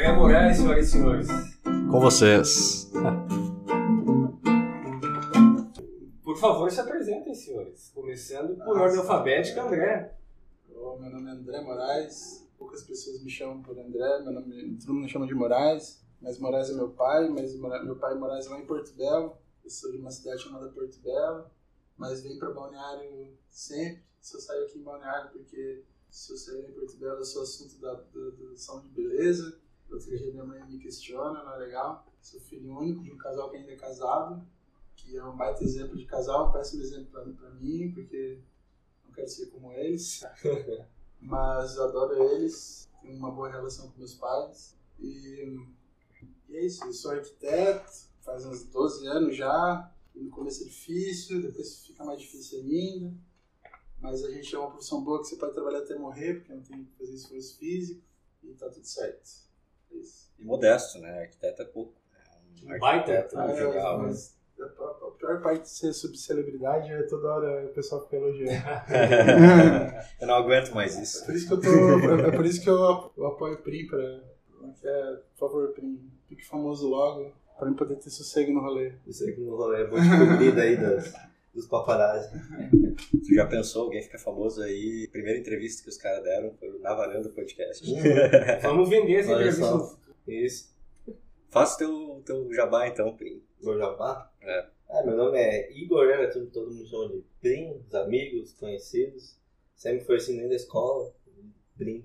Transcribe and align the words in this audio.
André 0.00 0.12
Moraes, 0.14 0.56
senhoras 0.56 0.86
e 0.86 0.90
senhores. 0.90 1.28
Com 1.62 2.00
vocês. 2.00 2.90
Por 6.24 6.38
favor, 6.38 6.70
se 6.70 6.80
apresentem, 6.80 7.34
senhores. 7.34 7.92
Começando 7.94 8.56
por 8.64 8.78
ordem 8.78 8.98
alfabética, 8.98 9.62
André. 9.62 10.16
Ô, 10.74 10.96
meu 10.96 11.10
nome 11.10 11.28
é 11.28 11.32
André 11.32 11.60
Moraes. 11.60 12.48
Poucas 12.58 12.82
pessoas 12.82 13.22
me 13.22 13.28
chamam 13.28 13.60
por 13.60 13.78
André. 13.78 14.20
Meu 14.20 14.32
nome, 14.32 14.78
todo 14.78 14.94
mundo 14.94 15.02
me 15.02 15.08
chama 15.10 15.26
de 15.26 15.34
Moraes. 15.34 16.02
Mas 16.18 16.38
Moraes 16.38 16.70
é 16.70 16.72
meu 16.72 16.88
pai. 16.88 17.28
Mas 17.28 17.54
meu 17.54 17.96
pai 17.96 18.14
é 18.14 18.18
Moraes 18.18 18.46
lá 18.46 18.58
em 18.58 18.64
Porto 18.64 18.94
Belo. 18.94 19.36
Eu 19.62 19.68
sou 19.68 19.92
de 19.92 19.98
uma 19.98 20.10
cidade 20.10 20.42
chamada 20.42 20.70
Porto 20.70 20.98
Belo. 21.00 21.44
Mas 21.98 22.22
venho 22.22 22.38
para 22.38 22.52
Balneário 22.52 23.36
sempre. 23.50 24.02
Se 24.18 24.34
eu 24.34 24.40
saio 24.40 24.64
aqui 24.64 24.78
em 24.78 24.82
Balneário 24.82 25.30
porque 25.30 25.84
se 26.08 26.32
eu 26.32 26.38
sair 26.38 26.70
em 26.70 26.72
Porto 26.72 26.96
Belo 26.96 27.18
eu 27.18 27.24
sou 27.26 27.42
assunto 27.42 27.78
da, 27.82 27.92
do, 27.92 28.30
do 28.30 28.56
salão 28.56 28.80
de 28.80 28.88
beleza. 28.88 29.60
Outro 29.90 30.16
dia 30.16 30.30
minha 30.30 30.44
mãe 30.44 30.64
me 30.66 30.78
questiona, 30.78 31.42
não 31.42 31.54
é 31.54 31.58
legal. 31.58 32.06
Sou 32.20 32.40
filho 32.40 32.78
único 32.78 33.02
de 33.02 33.10
um 33.10 33.18
casal 33.18 33.50
que 33.50 33.56
ainda 33.56 33.72
é 33.72 33.76
casado. 33.76 34.46
Que 34.94 35.16
é 35.16 35.24
um 35.24 35.36
baita 35.36 35.64
exemplo 35.64 35.96
de 35.96 36.04
casal, 36.04 36.48
um 36.48 36.52
péssimo 36.52 36.82
exemplo 36.82 37.06
pra, 37.06 37.22
pra 37.24 37.50
mim, 37.50 37.90
porque 37.92 38.38
não 39.04 39.12
quero 39.12 39.28
ser 39.28 39.46
como 39.46 39.72
eles. 39.72 40.22
Mas 41.20 41.76
eu 41.76 41.84
adoro 41.84 42.22
eles, 42.30 42.88
tenho 43.02 43.16
uma 43.16 43.30
boa 43.30 43.50
relação 43.50 43.90
com 43.90 43.98
meus 43.98 44.14
pais. 44.14 44.76
E, 44.98 45.58
e 46.48 46.56
é 46.56 46.64
isso, 46.64 46.84
eu 46.84 46.92
sou 46.92 47.10
arquiteto, 47.10 47.90
faz 48.20 48.46
uns 48.46 48.64
12 48.66 49.06
anos 49.06 49.36
já. 49.36 49.92
No 50.14 50.30
começo 50.30 50.62
é 50.62 50.66
difícil, 50.66 51.42
depois 51.42 51.84
fica 51.86 52.04
mais 52.04 52.20
difícil 52.20 52.60
ainda. 52.60 53.12
Mas 53.98 54.22
a 54.24 54.30
gente 54.30 54.54
é 54.54 54.58
uma 54.58 54.70
profissão 54.70 55.02
boa 55.02 55.20
que 55.20 55.28
você 55.28 55.36
pode 55.36 55.52
trabalhar 55.52 55.78
até 55.78 55.98
morrer, 55.98 56.34
porque 56.34 56.54
não 56.54 56.62
tem 56.62 56.84
que 56.84 56.92
fazer 56.96 57.14
esforço 57.14 57.58
físico. 57.58 58.02
E 58.42 58.54
tá 58.54 58.68
tudo 58.70 58.86
certo. 58.86 59.49
É. 59.92 60.42
E 60.42 60.44
modesto, 60.44 60.98
né? 60.98 61.20
Arquiteto 61.22 61.62
é 61.62 61.64
pouco. 61.66 61.92
É 62.66 62.74
Um 62.74 62.78
baita. 62.78 63.12
arquiteto 63.12 63.38
Ah, 63.38 63.50
é, 63.50 63.64
legal. 63.66 63.98
né? 63.98 64.04
mas 64.08 64.38
a, 64.60 65.10
pior 65.18 65.40
parte 65.42 65.62
de 65.62 65.68
ser 65.70 65.92
subcelebridade 65.92 66.90
é 66.92 67.02
toda 67.04 67.28
hora 67.32 67.66
o 67.66 67.72
pessoal 67.74 68.02
fica 68.04 68.16
elogiando. 68.16 68.52
Eu 70.20 70.26
não 70.26 70.34
aguento 70.34 70.72
mais 70.74 70.98
isso. 70.98 71.24
Por 71.24 71.34
isso 71.34 71.46
que 71.46 71.52
eu 71.54 71.60
tô. 71.60 72.26
É 72.26 72.30
por 72.30 72.44
isso 72.46 72.62
que 72.62 72.68
eu, 72.68 73.12
eu 73.16 73.26
apoio 73.26 73.54
o 73.54 73.62
Prim 73.62 73.86
pra. 73.86 73.98
é, 74.84 75.16
por 75.38 75.48
favor, 75.48 75.68
Prim, 75.72 76.10
fique 76.28 76.44
famoso 76.46 76.88
logo, 76.88 77.32
pra 77.58 77.68
mim 77.68 77.74
poder 77.76 77.96
ter 77.96 78.10
sossego 78.10 78.52
no 78.52 78.60
rolê. 78.60 78.92
Que 79.04 79.40
no 79.40 79.56
rolê, 79.56 79.86
vou 79.86 79.98
te 80.00 80.08
cobrir 80.08 80.54
daí 80.54 80.76
dos, 80.76 81.12
dos 81.54 81.66
paparazzi. 81.66 82.30
Tu 83.26 83.34
já 83.34 83.46
pensou, 83.46 83.84
alguém 83.84 84.02
fica 84.02 84.18
famoso 84.18 84.62
aí? 84.62 85.08
Primeira 85.10 85.38
entrevista 85.38 85.82
que 85.82 85.88
os 85.88 85.96
caras 85.96 86.22
deram 86.22 86.52
foi 86.54 86.78
na 86.80 86.94
varanda 86.94 87.28
do 87.28 87.34
podcast. 87.34 87.84
Vamos 88.62 88.88
vender 88.88 89.20
essa 89.20 89.32
entrevista. 89.32 89.98
Isso. 90.26 90.74
Faça 91.48 91.78
teu, 91.78 92.22
teu 92.24 92.52
jabá 92.52 92.86
então, 92.86 93.16
Prim. 93.16 93.42
Meu 93.60 93.78
jabá? 93.78 94.30
É. 94.42 94.66
Ah, 94.88 95.02
meu 95.04 95.16
nome 95.16 95.38
é 95.38 95.72
Igor, 95.72 96.06
né? 96.06 96.26
Todo, 96.26 96.70
mundo 96.70 96.86
chama 96.86 97.08
de 97.08 97.24
Prim, 97.40 97.80
os 97.86 97.94
amigos, 97.94 98.52
conhecidos. 98.54 99.36
Sempre 99.74 100.04
foi 100.04 100.16
assim 100.16 100.34
dentro 100.34 100.50
da 100.50 100.56
escola. 100.56 101.12
Prim. 101.76 102.04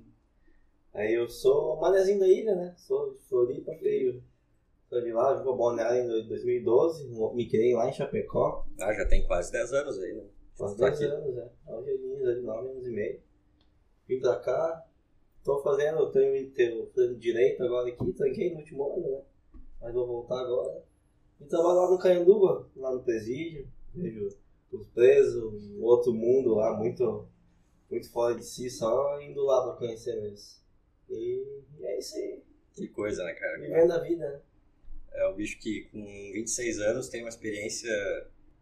Aí 0.94 1.14
eu 1.14 1.28
sou 1.28 1.80
manezinho 1.80 2.20
da 2.20 2.28
ilha, 2.28 2.56
né? 2.56 2.74
Sou 2.78 3.14
de 3.14 3.20
Floripa, 3.28 3.76
veio. 3.82 4.24
Sou 4.90 5.02
de 5.02 5.12
lá, 5.12 5.34
vim 5.34 5.44
pra 5.44 5.54
Balneário 5.54 6.04
em 6.20 6.28
2012. 6.28 7.08
Me 7.36 7.50
criei 7.50 7.74
lá 7.74 7.90
em 7.90 7.94
Chapecó. 7.94 8.66
Ah, 8.80 8.94
já 8.94 9.06
tem 9.08 9.26
quase 9.26 9.52
10 9.52 9.74
anos 9.74 10.00
aí, 10.00 10.14
né? 10.14 10.24
Faz 10.58 10.76
Tá 10.76 10.90
10 10.90 11.02
aqui. 11.02 11.06
anos, 11.12 11.36
né? 11.36 11.50
Hoje 11.68 11.90
é 11.92 12.34
de 12.36 12.42
9 12.42 12.70
anos 12.70 12.88
e 12.88 12.92
meio. 12.92 13.20
Vim 14.08 14.20
pra 14.20 14.40
cá, 14.40 14.86
tô 15.44 15.60
fazendo, 15.62 16.12
tô 16.12 16.20
em- 16.20 16.50
tô 16.52 16.88
fazendo 16.94 17.18
direito 17.18 17.64
agora 17.64 17.90
aqui, 17.90 18.14
tranquei 18.14 18.52
no 18.52 18.60
último 18.60 18.94
ano, 18.94 19.10
né? 19.12 19.22
Mas 19.82 19.94
vou 19.94 20.06
voltar 20.08 20.40
agora. 20.40 20.84
E 21.42 21.46
trabalho 21.46 21.76
lá 21.80 21.92
no 21.92 21.98
Cayanduba, 22.00 22.70
lá 22.76 22.94
no 22.94 23.04
presídio, 23.04 23.68
vejo 23.94 24.30
os 24.72 24.88
presos, 24.90 25.70
um 25.72 25.84
outro 25.84 26.14
mundo 26.14 26.54
lá, 26.56 26.78
muito, 26.78 27.28
muito 27.90 28.10
fora 28.12 28.36
de 28.36 28.44
si, 28.46 28.70
só 28.70 29.20
indo 29.22 29.44
lá 29.44 29.64
pra 29.64 29.74
conhecer 29.78 30.22
mesmo. 30.22 30.62
E, 31.10 31.62
e 31.80 31.86
é 31.86 31.98
isso 31.98 32.16
aí, 32.16 32.42
Que 32.74 32.88
coisa, 32.90 33.24
né, 33.24 33.34
cara? 33.34 33.60
vivendo 33.60 33.92
a 33.92 34.00
vida, 34.00 34.30
né? 34.30 34.42
É 35.16 35.28
um 35.28 35.36
bicho 35.36 35.58
que 35.60 35.84
com 35.92 36.04
26 36.34 36.80
anos 36.80 37.10
tem 37.10 37.22
uma 37.22 37.30
experiência 37.30 37.90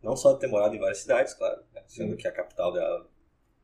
não 0.02 0.16
só 0.16 0.34
de 0.34 0.40
ter 0.40 0.47
morado 0.47 0.75
em 0.75 0.80
várias 0.80 1.00
cidades, 1.00 1.34
claro, 1.34 1.64
né? 1.74 1.81
sendo 1.88 2.16
que 2.18 2.28
a 2.28 2.31
capital 2.31 2.74
dela 2.74 3.09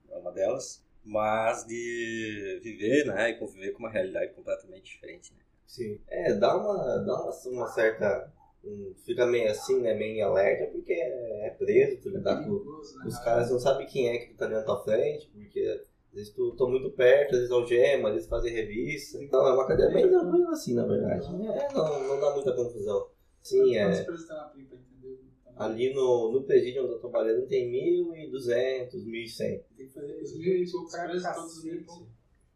é 0.10 0.16
uma 0.18 0.32
delas, 0.32 0.84
mas 1.04 1.66
de 1.66 2.60
viver 2.64 3.06
né, 3.06 3.32
e 3.32 3.34
conviver 3.38 3.72
com 3.72 3.80
uma 3.80 3.90
realidade 3.90 4.34
completamente 4.34 4.86
diferente. 4.94 5.34
Né? 5.34 5.40
Sim. 5.68 6.00
É, 6.08 6.34
dá 6.34 6.56
uma, 6.58 6.98
dá 7.00 7.24
uma, 7.24 7.32
uma 7.52 7.68
certa. 7.68 8.32
um- 8.64 8.94
fica 9.06 9.26
meio 9.26 9.52
assim, 9.52 9.80
né? 9.82 9.94
Meio 9.94 10.16
em 10.18 10.22
alerta, 10.22 10.66
porque 10.72 10.94
é, 10.94 11.48
é 11.48 11.50
preso, 11.52 12.02
tu 12.02 12.10
lidar 12.10 12.38
com. 12.38 12.44
Perigoso, 12.44 12.98
né? 12.98 13.06
Os 13.06 13.20
caras 13.20 13.52
não 13.52 13.60
sabem 13.60 13.86
quem 13.86 14.10
é 14.10 14.18
que 14.18 14.34
tá 14.34 14.48
na 14.48 14.64
tua 14.64 14.84
frente, 14.84 15.28
porque 15.32 15.82
às 16.10 16.16
vezes 16.16 16.34
tu 16.34 16.56
tô 16.56 16.68
muito 16.68 16.90
perto, 16.92 17.32
às 17.32 17.38
vezes 17.38 17.52
algema, 17.52 18.10
às 18.10 18.16
vezes 18.16 18.30
fazem 18.30 18.52
revista. 18.54 19.18
Então 19.24 19.48
é 19.48 19.54
uma 19.54 19.68
cadeia 19.68 19.90
bem 19.92 20.10
tranquila 20.10 20.50
assim, 20.52 20.74
na 20.74 20.86
verdade. 20.86 21.26
É, 21.28 21.74
não, 21.74 22.08
não 22.08 22.20
dá 22.20 22.34
muita 22.34 22.54
confusão. 22.54 23.08
Sim, 23.42 23.76
é. 23.78 24.06
Ali 25.56 25.94
no, 25.94 26.32
no 26.32 26.44
presídio 26.44 26.84
onde 26.84 26.94
eu 26.94 27.00
tô 27.00 27.10
trabalhando 27.10 27.46
tem 27.46 27.70
1.200, 27.72 28.94
1.100. 28.94 29.62
Tem 29.76 29.88
que 29.88 29.94
fazer 29.94 30.22
os 30.22 30.38
mil 30.38 30.56
e 30.64 30.72
poucos 30.72 30.92
presos, 30.94 31.36
todos 31.36 31.58
os 31.58 31.64
mil 31.66 31.76
e 31.76 31.84
poucos. 31.84 32.08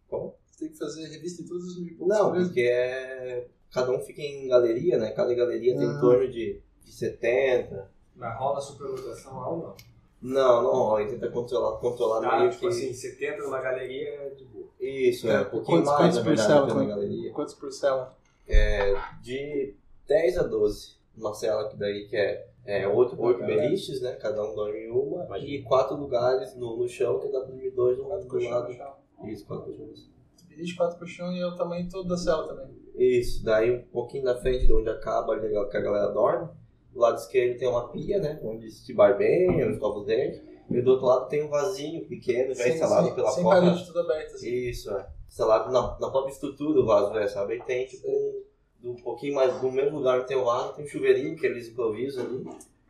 Como? 0.08 0.36
Tem 0.58 0.70
que 0.70 0.78
fazer 0.78 1.08
revista 1.08 1.42
em 1.42 1.46
todos 1.46 1.66
os 1.68 1.80
mil 1.82 1.92
e 1.94 1.96
poucos 1.96 2.18
Não, 2.18 2.32
presos. 2.32 2.48
porque 2.48 2.62
é. 2.62 3.48
Cada 3.72 3.92
um 3.92 4.00
fica 4.00 4.22
em 4.22 4.48
galeria, 4.48 4.98
né? 5.00 5.12
Cada 5.12 5.34
galeria 5.34 5.76
tem 5.76 5.86
Ah. 5.88 5.94
em 5.94 6.00
torno 6.00 6.30
de, 6.32 6.62
de 6.84 6.92
70. 6.94 7.92
Mas 8.16 8.38
rola 8.40 8.62
superlotação 8.62 9.36
lá 9.38 9.50
ou 9.50 9.58
não? 9.58 9.76
Não, 10.24 10.64
não 10.64 10.72
rola. 10.72 11.02
Ele 11.02 11.12
tenta 11.12 11.30
controlar, 11.30 11.78
controlar 11.80 12.22
Tá, 12.22 12.40
meio 12.40 12.50
tipo 12.50 12.62
que. 12.62 12.68
assim, 12.68 12.94
70 12.94 13.44
numa 13.44 13.60
galeria 13.62 14.08
é 14.10 14.30
de 14.30 14.46
boa. 14.46 14.66
Isso, 14.80 15.30
é. 15.30 15.42
Um 15.42 15.46
pouquinho 15.46 15.84
Quantos, 15.84 15.92
mais, 15.92 16.00
quantos 16.02 16.18
na 16.18 16.24
por 16.24 16.28
verdade, 16.30 16.48
cela? 16.48 16.62
que 16.62 16.68
na 16.68 16.74
Quantos, 16.80 16.96
galeria. 16.96 17.32
quantos 17.34 17.54
por 17.56 17.72
cela? 17.72 18.18
De 19.22 19.76
10 20.08 20.38
a 20.38 20.44
12. 20.44 20.96
Uma 21.16 21.34
cela 21.34 21.70
que 21.70 21.78
daí 21.78 22.08
que 22.08 22.16
é, 22.16 22.48
é 22.66 22.88
8, 22.88 23.22
oito 23.22 23.40
Caralho. 23.40 23.62
beliches, 23.62 24.02
né? 24.02 24.14
Cada 24.14 24.44
um 24.44 24.56
dorme 24.56 24.80
em 24.80 24.90
uma. 24.92 25.26
Imagina. 25.26 25.52
E 25.52 25.62
quatro 25.64 25.96
lugares 25.96 26.56
no, 26.56 26.76
no 26.78 26.88
chão, 26.88 27.20
que 27.20 27.28
dá 27.28 27.40
pra 27.40 27.50
dormir 27.50 27.70
dois 27.72 28.00
um 28.00 28.06
Quatro 28.06 28.28
do 28.28 28.40
lado. 28.50 28.68
no 28.70 28.74
chão. 28.76 28.94
Isso, 29.26 29.46
quatro 29.46 29.66
colchões. 29.66 30.10
Beliche, 30.50 30.76
quatro 30.76 30.98
colchões 30.98 31.36
e 31.38 31.40
é 31.42 31.46
o 31.46 31.56
tamanho 31.56 31.88
todo 31.90 32.08
da 32.08 32.18
cela 32.18 32.48
também. 32.48 32.68
Isso, 32.96 33.44
daí 33.44 33.72
um 33.72 33.84
pouquinho 33.92 34.24
na 34.24 34.36
frente 34.36 34.66
de 34.66 34.74
onde 34.74 34.90
acaba 34.90 35.34
ali 35.34 35.50
que 35.70 35.78
a 35.78 35.82
galera 35.82 36.08
dorme. 36.12 36.50
Do 36.94 37.00
lado 37.00 37.18
esquerdo 37.18 37.58
tem 37.58 37.68
uma 37.68 37.90
pia, 37.90 38.20
né? 38.20 38.40
Onde 38.44 38.70
se 38.70 38.94
barbeia, 38.94 39.70
escova 39.72 40.00
os 40.00 40.06
dentes. 40.06 40.42
E 40.70 40.82
do 40.82 40.92
outro 40.92 41.06
lado 41.08 41.28
tem 41.28 41.44
um 41.44 41.50
vasinho 41.50 42.06
pequeno, 42.06 42.54
já 42.54 42.68
instalado 42.68 43.14
pela 43.14 43.32
Sem 43.32 43.44
própria. 43.44 43.62
parede, 43.64 43.86
tudo 43.86 44.00
aberto 44.00 44.36
assim. 44.36 44.50
Isso, 44.50 44.92
é. 44.96 45.08
Instalado 45.28 45.72
na, 45.72 45.82
na 46.00 46.10
própria 46.10 46.32
estrutura 46.32 46.74
do 46.74 46.86
vaso, 46.86 47.12
né? 47.14 47.28
Sabe? 47.28 47.56
E 47.56 47.64
tem 47.64 47.86
tipo 47.86 48.08
um, 48.08 48.92
um 48.92 48.96
pouquinho 48.96 49.36
mais 49.36 49.60
do 49.60 49.72
mesmo 49.72 49.98
lugar 49.98 50.22
que 50.22 50.28
tem 50.28 50.38
o 50.38 50.46
vaso, 50.46 50.74
tem 50.74 50.86
um 50.86 50.88
chuveirinho 50.88 51.36
que 51.36 51.46
eles 51.46 51.68
improvisam 51.68 52.26
ali. 52.26 52.46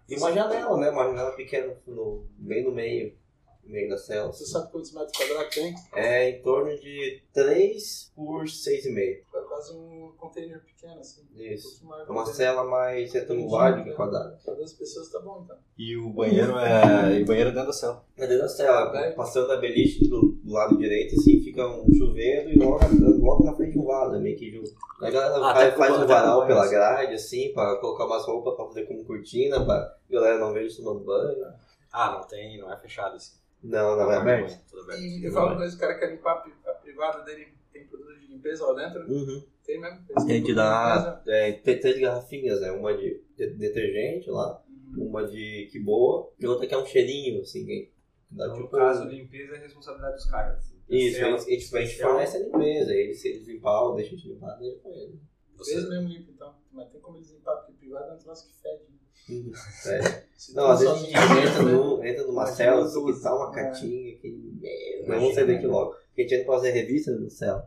E 0.10 0.16
uma 0.18 0.32
janela, 0.34 0.78
né? 0.78 0.90
Uma 0.90 1.06
janela 1.06 1.32
pequena, 1.32 1.74
no, 1.88 2.26
bem 2.38 2.64
no 2.64 2.72
meio, 2.72 3.16
no 3.64 3.72
meio 3.72 3.90
da 3.90 3.98
cela. 3.98 4.28
Você 4.32 4.46
sabe 4.46 4.72
quantos 4.72 4.92
metros 4.94 5.16
quadrados 5.18 5.56
tem? 5.56 5.74
É 5.96 6.30
em 6.30 6.42
torno 6.42 6.76
de 6.80 7.22
3 7.34 8.12
por 8.16 8.44
6,5. 8.46 9.00
É 9.36 9.42
quase 9.48 9.74
um 9.76 10.12
container 10.18 10.60
pequeno 10.64 11.00
assim. 11.00 11.22
Um 11.36 11.42
Isso. 11.42 11.86
maior 11.86 12.08
É 12.08 12.12
uma 12.12 12.24
um 12.24 12.26
cela 12.26 12.64
mais 12.64 13.14
retangular 13.14 13.78
do 13.78 13.84
que 13.84 13.92
quadrada. 13.96 14.40
Pra 14.44 14.54
12 14.54 14.76
pessoas 14.78 15.10
tá 15.10 15.20
bom 15.20 15.42
então. 15.44 15.58
E 15.78 15.96
o 15.98 16.10
banheiro 16.10 16.58
é. 16.58 17.20
E 17.20 17.24
o 17.24 17.26
banheiro 17.26 17.50
é 17.50 17.54
dentro 17.54 17.68
da 17.68 17.74
cela. 17.74 18.04
Na 18.18 18.26
dentro 18.26 18.44
da 18.44 18.50
cela, 18.50 18.92
Vai. 18.92 19.14
passando 19.14 19.52
a 19.52 19.58
beliche 19.58 20.08
do, 20.08 20.34
do 20.44 20.52
lado 20.52 20.78
direito, 20.78 21.16
assim, 21.16 21.40
fica 21.42 21.66
um 21.68 21.92
chuveiro 21.94 22.50
e 22.52 22.56
logo, 22.58 22.80
logo 23.20 23.44
na 23.44 23.56
frente 23.56 23.78
um 23.78 23.86
vaso, 23.86 24.20
meio 24.20 24.38
que 24.38 24.52
junto. 24.52 24.72
Aí 25.02 25.08
a 25.08 25.12
galera 25.12 25.46
Ah, 25.46 25.54
faz, 25.54 25.76
faz 25.76 25.98
um 25.98 26.08
varal 26.08 26.46
pela 26.48 26.62
assim. 26.62 26.72
grade, 26.72 27.14
assim, 27.14 27.54
pra 27.54 27.76
colocar 27.78 28.06
umas 28.06 28.26
roupas 28.26 28.56
pra 28.56 28.66
fazer 28.66 28.86
como 28.86 29.04
cortina, 29.06 29.64
pra 29.66 29.96
galera 30.10 30.38
não 30.40 30.54
ver 30.54 30.62
eles 30.62 30.76
tomando 30.78 31.00
banho. 31.02 31.46
Ah, 31.92 32.12
não 32.20 32.28
tem, 32.28 32.60
não 32.60 32.72
é 32.72 32.78
fechado 32.78 33.16
assim. 33.16 33.34
Não, 33.64 33.96
não 33.96 34.12
é 34.12 34.18
aberto. 34.18 34.60
Tudo 34.70 34.82
aberto. 34.84 35.02
E 35.02 35.26
eu 35.26 35.32
falo 35.32 35.56
com 35.56 35.64
esse 35.64 35.78
cara 35.78 35.94
que 35.94 36.00
quer 36.02 36.12
limpar 36.12 36.34
a 36.34 36.42
pri- 36.42 36.54
a 36.66 36.74
privada 36.74 37.24
dele, 37.24 37.48
tem 37.72 37.88
produto 37.88 38.20
de 38.20 38.28
limpeza 38.28 38.66
lá 38.66 38.74
dentro? 38.88 39.10
Uhum. 39.12 39.44
Tem 39.66 39.80
mesmo? 39.80 40.06
Produto 40.06 40.28
de 40.46 40.54
dá 40.54 41.24
é, 41.28 41.52
tem 41.54 41.80
três 41.80 42.00
garrafinhas, 42.00 42.60
né? 42.62 42.72
Uma 42.72 42.96
de, 42.96 43.22
de- 43.38 43.50
detergente 43.56 44.30
lá? 44.30 44.62
Uhum. 44.96 45.08
uma 45.08 45.26
de 45.26 45.70
que 45.72 45.80
boa, 45.80 46.32
e 46.40 46.46
outra 46.46 46.68
que 46.68 46.74
é 46.74 46.78
um 46.78 46.86
cheirinho, 46.86 47.42
assim, 47.42 47.66
que 47.66 47.92
dá 48.30 48.48
No 48.48 48.56
tipo. 48.56 48.68
caso, 48.70 49.06
limpeza 49.06 49.56
é 49.56 49.60
responsabilidade 49.60 50.16
dos 50.16 50.26
caras. 50.30 50.58
assim. 50.60 50.74
Isso, 50.90 51.18
Cela, 51.18 51.30
eles, 51.32 51.48
eles, 51.48 51.74
a 51.74 51.82
gente 51.82 52.02
fornece 52.02 52.38
a 52.38 52.40
limpeza, 52.42 52.94
eles, 52.94 53.22
se 53.22 53.28
eles 53.30 53.48
limpar 53.48 53.82
ou 53.84 53.96
deixam 53.96 54.18
de 54.18 54.28
limpar, 54.28 54.58
deixa 54.60 54.78
com 54.80 54.90
eles. 54.94 55.20
Eles 55.68 55.90
mesmo 55.90 56.10
limpam 56.10 56.34
então. 56.36 56.56
Mas 56.72 56.90
tem 56.92 57.00
como 57.02 57.18
eles 57.18 57.32
limpar, 57.32 57.56
porque 57.58 57.72
privado 57.74 58.12
é 58.12 58.14
um 58.14 58.18
troço 58.18 58.48
que 58.48 58.62
fede. 58.62 58.84
Né? 59.30 59.36
Uhum. 59.36 59.54
É. 59.86 60.24
Não, 60.54 60.68
às 60.68 60.80
vezes 60.80 60.94
a 60.94 60.98
gente 60.98 61.14
entra, 61.14 61.64
né? 61.64 61.72
no, 61.72 62.06
entra 62.06 62.24
numa 62.24 62.42
Mas 62.44 62.56
cela, 62.56 62.78
tem 62.78 62.86
assim, 62.86 63.14
que 63.14 63.22
tá 63.22 63.36
uma 63.36 63.52
é. 63.52 63.56
catinha, 63.56 64.18
que 64.18 64.28
Imagina, 64.28 65.16
vamos 65.20 65.36
sair 65.36 65.48
daqui 65.48 65.66
né? 65.66 65.72
logo. 65.72 65.92
Porque 65.92 66.22
a 66.22 66.24
gente 66.24 66.34
entra 66.34 66.46
pra 66.46 66.56
fazer 66.56 66.72
revista 66.72 67.12
no 67.12 67.30
céu. 67.30 67.64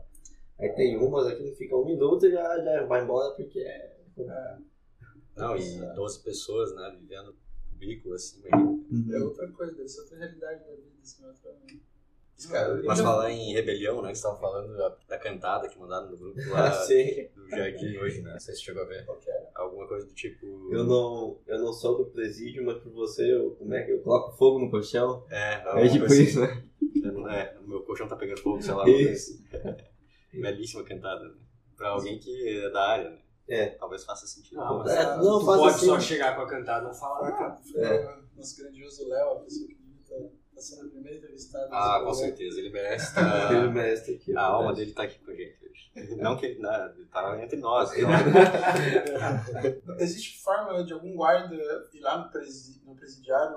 Aí 0.59 0.69
tem 0.69 0.97
umas 0.97 1.27
aqui 1.27 1.43
que 1.43 1.55
fica 1.55 1.75
um 1.75 1.85
minuto 1.85 2.25
e 2.25 2.31
já, 2.31 2.63
já 2.63 2.85
vai 2.85 3.03
embora 3.03 3.33
porque 3.35 3.59
é. 3.59 3.95
Não, 5.35 5.55
e 5.55 5.79
12 5.95 6.23
pessoas, 6.23 6.75
né, 6.75 6.97
vivendo 6.99 7.35
cubículo, 7.69 8.15
assim, 8.15 8.39
imagina. 8.39 9.17
É 9.17 9.19
outra 9.19 9.47
coisa, 9.51 9.73
deve 9.73 9.87
ser 9.87 10.01
outra 10.01 10.17
realidade 10.17 10.63
da 10.63 10.75
vida, 10.75 10.97
assim, 11.01 11.25
outra... 11.25 11.55
Cara, 12.51 12.73
ele 12.73 12.85
Mas 12.87 12.99
falar 13.01 13.31
em 13.31 13.53
rebelião, 13.53 14.01
né, 14.01 14.09
que 14.11 14.17
você 14.17 14.23
tava 14.23 14.39
falando 14.39 14.77
da, 14.77 14.95
da 15.07 15.17
cantada 15.17 15.67
que 15.67 15.79
mandaram 15.79 16.09
no 16.11 16.17
grupo 16.17 16.39
lá 16.51 16.71
Sim. 16.71 17.27
do 17.35 17.49
Jardim 17.49 17.97
hoje, 17.97 18.21
né, 18.21 18.33
não 18.33 18.39
sei 18.39 18.53
se 18.53 18.59
você 18.59 18.65
chegou 18.65 18.83
a 18.83 18.85
ver. 18.85 19.05
É? 19.27 19.47
Alguma 19.55 19.87
coisa 19.87 20.05
do 20.05 20.13
tipo... 20.13 20.45
Eu 20.71 20.83
não, 20.83 21.39
eu 21.47 21.57
não 21.59 21.73
sou 21.73 21.97
do 21.97 22.05
presídio, 22.11 22.63
mas 22.65 22.77
por 22.77 22.91
você, 22.91 23.33
eu, 23.33 23.51
como 23.55 23.73
é 23.73 23.83
que 23.83 23.91
eu 23.91 24.01
coloco 24.01 24.37
fogo 24.37 24.59
no 24.59 24.69
colchão? 24.69 25.25
É, 25.31 25.63
É 25.83 25.87
tipo 25.89 26.05
coisa 26.05 26.21
isso, 26.21 26.39
né? 26.39 26.45
assim. 26.45 27.27
É, 27.29 27.57
o 27.59 27.67
meu 27.67 27.81
colchão 27.83 28.07
tá 28.07 28.15
pegando 28.15 28.39
fogo, 28.41 28.61
sei 28.61 28.73
lá. 28.73 28.87
Isso. 28.87 29.33
assim. 29.55 29.77
Belíssima 30.41 30.83
cantada, 30.83 31.23
né? 31.23 31.35
Pra 31.75 31.89
alguém 31.89 32.19
que 32.19 32.59
é 32.59 32.69
da 32.69 32.87
área, 32.87 33.09
né? 33.09 33.19
É. 33.49 33.65
Talvez 33.69 34.03
faça 34.03 34.27
sentido. 34.27 34.57
Não, 34.57 34.79
mas 34.79 34.91
É, 34.91 34.99
Ah, 34.99 35.17
não, 35.17 35.39
tu 35.39 35.45
faz 35.45 35.59
pode 35.61 35.75
assim. 35.75 35.85
só 35.85 35.99
chegar 35.99 36.35
com 36.35 36.41
a 36.41 36.47
cantada 36.47 36.85
e 36.85 36.87
não 36.89 36.93
falar 36.93 37.19
Foi, 37.19 37.29
nada. 37.31 37.57
foi 37.61 38.05
o 38.23 38.37
nosso 38.37 38.57
grandioso 38.61 39.07
Léo, 39.07 39.29
a 39.31 39.39
pessoa 39.39 39.67
que 39.67 39.75
devia 39.75 40.29
tá 40.57 40.61
sendo 40.61 40.87
a 40.87 40.89
primeira 40.89 41.17
entrevistada. 41.17 41.69
Ah, 41.71 42.01
com 42.03 42.13
certeza, 42.13 42.59
ele 42.59 42.71
merece 42.71 43.13
Ele 43.17 43.27
estar... 43.27 43.71
mestre 43.71 44.15
aqui. 44.15 44.35
A 44.35 44.41
alma 44.41 44.73
dele 44.73 44.91
tá 44.93 45.03
aqui 45.03 45.19
com 45.19 45.31
a 45.31 45.35
gente 45.35 45.57
hoje. 45.63 45.91
Não 46.17 46.35
que 46.35 46.45
ele, 46.47 46.59
né, 46.59 46.93
ele 46.95 47.05
tá 47.05 47.43
entre 47.43 47.57
nós. 47.59 47.91
Então, 47.93 48.09
Existe 49.99 50.41
forma 50.43 50.83
de 50.83 50.93
algum 50.93 51.15
guarda 51.15 51.55
ir 51.55 51.99
lá 52.01 52.17
no, 52.17 52.31
presi 52.31 52.81
no 52.85 52.95
presidiário 52.95 53.55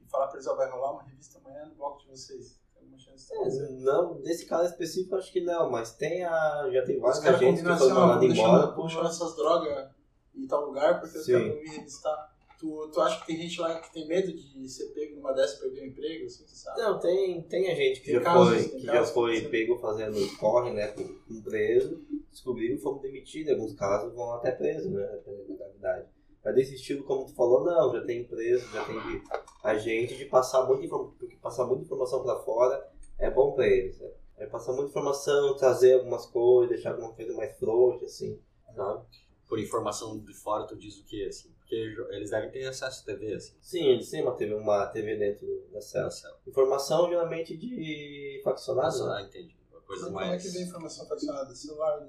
e 0.00 0.08
falar 0.08 0.28
pra 0.28 0.36
eles, 0.36 0.46
ó, 0.46 0.54
vai 0.54 0.70
rolar 0.70 0.92
uma 0.92 1.02
revista 1.02 1.38
amanhã 1.38 1.66
no 1.66 1.74
bloco 1.74 2.00
de 2.00 2.08
vocês? 2.08 2.58
Tem 2.72 2.82
alguma 2.82 2.98
chance 2.98 3.26
de 3.28 3.34
É, 3.34 3.44
fazer? 3.44 3.68
não, 3.80 4.18
nesse 4.20 4.46
caso 4.46 4.70
específico 4.70 5.16
acho 5.16 5.32
que 5.32 5.40
não, 5.40 5.70
mas 5.70 5.94
tem 5.94 6.24
a. 6.24 6.68
Já 6.72 6.84
tem 6.84 6.98
vários 6.98 7.20
caras 7.20 7.40
agentes 7.40 7.60
que 7.60 7.66
foram 7.66 7.76
assim, 7.76 7.88
mandados 7.94 8.24
embora 8.24 8.76
deixar 8.76 9.06
essas 9.06 9.36
drogas 9.36 9.90
em 10.34 10.46
tal 10.46 10.66
lugar 10.66 11.00
porque 11.00 11.18
os 11.18 11.26
caras 11.26 11.48
vão 11.48 11.58
vir 11.60 11.70
revistar. 11.70 12.37
Tu, 12.58 12.90
tu 12.92 13.00
acha 13.00 13.20
que 13.20 13.26
tem 13.28 13.36
gente 13.36 13.60
lá 13.60 13.78
que 13.80 13.92
tem 13.92 14.08
medo 14.08 14.32
de 14.32 14.68
ser 14.68 14.86
pego 14.86 15.14
numa 15.16 15.32
dessa 15.32 15.56
e 15.56 15.60
perder 15.60 15.80
o 15.82 15.86
emprego, 15.86 16.26
assim, 16.26 16.44
sabe? 16.48 16.80
Não, 16.80 16.98
tem, 16.98 17.42
tem 17.42 17.70
a 17.70 17.74
gente 17.74 18.00
que 18.00 18.10
já 18.12 18.20
casos, 18.20 18.48
foi, 18.48 18.68
tem 18.68 18.80
que 18.80 18.86
já 18.86 19.02
que 19.04 19.14
foi 19.14 19.40
você- 19.40 19.48
pego 19.48 19.78
fazendo 19.78 20.36
corre, 20.38 20.72
né, 20.72 20.88
com 20.88 21.42
preso, 21.42 22.04
descobriram 22.30 22.74
e 22.74 22.78
foram 22.80 22.98
demitidos, 22.98 23.48
em 23.48 23.54
alguns 23.54 23.74
casos 23.74 24.12
vão 24.12 24.32
até 24.34 24.50
preso, 24.50 24.90
né, 24.90 25.06
dependendo 25.06 25.48
da 25.48 25.54
gravidade. 25.56 26.08
Mas 26.44 26.54
desse 26.54 26.74
estilo, 26.74 27.04
como 27.04 27.26
tu 27.26 27.34
falou, 27.34 27.64
não, 27.64 27.92
já 27.92 28.04
tem 28.04 28.24
preso, 28.24 28.66
já 28.72 28.84
tem 28.84 29.00
de, 29.02 29.22
a 29.62 29.78
gente 29.78 30.16
de 30.16 30.24
passar 30.24 30.66
muita 30.66 30.84
informação, 30.84 31.14
porque 31.18 31.36
passar 31.36 31.64
muita 31.66 31.84
informação 31.84 32.22
pra 32.24 32.40
fora 32.40 32.90
é 33.18 33.30
bom 33.30 33.52
pra 33.52 33.66
eles, 33.68 33.98
né? 34.00 34.10
É 34.36 34.46
passar 34.46 34.72
muita 34.72 34.90
informação, 34.90 35.56
trazer 35.56 35.94
algumas 35.94 36.26
coisas, 36.26 36.70
deixar 36.74 36.92
alguma 36.92 37.12
coisa 37.12 37.34
mais 37.34 37.56
frouxa, 37.58 38.04
assim, 38.04 38.40
sabe? 38.74 39.04
por 39.48 39.58
informação 39.58 40.18
de 40.18 40.34
fora, 40.34 40.66
tu 40.66 40.76
diz 40.76 40.98
o 40.98 41.04
quê, 41.06 41.24
assim? 41.28 41.50
Porque 41.68 42.14
eles 42.14 42.30
devem 42.30 42.50
ter 42.50 42.66
acesso 42.66 43.02
à 43.02 43.04
TV, 43.04 43.34
assim. 43.34 43.54
Sim, 43.60 43.84
eles 43.88 44.10
têm 44.10 44.22
uma 44.22 44.34
TV, 44.34 44.54
uma 44.54 44.86
TV 44.86 45.16
dentro 45.16 45.46
da 45.70 45.82
cela. 45.82 46.08
Informação 46.46 47.08
geralmente 47.10 47.54
de 47.58 48.40
faccionado, 48.42 49.06
né? 49.06 49.16
Ah, 49.18 49.22
entendi. 49.22 49.54
Uma 49.70 49.80
coisa 49.82 50.06
Como 50.06 50.20
é 50.22 50.28
mais... 50.28 50.42
que 50.42 50.48
vem 50.48 50.62
informação 50.62 51.06
faccionada? 51.06 51.54
Celular, 51.54 52.00
né? 52.00 52.08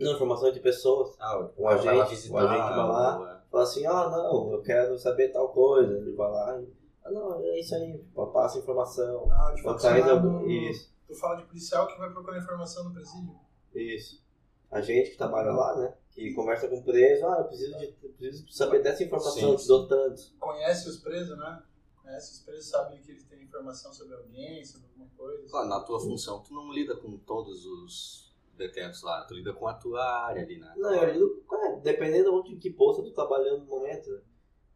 Não, 0.00 0.12
informação 0.14 0.50
de 0.50 0.58
pessoas. 0.60 1.14
Ah, 1.20 1.38
O 1.54 1.62
lá 1.64 1.74
agente- 1.74 2.10
visitar, 2.10 2.34
o 2.34 2.38
agente 2.38 2.58
vai 2.68 2.76
lá. 2.76 3.18
ou, 3.20 3.28
é, 3.28 3.40
Fala 3.50 3.62
assim, 3.62 3.86
ah 3.86 4.08
não, 4.10 4.52
eu 4.52 4.62
quero 4.62 4.98
saber 4.98 5.28
tal 5.28 5.50
coisa. 5.50 5.92
Ele 5.98 6.12
vai 6.12 6.30
lá 6.30 6.60
e. 6.62 6.72
Ah 7.04 7.10
não, 7.10 7.38
é 7.44 7.60
isso 7.60 7.74
aí, 7.74 7.98
pô, 8.14 8.26
passa 8.28 8.58
informação. 8.58 9.28
Ah, 9.30 9.52
de 9.54 9.62
faccionado, 9.62 10.48
Isso, 10.50 10.90
Tu 11.06 11.14
fala 11.14 11.36
de 11.36 11.44
policial 11.44 11.86
que 11.86 11.98
vai 11.98 12.10
procurar 12.10 12.38
informação 12.38 12.84
no 12.84 12.94
presídio. 12.94 13.34
isso. 13.74 14.24
A 14.70 14.80
gente 14.80 15.10
que 15.10 15.18
trabalha 15.18 15.50
lá, 15.52 15.76
né? 15.78 15.94
Que 16.14 16.32
conversa 16.32 16.68
com 16.68 16.76
o 16.78 16.84
preso, 16.84 17.26
ah, 17.26 17.38
eu 17.40 17.44
preciso, 17.44 17.76
de, 17.78 17.94
eu 18.02 18.10
preciso 18.10 18.48
saber 18.48 18.82
dessa 18.82 19.02
informação, 19.02 19.32
Sim, 19.32 19.50
eu 19.50 19.56
te 19.56 19.66
dou 19.66 19.88
tanto. 19.88 20.22
Conhece 20.38 20.88
os 20.88 20.98
presos, 20.98 21.36
né? 21.36 21.62
Conhece 22.00 22.32
os 22.34 22.38
presos, 22.40 22.66
sabe 22.70 22.98
que 23.00 23.10
eles 23.10 23.24
têm 23.24 23.42
informação 23.42 23.92
sobre 23.92 24.14
alguém, 24.14 24.64
sobre 24.64 24.86
alguma 24.88 25.08
coisa. 25.16 25.48
Claro, 25.48 25.68
na 25.68 25.80
tua 25.80 25.98
função, 25.98 26.40
tu 26.40 26.54
não 26.54 26.72
lida 26.72 26.94
com 26.96 27.18
todos 27.18 27.66
os 27.66 28.32
detentos 28.56 29.02
lá, 29.02 29.24
tu 29.24 29.34
lida 29.34 29.52
com 29.52 29.66
a 29.66 29.74
tua 29.74 30.04
área 30.26 30.42
ali, 30.42 30.58
né? 30.58 30.72
Não, 30.76 30.94
eu 30.94 31.12
lido, 31.12 31.44
é, 31.52 31.80
dependendo 31.80 32.30
de 32.30 32.36
onde 32.36 32.56
que 32.56 32.70
posto 32.70 33.00
eu 33.02 33.06
tô 33.06 33.12
trabalhando 33.12 33.60
no 33.60 33.66
momento, 33.66 34.08
né? 34.10 34.20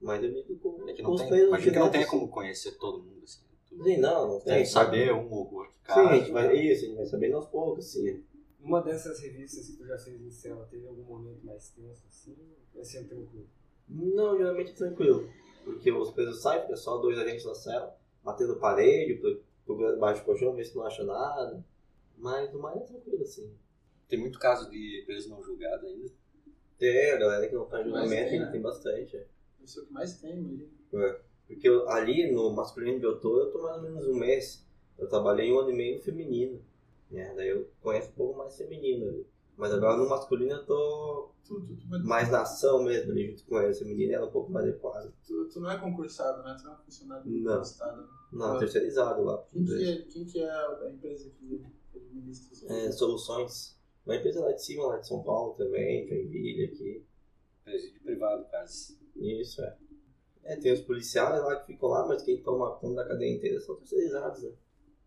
Mas 0.00 0.22
eu 0.24 0.30
lido 0.30 0.56
com, 0.58 0.88
É 0.88 0.92
que 0.92 1.02
com 1.02 1.08
não 1.08 1.14
os 1.14 1.20
tem, 1.20 1.30
presos 1.30 1.48
imagina 1.48 1.72
que 1.72 1.78
não 1.78 1.90
tem 1.90 2.00
assim. 2.02 2.10
como 2.10 2.28
conhecer 2.28 2.72
todo 2.78 3.02
mundo, 3.02 3.22
assim. 3.22 3.42
Tu 3.68 3.82
Sim, 3.84 3.98
não, 3.98 4.26
não 4.28 4.40
tem. 4.40 4.64
saber 4.64 5.12
um 5.12 5.30
ou 5.32 5.54
outro 5.54 5.72
Sim, 5.74 5.78
cara. 5.84 6.10
a 6.10 6.16
gente 6.16 6.32
vai, 6.32 6.56
isso, 6.56 6.84
a 6.84 6.88
gente 6.88 6.96
vai 6.96 7.06
sabendo 7.06 7.36
aos 7.36 7.46
poucos, 7.46 7.86
assim. 7.86 8.24
Uma 8.60 8.82
dessas 8.82 9.20
revistas 9.20 9.66
que 9.66 9.76
tu 9.76 9.86
já 9.86 9.96
fez 9.98 10.20
em 10.20 10.30
cela, 10.30 10.66
teve 10.66 10.86
algum 10.86 11.02
momento 11.04 11.44
mais 11.44 11.70
tenso 11.70 12.04
assim? 12.08 12.36
Vai 12.74 12.84
ser 12.84 13.04
tranquilo. 13.08 13.46
Não, 13.88 14.36
geralmente 14.36 14.72
é 14.72 14.74
tranquilo. 14.74 15.28
Porque 15.64 15.90
os 15.92 16.10
presos 16.10 16.42
saem, 16.42 16.62
fica 16.62 16.76
só 16.76 16.98
dois 16.98 17.18
agentes 17.18 17.44
na 17.44 17.54
cela, 17.54 17.96
batendo 18.22 18.56
parede, 18.56 19.14
pro- 19.20 19.40
procurando 19.64 19.94
debaixo 19.94 20.22
do 20.22 20.26
colchão, 20.26 20.54
ver 20.54 20.64
se 20.64 20.74
não 20.76 20.84
acha 20.84 21.04
nada. 21.04 21.64
Mas 22.16 22.52
o 22.54 22.58
mais 22.58 22.80
é 22.80 22.84
tranquilo, 22.84 23.22
assim. 23.22 23.50
Tem 24.08 24.18
muito 24.18 24.38
caso 24.38 24.68
de 24.70 25.02
preso 25.06 25.28
não 25.30 25.42
julgado 25.42 25.86
ainda. 25.86 26.10
Tem 26.78 27.10
a 27.12 27.16
galera 27.18 27.48
que 27.48 27.54
não 27.54 27.66
faz 27.66 27.86
Mas 27.86 28.02
julgamento, 28.02 28.32
ainda 28.32 28.46
né? 28.46 28.52
tem 28.52 28.60
bastante. 28.60 29.16
é. 29.16 29.26
Isso 29.62 29.80
é 29.80 29.82
o 29.82 29.86
que 29.86 29.92
mais 29.92 30.18
tem, 30.20 30.36
imagina. 30.36 30.68
Porque 31.46 31.68
eu- 31.68 31.88
ali 31.88 32.30
no 32.32 32.50
masculino 32.52 32.98
de 32.98 33.04
eu 33.06 33.18
tô, 33.20 33.38
eu 33.40 33.50
tô 33.52 33.62
mais 33.62 33.76
ou 33.76 33.82
menos 33.82 34.06
um 34.06 34.14
mês. 34.14 34.66
Eu 34.98 35.08
trabalhei 35.08 35.52
um 35.52 35.58
ano 35.60 35.70
e 35.70 35.76
meio 35.76 35.96
no 35.96 36.02
feminino. 36.02 36.60
Né? 37.10 37.32
Daí 37.34 37.48
eu 37.48 37.68
conheço 37.80 38.10
um 38.10 38.14
pouco 38.14 38.38
mais 38.38 38.56
feminino 38.56 39.08
ali. 39.08 39.26
Mas 39.56 39.72
agora 39.72 39.96
no 39.96 40.08
masculino 40.08 40.52
eu 40.52 40.66
tô 40.66 41.30
Tu, 41.44 41.58
tu, 41.62 41.76
tu, 41.78 41.88
mais 42.06 42.30
na 42.30 42.42
ação 42.42 42.82
mesmo 42.84 43.10
ali, 43.10 43.30
junto 43.30 43.44
com 43.46 43.56
a 43.56 43.72
feminina, 43.72 44.12
ela 44.16 44.26
é 44.26 44.28
um 44.28 44.32
pouco 44.32 44.52
mais 44.52 44.68
adequada. 44.68 45.10
tu, 45.26 45.48
tu 45.48 45.60
não 45.60 45.70
é 45.70 45.78
concursado, 45.78 46.42
né? 46.42 46.54
Tu 46.58 46.64
não 46.66 46.74
é 46.74 46.76
funcionário 46.76 47.24
do 47.24 47.38
Não. 47.40 47.62
Estado. 47.62 48.02
né? 48.02 48.08
Não, 48.32 48.52
Ah. 48.56 48.58
terceirizado 48.58 49.22
lá. 49.24 49.42
Quem 49.50 49.64
que, 49.64 49.90
é, 49.90 50.02
quem 50.02 50.24
que 50.26 50.40
é 50.42 50.50
a 50.50 50.90
empresa 50.90 51.30
que 51.30 51.64
administra 51.96 52.52
isso? 52.52 52.70
É, 52.70 52.92
soluções. 52.92 53.78
Uma 54.04 54.16
empresa 54.16 54.40
lá 54.40 54.52
de 54.52 54.62
cima, 54.62 54.86
lá 54.88 54.98
de 54.98 55.08
São 55.08 55.22
Paulo 55.22 55.54
também, 55.54 56.06
Joinville 56.06 56.64
aqui. 56.66 57.06
Presídio 57.64 58.00
privado, 58.02 58.44
quase. 58.50 58.98
Isso, 59.16 59.62
é. 59.62 59.76
É, 60.44 60.56
tem 60.56 60.72
os 60.72 60.82
policiais 60.82 61.42
lá 61.42 61.56
que 61.56 61.72
ficam 61.72 61.88
lá, 61.88 62.06
mas 62.06 62.22
quem 62.22 62.42
toma 62.42 62.76
conta 62.76 62.96
da 62.96 63.08
cadeia 63.08 63.34
inteira 63.34 63.58
são 63.60 63.74
terceirizados, 63.76 64.42
né? 64.42 64.52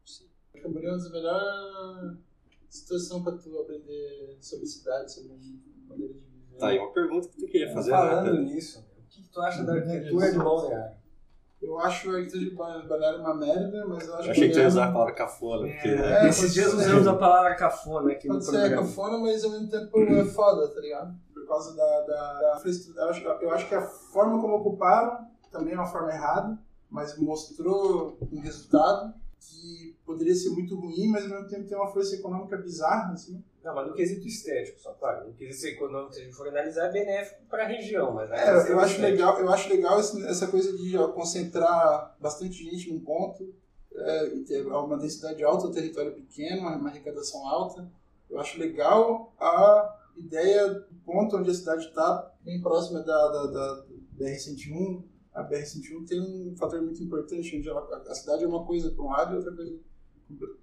Sim. 0.06 0.28
Camboriú 0.60 0.90
é 0.90 0.92
uma 0.92 0.98
das 0.98 1.12
melhores 1.12 2.18
situações 2.70 3.24
para 3.24 3.38
tu 3.38 3.60
aprender 3.60 4.38
sobre 4.42 4.66
cidade, 4.66 5.12
sobre 5.14 5.30
maneira 5.88 6.14
de 6.14 6.20
viver. 6.20 6.58
Tá 6.60 6.68
aí 6.68 6.80
uma 6.80 6.92
pergunta 6.92 7.28
que 7.30 7.38
tu 7.38 7.46
queria 7.48 7.72
fazer, 7.74 7.92
Falando 7.92 8.34
né? 8.34 8.42
nisso, 8.42 8.80
o 8.80 9.10
que, 9.10 9.22
que 9.24 9.30
tu 9.30 9.42
acha 9.42 9.64
da 9.64 9.74
arquitetura 9.74 10.32
de 10.32 10.38
Balneário? 10.38 11.02
Eu 11.62 11.80
acho 11.80 12.10
a 12.10 12.14
arquitetura 12.18 12.50
de 12.82 12.88
Balneário 12.88 13.20
uma 13.20 13.36
merda, 13.36 13.86
mas 13.88 14.08
eu 14.08 14.16
acho 14.16 14.28
Eu 14.28 14.32
achei 14.32 14.48
que 14.48 14.54
tu 14.54 14.60
ia 14.60 14.68
usar 14.68 14.90
a 14.90 14.92
palavra 14.92 15.14
cafona. 15.14 15.68
porque- 15.68 15.88
É, 15.90 16.28
esses 16.28 16.42
pode 16.42 16.54
dias 16.54 16.74
usamos 16.74 17.08
a 17.08 17.16
palavra 17.16 17.56
cafona 17.56 18.12
aqui 18.12 18.28
no 18.28 18.34
Pode 18.36 18.46
ser 18.46 18.52
programa. 18.52 18.82
cafona, 18.88 19.18
mas 19.20 19.44
ao 19.44 19.52
mesmo 19.52 19.70
tempo 19.70 20.00
é 20.00 20.26
foda, 20.26 20.68
tá 20.68 20.80
ligado? 20.82 21.16
Por 21.34 21.48
causa 21.48 21.76
da, 21.76 22.02
da, 22.06 22.56
infraestrutura. 22.58 23.06
Eu 23.06 23.10
acho, 23.10 23.24
eu 23.44 23.52
acho 23.52 23.68
que 23.68 23.76
a 23.76 23.82
forma 23.82 24.40
como 24.42 24.56
ocuparam 24.56 25.28
também 25.52 25.74
é 25.74 25.78
uma 25.78 25.86
forma 25.86 26.12
errada, 26.12 26.58
mas 26.90 27.18
mostrou 27.18 28.18
um 28.32 28.40
resultado 28.40 29.14
que 29.42 29.98
poderia 30.06 30.36
ser 30.36 30.50
muito 30.52 30.76
ruim, 30.76 31.08
mas 31.08 31.24
ao 31.24 31.30
mesmo 31.30 31.48
tempo 31.48 31.68
tem 31.68 31.78
uma 31.78 31.92
força 31.92 32.16
econômica 32.16 32.58
bizarra, 32.58 33.14
assim. 33.14 33.44
Não, 33.64 33.76
mas 33.76 33.88
no 33.88 33.94
quesito 33.94 34.28
estético, 34.28 34.80
só 34.80 34.94
claro. 34.94 35.28
No 35.28 35.34
quesito 35.34 35.76
econômico, 35.76 36.14
se 36.14 36.22
a 36.22 36.24
gente 36.24 36.36
for 36.36 36.48
analisar, 36.48 36.88
é 36.88 36.92
benéfico 36.92 37.42
para 37.50 37.64
a 37.64 37.68
região. 37.68 38.14
Mas 38.14 38.30
na 38.30 38.36
É, 38.36 38.50
eu, 38.50 38.68
eu 38.68 38.80
acho 38.80 39.02
legal, 39.02 39.40
eu 39.40 39.50
acho 39.50 39.70
legal 39.70 40.00
essa 40.00 40.48
coisa 40.48 40.76
de 40.78 40.98
ó, 40.98 41.08
concentrar 41.10 42.16
bastante 42.20 42.64
gente 42.64 42.92
num 42.92 43.00
ponto, 43.00 43.54
é, 43.94 44.28
e 44.28 44.44
ter 44.44 44.66
uma 44.66 44.98
densidade 44.98 45.44
alta, 45.44 45.68
um 45.68 45.72
território 45.72 46.14
pequeno, 46.14 46.62
uma, 46.62 46.90
arrecadação 46.90 47.48
alta. 47.48 47.90
Eu 48.30 48.40
acho 48.40 48.60
legal 48.60 49.34
a 49.40 49.98
ideia 50.16 50.70
do 50.70 50.96
ponto 51.04 51.36
onde 51.36 51.50
a 51.50 51.54
cidade 51.54 51.86
está, 51.86 52.32
bem 52.42 52.62
próxima 52.62 53.02
da, 53.02 53.28
da, 53.28 53.48
da 53.48 53.86
BR-101. 54.18 55.04
A 55.34 55.44
BR-101 55.44 56.06
tem 56.08 56.20
um 56.22 56.56
fator 56.58 56.82
muito 56.82 57.02
importante, 57.02 57.58
onde 57.58 57.70
ela- 57.70 58.04
a, 58.08 58.16
cidade 58.16 58.44
é 58.44 58.48
uma 58.48 58.66
coisa 58.66 58.92
para 58.92 59.04
um 59.04 59.10
lado 59.10 59.34
e 59.34 59.38
outra 59.38 59.54
coisa 59.56 59.80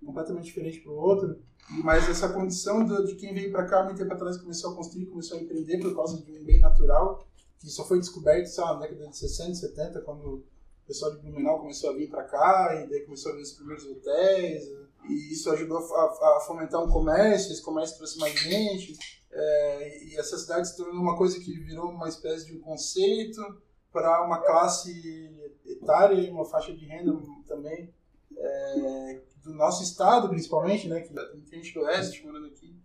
completamente 0.05 0.45
diferente 0.45 0.81
para 0.81 0.93
o 0.93 0.97
outro. 0.97 1.39
Mas 1.85 2.09
essa 2.09 2.29
condição 2.31 2.85
do- 2.85 3.05
de 3.07 3.15
quem 3.15 3.35
veio 3.35 3.51
para 3.53 3.67
cá 3.67 3.85
muito 3.85 3.99
tempo 3.99 4.13
atrás 4.13 4.37
começou 4.39 4.73
a 4.73 4.77
construir, 4.77 5.07
começou 5.07 5.37
a 5.39 5.41
empreender 5.41 5.79
por 5.79 5.95
causa 5.95 6.23
de 6.23 6.33
um 6.33 6.45
bem 6.45 6.61
natural, 6.61 7.27
que 7.59 7.69
só 7.69 7.85
foi 7.85 7.99
descoberto, 7.99 8.49
lá, 8.59 8.75
na 8.75 8.81
década 8.81 9.09
de 9.09 9.17
60, 9.17 9.55
70, 9.55 10.01
quando 10.03 10.27
o 10.37 10.45
pessoal 10.87 11.13
de 11.15 11.19
Blumenau 11.19 11.61
começou 11.61 11.91
a 11.91 11.95
vir 11.95 12.09
para 12.09 12.25
cá, 12.25 12.83
e 12.83 12.89
daí 12.89 13.01
começou 13.01 13.33
a 13.33 13.35
ver 13.35 13.43
os 13.43 13.53
primeiros 13.53 13.85
hotéis, 13.85 14.65
e 15.09 15.33
isso 15.33 15.51
ajudou 15.51 15.79
a, 15.79 16.37
a 16.39 16.41
fomentar 16.47 16.83
um 16.83 16.89
comércio, 16.89 17.53
esse 17.53 17.63
comércio 17.63 17.97
trouxe 17.99 18.19
mais 18.19 18.39
gente, 18.39 18.97
é, 19.31 20.05
e 20.07 20.17
essa 20.17 20.39
cidade 20.39 20.69
se 20.69 20.77
tornou 20.77 21.03
uma 21.03 21.17
coisa 21.19 21.39
que 21.39 21.53
virou 21.59 21.91
uma 21.91 22.09
espécie 22.09 22.47
de 22.47 22.57
um 22.57 22.61
conceito 22.61 23.43
para 23.92 24.25
uma 24.25 24.38
classe 24.42 25.30
etária 25.64 26.14
e 26.14 26.30
uma 26.30 26.45
faixa 26.45 26.73
de 26.75 26.85
renda 26.85 27.18
também, 27.47 27.92
é, 28.37 29.23
do 29.42 29.54
nosso 29.54 29.83
estado 29.83 30.28
principalmente, 30.28 30.88
né, 30.88 31.00
que 31.00 31.12
tem 31.14 31.62
gente 31.62 31.75
do 31.75 31.80
oeste 31.80 32.25
morando 32.25 32.47
aqui, 32.47 32.76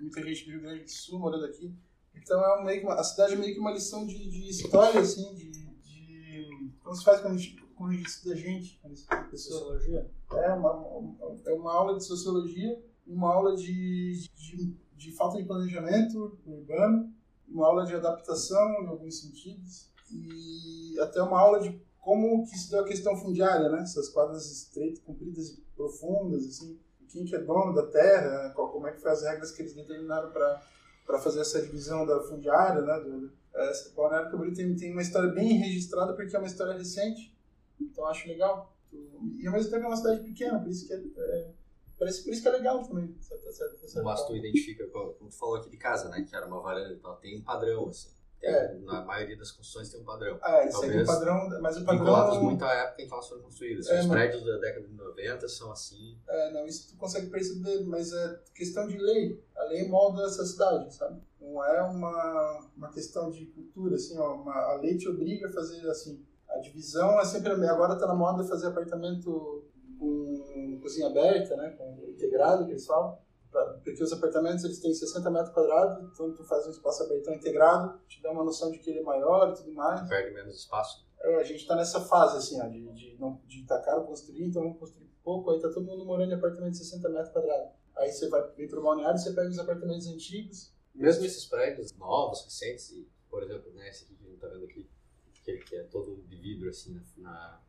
muita 0.00 0.22
gente 0.22 0.44
do 0.44 0.50
Rio 0.52 0.60
Grande 0.60 0.84
do 0.84 0.90
Sul 0.90 1.18
morando 1.18 1.44
aqui. 1.44 1.74
Então 2.14 2.40
é 2.60 2.64
meio 2.64 2.80
que 2.80 2.86
uma, 2.86 2.94
a 2.94 3.04
cidade 3.04 3.34
é 3.34 3.36
meio 3.36 3.54
que 3.54 3.60
uma 3.60 3.70
lição 3.72 4.06
de, 4.06 4.28
de 4.28 4.48
história, 4.50 5.00
assim, 5.00 5.34
de, 5.34 5.50
de. 5.50 6.72
Como 6.82 6.94
se 6.96 7.04
faz 7.04 7.20
quando 7.20 7.34
a 7.34 7.38
gente, 7.38 7.56
quando 7.76 7.90
a 7.92 7.94
gente 7.94 8.06
estuda 8.08 8.36
gente, 8.36 8.78
quando 8.82 8.94
estuda 8.94 9.22
pessoa. 9.24 9.60
Sociologia? 9.60 10.10
É 10.32 10.52
uma, 10.52 10.72
uma- 10.72 11.36
é 11.46 11.52
uma 11.52 11.72
aula 11.72 11.96
de 11.96 12.04
sociologia, 12.04 12.82
uma 13.06 13.32
aula 13.32 13.56
de, 13.56 14.28
de, 14.36 14.74
de 14.96 15.12
falta 15.12 15.38
de 15.38 15.44
planejamento 15.44 16.38
urbano, 16.44 17.12
uma 17.48 17.66
aula 17.66 17.86
de 17.86 17.94
adaptação 17.94 18.82
em 18.82 18.86
alguns 18.88 19.20
sentidos, 19.20 19.90
e 20.12 20.98
até 21.00 21.22
uma 21.22 21.38
aula 21.40 21.60
de 21.60 21.80
como 22.00 22.46
que 22.48 22.56
se 22.58 22.70
deu 22.70 22.80
a 22.80 22.84
questão 22.86 23.16
fundiária, 23.16 23.68
né? 23.68 23.82
Essas 23.82 24.08
quadras 24.08 24.50
estreitas, 24.50 25.00
compridas 25.00 25.48
e 25.50 25.60
profundas, 25.76 26.44
assim. 26.46 26.78
Quem 27.08 27.24
que 27.24 27.34
é 27.34 27.38
dono 27.38 27.74
da 27.74 27.86
terra? 27.86 28.50
Qual- 28.54 28.70
como 28.70 28.86
é 28.86 28.92
que 28.92 29.00
foi 29.00 29.10
as 29.10 29.22
regras 29.22 29.50
que 29.50 29.62
eles 29.62 29.74
determinaram 29.74 30.30
para 30.30 31.18
fazer 31.20 31.40
essa 31.40 31.60
divisão 31.62 32.06
da 32.06 32.20
fundiária, 32.20 32.82
né? 32.82 33.00
Do, 33.00 33.30
essa, 33.54 33.90
Balneário 33.94 34.30
Camboriú 34.30 34.54
tem, 34.54 34.74
tem 34.76 34.92
uma 34.92 35.02
história 35.02 35.30
bem 35.30 35.54
registrada 35.58 36.12
porque 36.14 36.34
é 36.36 36.38
uma 36.38 36.46
história 36.46 36.74
recente, 36.74 37.34
então 37.80 38.06
acho 38.06 38.28
legal. 38.28 38.74
E 39.38 39.46
ao 39.46 39.52
mesmo 39.52 39.70
tempo 39.70 39.84
é 39.84 39.88
uma 39.88 39.96
cidade 39.96 40.20
pequena, 40.22 40.58
por 40.60 40.68
isso 40.68 40.86
que 40.86 40.92
é, 40.94 40.96
é- 40.96 41.50
parece 41.98 42.22
por 42.24 42.32
isso 42.32 42.42
que 42.42 42.48
é 42.48 42.52
legal 42.52 42.82
também. 42.82 43.14
Certo, 43.20 43.52
certo, 43.52 43.88
certo, 43.88 44.04
Mas 44.04 44.24
tu 44.26 44.36
identifica, 44.36 44.86
como 44.88 45.14
tu 45.30 45.36
falou 45.36 45.56
aqui 45.56 45.68
de 45.70 45.76
casa, 45.76 46.08
né? 46.08 46.22
Que 46.28 46.34
era 46.36 46.46
uma 46.46 46.60
varanda 46.60 46.92
e 46.94 46.98
tal, 46.98 47.16
tem 47.16 47.38
um 47.38 47.42
padrão, 47.42 47.88
assim. 47.88 48.08
Tem- 48.40 48.50
É. 48.50 48.74
Na 48.84 49.04
maioria 49.04 49.36
das 49.36 49.50
construções 49.50 49.90
tem 49.90 50.00
um 50.00 50.04
padrão. 50.04 50.38
Ah, 50.42 50.64
isso 50.64 50.82
aí 50.82 50.90
é 50.90 51.02
o 51.02 51.04
Talvez 51.04 51.06
padrão, 51.06 51.60
mas 51.60 51.76
o 51.76 51.80
Vinculados 51.80 52.30
padrão. 52.34 52.44
muito 52.44 52.64
à 52.64 52.72
época 52.72 53.02
em 53.02 53.06
que 53.08 53.12
elas 53.12 53.28
foram 53.28 53.42
construídas. 53.42 53.86
É, 53.88 54.00
Os 54.00 54.06
mas- 54.06 54.16
prédios 54.16 54.44
da 54.46 54.58
década 54.58 54.86
de 54.86 54.94
90 54.94 55.48
são 55.48 55.72
assim. 55.72 56.16
É, 56.28 56.52
não, 56.52 56.64
isso 56.66 56.88
tu 56.88 56.96
consegue 56.96 57.26
perceber, 57.28 57.84
mas 57.84 58.12
é 58.12 58.40
questão 58.54 58.86
de 58.86 58.96
lei. 58.96 59.42
A 59.56 59.64
lei 59.64 59.88
molda 59.88 60.22
essa 60.24 60.44
cidade, 60.44 60.94
sabe? 60.94 61.20
Não 61.40 61.64
é 61.64 61.82
uma, 61.82 62.68
uma 62.76 62.90
questão 62.92 63.30
de 63.30 63.46
cultura, 63.46 63.96
assim, 63.96 64.16
ó, 64.18 64.34
uma, 64.34 64.52
a 64.54 64.74
lei 64.76 64.96
te 64.96 65.08
obriga 65.08 65.48
a 65.48 65.52
fazer 65.52 65.88
assim. 65.90 66.24
A 66.48 66.58
divisão 66.58 67.18
é 67.20 67.24
sempre. 67.24 67.52
a 67.52 67.56
me- 67.56 67.68
Agora 67.68 67.96
tá 67.98 68.06
na 68.06 68.14
moda 68.14 68.44
fazer 68.44 68.68
apartamento 68.68 69.64
com 69.98 70.78
cozinha 70.80 71.08
aberta, 71.08 71.56
né? 71.56 71.70
Com 71.76 72.04
integrado, 72.08 72.64
que 72.64 72.70
eles 72.72 72.86
falam. 72.86 73.18
Porque 73.84 74.02
os 74.02 74.12
apartamentos 74.12 74.64
eles 74.64 74.80
têm 74.80 74.92
60 74.94 75.30
metros 75.30 75.52
quadrados, 75.54 76.04
então 76.12 76.32
tu 76.34 76.44
faz 76.44 76.66
um 76.66 76.70
espaço 76.70 77.02
abertão 77.04 77.34
integrado, 77.34 77.98
te 78.06 78.20
dá 78.22 78.30
uma 78.30 78.44
noção 78.44 78.70
de 78.70 78.78
que 78.78 78.90
ele 78.90 79.00
é 79.00 79.02
maior 79.02 79.50
e 79.50 79.54
tudo 79.54 79.72
mais. 79.72 80.08
Perde 80.08 80.34
menos 80.34 80.56
espaço. 80.56 81.06
É, 81.20 81.36
a 81.36 81.44
gente 81.44 81.66
tá 81.66 81.74
nessa 81.76 82.00
fase, 82.02 82.36
assim, 82.36 82.60
ó, 82.60 82.66
de, 82.68 82.86
de, 82.92 83.16
não, 83.18 83.40
de 83.46 83.64
tá 83.66 83.80
caro 83.80 84.04
construir, 84.04 84.44
então 84.44 84.62
vamos 84.62 84.78
construir 84.78 85.08
pouco, 85.24 85.50
aí 85.50 85.60
tá 85.60 85.68
todo 85.68 85.84
mundo 85.84 86.04
morando 86.04 86.30
em 86.32 86.34
apartamento 86.36 86.72
de 86.72 86.78
60 86.78 87.08
metros 87.08 87.30
quadrados. 87.32 87.72
Aí 87.96 88.10
você 88.12 88.28
vai 88.28 88.48
vem 88.56 88.68
pro 88.68 88.82
balneário, 88.82 89.18
você 89.18 89.32
pega 89.32 89.48
os 89.48 89.58
apartamentos 89.58 90.06
antigos, 90.06 90.72
Mesmo 90.94 91.24
esses 91.24 91.44
prédios 91.44 91.92
novos, 91.94 92.42
recentes, 92.44 92.90
e, 92.90 93.08
por 93.30 93.42
exemplo, 93.42 93.72
né, 93.72 93.88
esse 93.88 94.04
aqui 94.04 94.14
que 94.16 94.24
a 94.26 94.28
gente 94.30 94.40
tá 94.40 94.48
vendo 94.48 94.64
aqui, 94.64 94.88
que, 95.44 95.76
é 95.76 95.82
todo 95.84 96.16
de 96.26 96.36
vidro, 96.36 96.68
assim, 96.68 96.92
na, 96.94 97.02
na- 97.30 97.60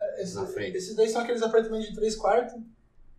é, 0.00 0.22
esse- 0.22 0.34
Na 0.34 0.46
frente. 0.46 0.76
esses 0.76 0.94
daí 0.94 1.08
são 1.08 1.22
aqueles 1.22 1.42
apartamentos 1.42 1.88
de 1.88 1.94
três 1.94 2.16
quartos, 2.16 2.54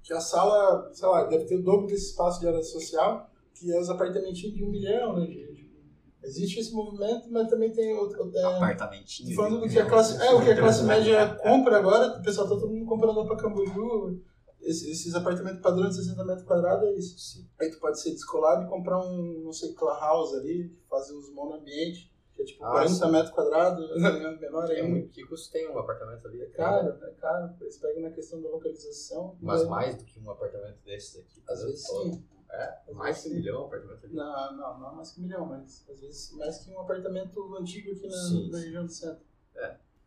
que 0.04 0.14
a 0.14 0.20
sala, 0.20 0.90
sei 0.94 1.08
lá, 1.08 1.24
deve 1.26 1.46
ter 1.46 1.56
o 1.58 1.64
dobro 1.64 1.88
desse 1.88 2.12
espaço 2.12 2.40
de 2.40 2.48
área 2.48 2.64
social, 2.64 3.30
que 3.54 3.72
é 3.72 3.80
os 3.80 3.90
apartamentinhos 3.90 4.56
de 4.56 4.64
um 4.64 4.70
milhão, 4.70 5.18
né? 5.18 5.26
de- 5.28 5.52
existe 6.24 6.60
esse 6.60 6.72
movimento, 6.74 7.28
mas 7.32 7.48
também 7.50 7.72
tem 7.72 7.94
o, 7.98 8.08
o, 8.08 8.38
é, 8.38 8.44
apartamentinho. 8.44 9.36
Falando 9.36 9.62
do 9.62 9.68
que 9.70 9.80
a 9.80 9.86
classe, 9.88 10.22
é, 10.22 10.32
o 10.34 10.44
que 10.44 10.52
a 10.52 10.58
classe 10.58 10.84
média 10.84 11.36
compra 11.42 11.78
agora, 11.78 12.20
o 12.20 12.22
pessoal 12.24 12.48
tá 12.48 12.56
todo 12.56 12.70
mundo 12.72 12.86
comprando 12.86 13.18
lá 13.18 13.26
pra 13.26 13.38
Camboriú. 13.38 14.22
Esse- 14.62 14.92
Esses 14.92 15.16
apartamentos 15.16 15.60
padrão 15.62 15.90
de 15.90 15.96
60 15.96 16.24
metros 16.24 16.46
quadrados 16.46 16.88
é 16.88 16.94
isso. 16.94 17.18
Sim. 17.18 17.48
Aí 17.60 17.72
tu 17.72 17.80
pode 17.80 18.00
ser 18.00 18.12
descolado 18.12 18.64
e 18.64 18.70
comprar 18.70 19.00
um, 19.04 19.42
não 19.44 19.52
sei, 19.52 19.74
house 20.00 20.36
ali, 20.36 20.72
fazer 20.88 21.16
uns 21.18 21.34
monoambiente, 21.34 22.11
que 22.46 22.52
é 22.52 22.54
tipo 22.54 22.64
Ah, 22.66 22.72
40 22.72 22.94
sim. 22.94 23.12
metros 23.12 23.32
quadrados, 23.34 23.90
menor 24.42 24.72
É, 24.72 24.82
ainda. 24.82 25.08
que 25.10 25.24
custo 25.26 25.52
tem 25.52 25.70
um 25.70 25.78
apartamento 25.78 26.28
ali? 26.28 26.42
É 26.42 26.46
caro, 26.48 27.04
é 27.04 27.12
caro. 27.12 27.54
Eles 27.62 27.78
pegam 27.78 28.02
na 28.04 28.10
questão 28.12 28.42
da 28.42 28.50
localização. 28.50 29.38
Mas 29.42 29.62
é- 29.62 29.66
mais 29.66 29.96
do 29.96 30.04
que 30.06 30.20
um 30.20 30.30
apartamento 30.32 30.80
desses 30.84 31.20
aqui. 31.20 31.44
Às 31.48 31.64
vezes 31.64 31.86
sim. 31.88 32.24
É, 32.54 32.64
Às 32.90 32.96
mais 32.96 33.22
que 33.24 33.30
um 33.30 33.34
milhão 33.36 33.62
um 33.62 33.66
apartamento 33.66 34.06
ali. 34.06 34.14
Não, 34.16 34.58
não, 34.58 34.80
não 34.80 34.92
é 34.92 34.96
mais 34.96 35.12
que 35.12 35.20
um 35.22 35.24
milhão, 35.24 35.46
mas 35.46 35.88
às 35.90 36.02
vezes 36.02 36.32
mais 36.34 36.58
que 36.60 36.70
um 36.72 36.80
apartamento 36.82 37.56
antigo 37.56 37.92
aqui 37.92 38.08
na, 38.08 38.18
Sim, 38.18 38.50
na 38.52 38.58
região 38.60 38.86
do 38.86 38.92
centro. 38.92 39.24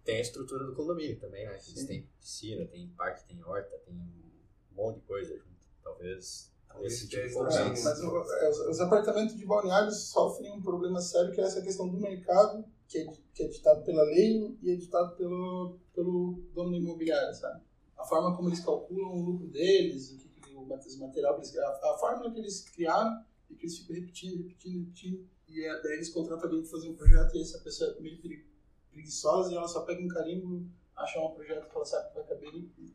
Tem 0.04 0.16
a 0.18 0.20
estrutura 0.20 0.64
do 0.66 0.74
condomínio 0.74 1.18
também, 1.18 1.46
né? 1.46 1.52
Eles 1.66 1.86
têm 1.86 2.06
piscina, 2.20 2.66
tem 2.66 2.86
parque, 2.90 3.24
tem 3.26 3.42
horta, 3.42 3.74
tem 3.86 3.94
um 3.94 4.74
monte 4.76 4.96
de 4.96 5.06
coisa 5.06 5.34
junto. 5.34 5.66
Talvez 5.82 6.53
esse 6.82 7.08
tipo 7.08 7.22
de 7.22 7.32
É, 7.56 7.68
mas 7.84 8.00
o- 8.00 8.32
é, 8.32 8.50
os, 8.50 8.58
os 8.58 8.80
apartamentos 8.80 9.36
de 9.36 9.46
balneários 9.46 9.96
sofrem 10.08 10.52
um 10.52 10.62
problema 10.62 11.00
sério 11.00 11.32
que 11.32 11.40
é 11.40 11.44
essa 11.44 11.62
questão 11.62 11.88
do 11.88 11.98
mercado, 11.98 12.64
que 12.88 12.98
é, 12.98 13.06
que 13.34 13.42
é 13.42 13.48
ditado 13.48 13.84
pela 13.84 14.02
lei 14.04 14.56
e 14.62 14.70
é 14.72 14.76
ditado 14.76 15.16
pelo, 15.16 15.78
pelo 15.94 16.42
dono 16.54 16.72
da 16.72 16.76
imobiliária, 16.78 17.32
sabe? 17.32 17.62
A 17.96 18.04
forma 18.04 18.36
como 18.36 18.48
eles 18.48 18.60
calculam 18.60 19.12
o 19.12 19.22
lucro 19.22 19.46
deles, 19.48 20.12
o 20.12 20.18
que, 20.18 20.28
que 20.28 20.54
o 20.54 20.66
material, 21.00 21.36
eles- 21.36 21.56
a, 21.56 21.68
a 21.68 21.96
fórmula 21.98 22.30
que 22.32 22.38
eles 22.38 22.60
criaram 22.70 23.24
e 23.50 23.54
que 23.54 23.64
eles 23.66 23.78
ficam 23.78 23.96
repetindo, 23.96 24.42
repetindo, 24.42 24.80
repetindo, 24.84 25.28
e 25.48 25.64
é, 25.64 25.82
daí 25.82 25.92
eles 25.94 26.08
contratam 26.10 26.44
alguém 26.46 26.60
para 26.62 26.70
fazer 26.70 26.88
um 26.88 26.94
projeto 26.96 27.36
e 27.36 27.40
essa 27.40 27.58
pessoa 27.60 27.94
é 27.96 28.00
meio 28.00 28.18
pregui- 28.20 28.44
preguiçosa 28.90 29.52
e 29.52 29.56
ela 29.56 29.68
só 29.68 29.82
pega 29.82 30.02
um 30.02 30.08
carimbo, 30.08 30.66
acha 30.96 31.20
um 31.20 31.30
projeto 31.34 31.68
que 31.68 31.76
ela 31.76 31.84
sabe 31.84 32.08
que 32.08 32.14
vai 32.14 32.24
caber 32.24 32.54
e 32.54 32.92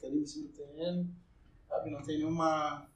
carimbo 0.00 0.22
em 0.22 0.26
cima 0.26 0.46
do 0.48 0.52
terreno, 0.54 1.10
sabe? 1.68 1.90
Não 1.90 2.02
tem 2.02 2.18
nenhuma 2.18 2.86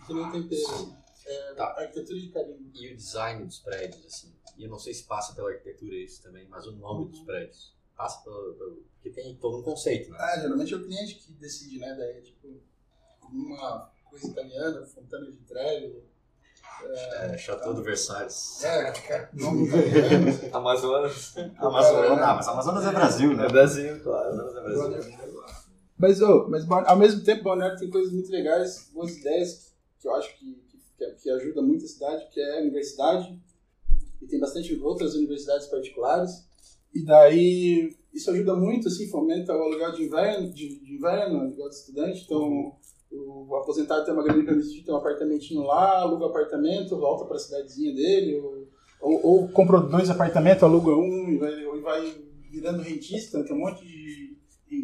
não 0.00 0.06
tem 0.06 0.16
nenhum 0.16 0.48
tempero. 0.48 0.62
assim. 0.74 0.96
É, 1.26 1.54
Tá. 1.54 1.64
Arquitetura 1.78 2.18
de 2.18 2.28
carimbo. 2.30 2.70
E 2.74 2.92
o 2.92 2.96
design 2.96 3.44
dos 3.44 3.58
prédios, 3.58 4.04
assim. 4.06 4.32
E 4.58 4.64
eu 4.64 4.70
não 4.70 4.78
sei 4.78 4.92
se 4.94 5.04
passa 5.04 5.34
pela 5.34 5.50
arquitetura 5.50 5.94
isso 5.94 6.22
também, 6.22 6.46
mas 6.48 6.66
o 6.66 6.72
nome 6.72 7.04
Uhum. 7.04 7.10
dos 7.10 7.20
prédios. 7.20 7.74
Passa 7.96 8.22
pelo, 8.24 8.54
pelo. 8.54 8.82
Porque 8.94 9.10
tem 9.10 9.34
todo 9.36 9.58
um 9.58 9.62
conceito, 9.62 10.10
né? 10.10 10.16
Ah, 10.20 10.38
geralmente 10.40 10.72
é 10.72 10.76
o 10.76 10.84
cliente 10.84 11.14
que 11.16 11.32
decide, 11.34 11.78
né? 11.78 11.94
Daí 11.98 12.18
é 12.18 12.20
tipo 12.20 12.48
alguma 13.20 13.90
coisa 14.10 14.26
italiana, 14.26 14.84
Fontana 14.86 15.30
de 15.30 15.36
Trevi. 15.38 16.02
É, 16.82 17.36
Chateau 17.36 17.74
do 17.74 17.82
Versalhes. 17.82 18.62
É, 18.64 19.28
nome 19.34 19.68
italiano. 19.68 20.28
assim. 20.30 20.50
Amazonas. 20.52 21.34
Amazonas, 21.58 22.18
ah, 22.22 22.34
mas 22.34 22.48
Amazonas 22.48 22.84
é 22.86 22.90
Brasil, 22.92 23.36
né? 23.36 23.44
É 23.44 23.48
Brasil, 23.48 24.02
claro. 24.02 24.30
Amazonas 24.32 25.06
é 25.06 25.16
Brasil. 25.16 25.40
Mas, 25.98 26.22
ô, 26.22 26.48
mas 26.48 26.66
ao 26.70 26.96
mesmo 26.96 27.22
tempo, 27.22 27.44
Balneário 27.44 27.78
tem 27.78 27.90
coisas 27.90 28.10
muito 28.12 28.30
legais, 28.32 28.90
boas 28.94 29.14
ideias 29.18 29.69
que 30.00 30.08
eu 30.08 30.14
acho 30.14 30.36
que, 30.38 30.58
que, 30.98 31.10
que 31.22 31.30
ajuda 31.30 31.62
muito 31.62 31.84
a 31.84 31.88
cidade, 31.88 32.28
que 32.30 32.40
é 32.40 32.58
a 32.58 32.62
universidade. 32.62 33.38
E 34.20 34.26
tem 34.26 34.40
bastante 34.40 34.74
outras 34.82 35.14
universidades 35.14 35.66
particulares. 35.66 36.30
E 36.94 37.04
daí, 37.04 37.94
isso 38.12 38.30
ajuda 38.30 38.54
muito, 38.54 38.88
assim, 38.88 39.08
fomenta 39.08 39.54
o 39.54 39.62
aluguel 39.62 39.92
de 39.92 40.04
inverno, 40.04 40.52
de, 40.52 40.80
de 40.80 40.94
inverno, 40.94 41.40
aluguel 41.40 41.68
de 41.68 41.74
estudante. 41.74 42.24
Então, 42.24 42.74
o 43.12 43.56
aposentado 43.56 44.04
tem 44.04 44.14
uma 44.14 44.22
grande 44.22 44.44
permissão, 44.44 44.84
tem 44.84 44.94
um 44.94 44.98
apartamentinho 44.98 45.62
lá, 45.62 46.00
aluga 46.00 46.26
apartamento, 46.26 46.98
volta 46.98 47.24
para 47.24 47.36
a 47.36 47.40
cidadezinha 47.40 47.94
dele, 47.94 48.40
ou, 49.00 49.22
ou, 49.22 49.50
ou 49.52 49.88
dois 49.88 50.10
apartamentos, 50.10 50.62
aluga 50.62 50.90
um 50.90 51.28
e 51.30 51.38
vai, 51.38 51.80
vai 51.80 52.14
virando 52.50 52.82
rentista, 52.82 53.42
tem 53.44 53.54
um 53.54 53.60
monte 53.60 53.86
de 53.86 53.99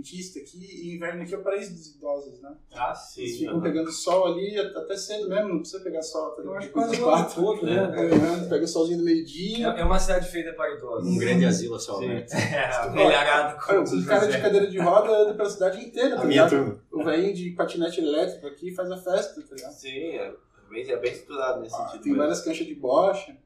rentista 0.07 0.39
aqui, 0.39 0.59
e 0.59 0.95
inverno 0.95 1.23
aqui 1.23 1.35
é 1.35 1.39
o 1.39 1.43
paraíso 1.43 1.73
dos 1.75 1.95
idosos, 1.97 2.41
né? 2.41 2.55
Ah, 2.73 2.95
Eles 3.17 3.33
sim. 3.33 3.39
ficam 3.39 3.61
pegando 3.61 3.91
sol 3.91 4.27
ali, 4.27 4.57
até 4.59 4.97
cedo 4.97 5.29
mesmo, 5.29 5.49
não 5.49 5.59
precisa 5.61 5.83
pegar 5.83 6.03
sol 6.03 6.29
até 6.33 6.43
Eu 6.43 6.55
acho 6.55 6.71
quase 6.71 7.01
quatro. 7.01 7.35
todo, 7.43 7.67
né? 7.67 7.75
É, 7.75 8.49
pega 8.49 8.65
o 8.65 8.69
solzinho 8.69 8.99
do 8.99 9.05
meio-dia. 9.05 9.69
É 9.69 9.81
é 9.81 9.85
uma 9.85 9.99
cidade 9.99 10.29
feita 10.29 10.53
para 10.53 10.75
idosos. 10.75 11.09
Um 11.09 11.19
grande 11.19 11.45
asilo 11.45 11.79
Sim. 11.79 11.95
aberto. 11.97 12.33
É, 12.57 12.89
velharado 12.91 13.59
Cara, 13.59 13.85
como 13.85 14.01
o 14.01 14.07
cara 14.07 14.27
de 14.29 14.41
cadeira 14.41 14.67
de 14.69 14.79
roda 14.79 15.11
anda 15.11 15.35
pela 15.35 15.51
cidade 15.51 15.85
inteira, 15.85 16.17
tá 16.17 16.23
A 16.23 16.25
minha 16.25 16.45
ligado? 16.47 16.51
turma. 16.65 16.83
O 16.93 17.05
velhinho 17.05 17.35
de 17.35 17.51
patinete 17.51 18.01
elétrico 18.01 18.47
aqui 18.47 18.73
faz 18.75 18.91
a 18.91 18.97
festa, 18.97 19.41
tá 19.43 19.55
ligado? 19.55 19.73
Sim, 19.73 19.91
é 20.17 20.35
bem, 20.71 20.91
é 20.91 20.97
bem 20.97 21.13
estruturado 21.13 21.61
nesse 21.61 21.77
sentido. 21.77 22.03
Tem 22.03 22.13
mesmo. 22.13 22.19
várias 22.19 22.41
canchas 22.43 22.67
de 22.67 22.75
bocha. 22.75 23.37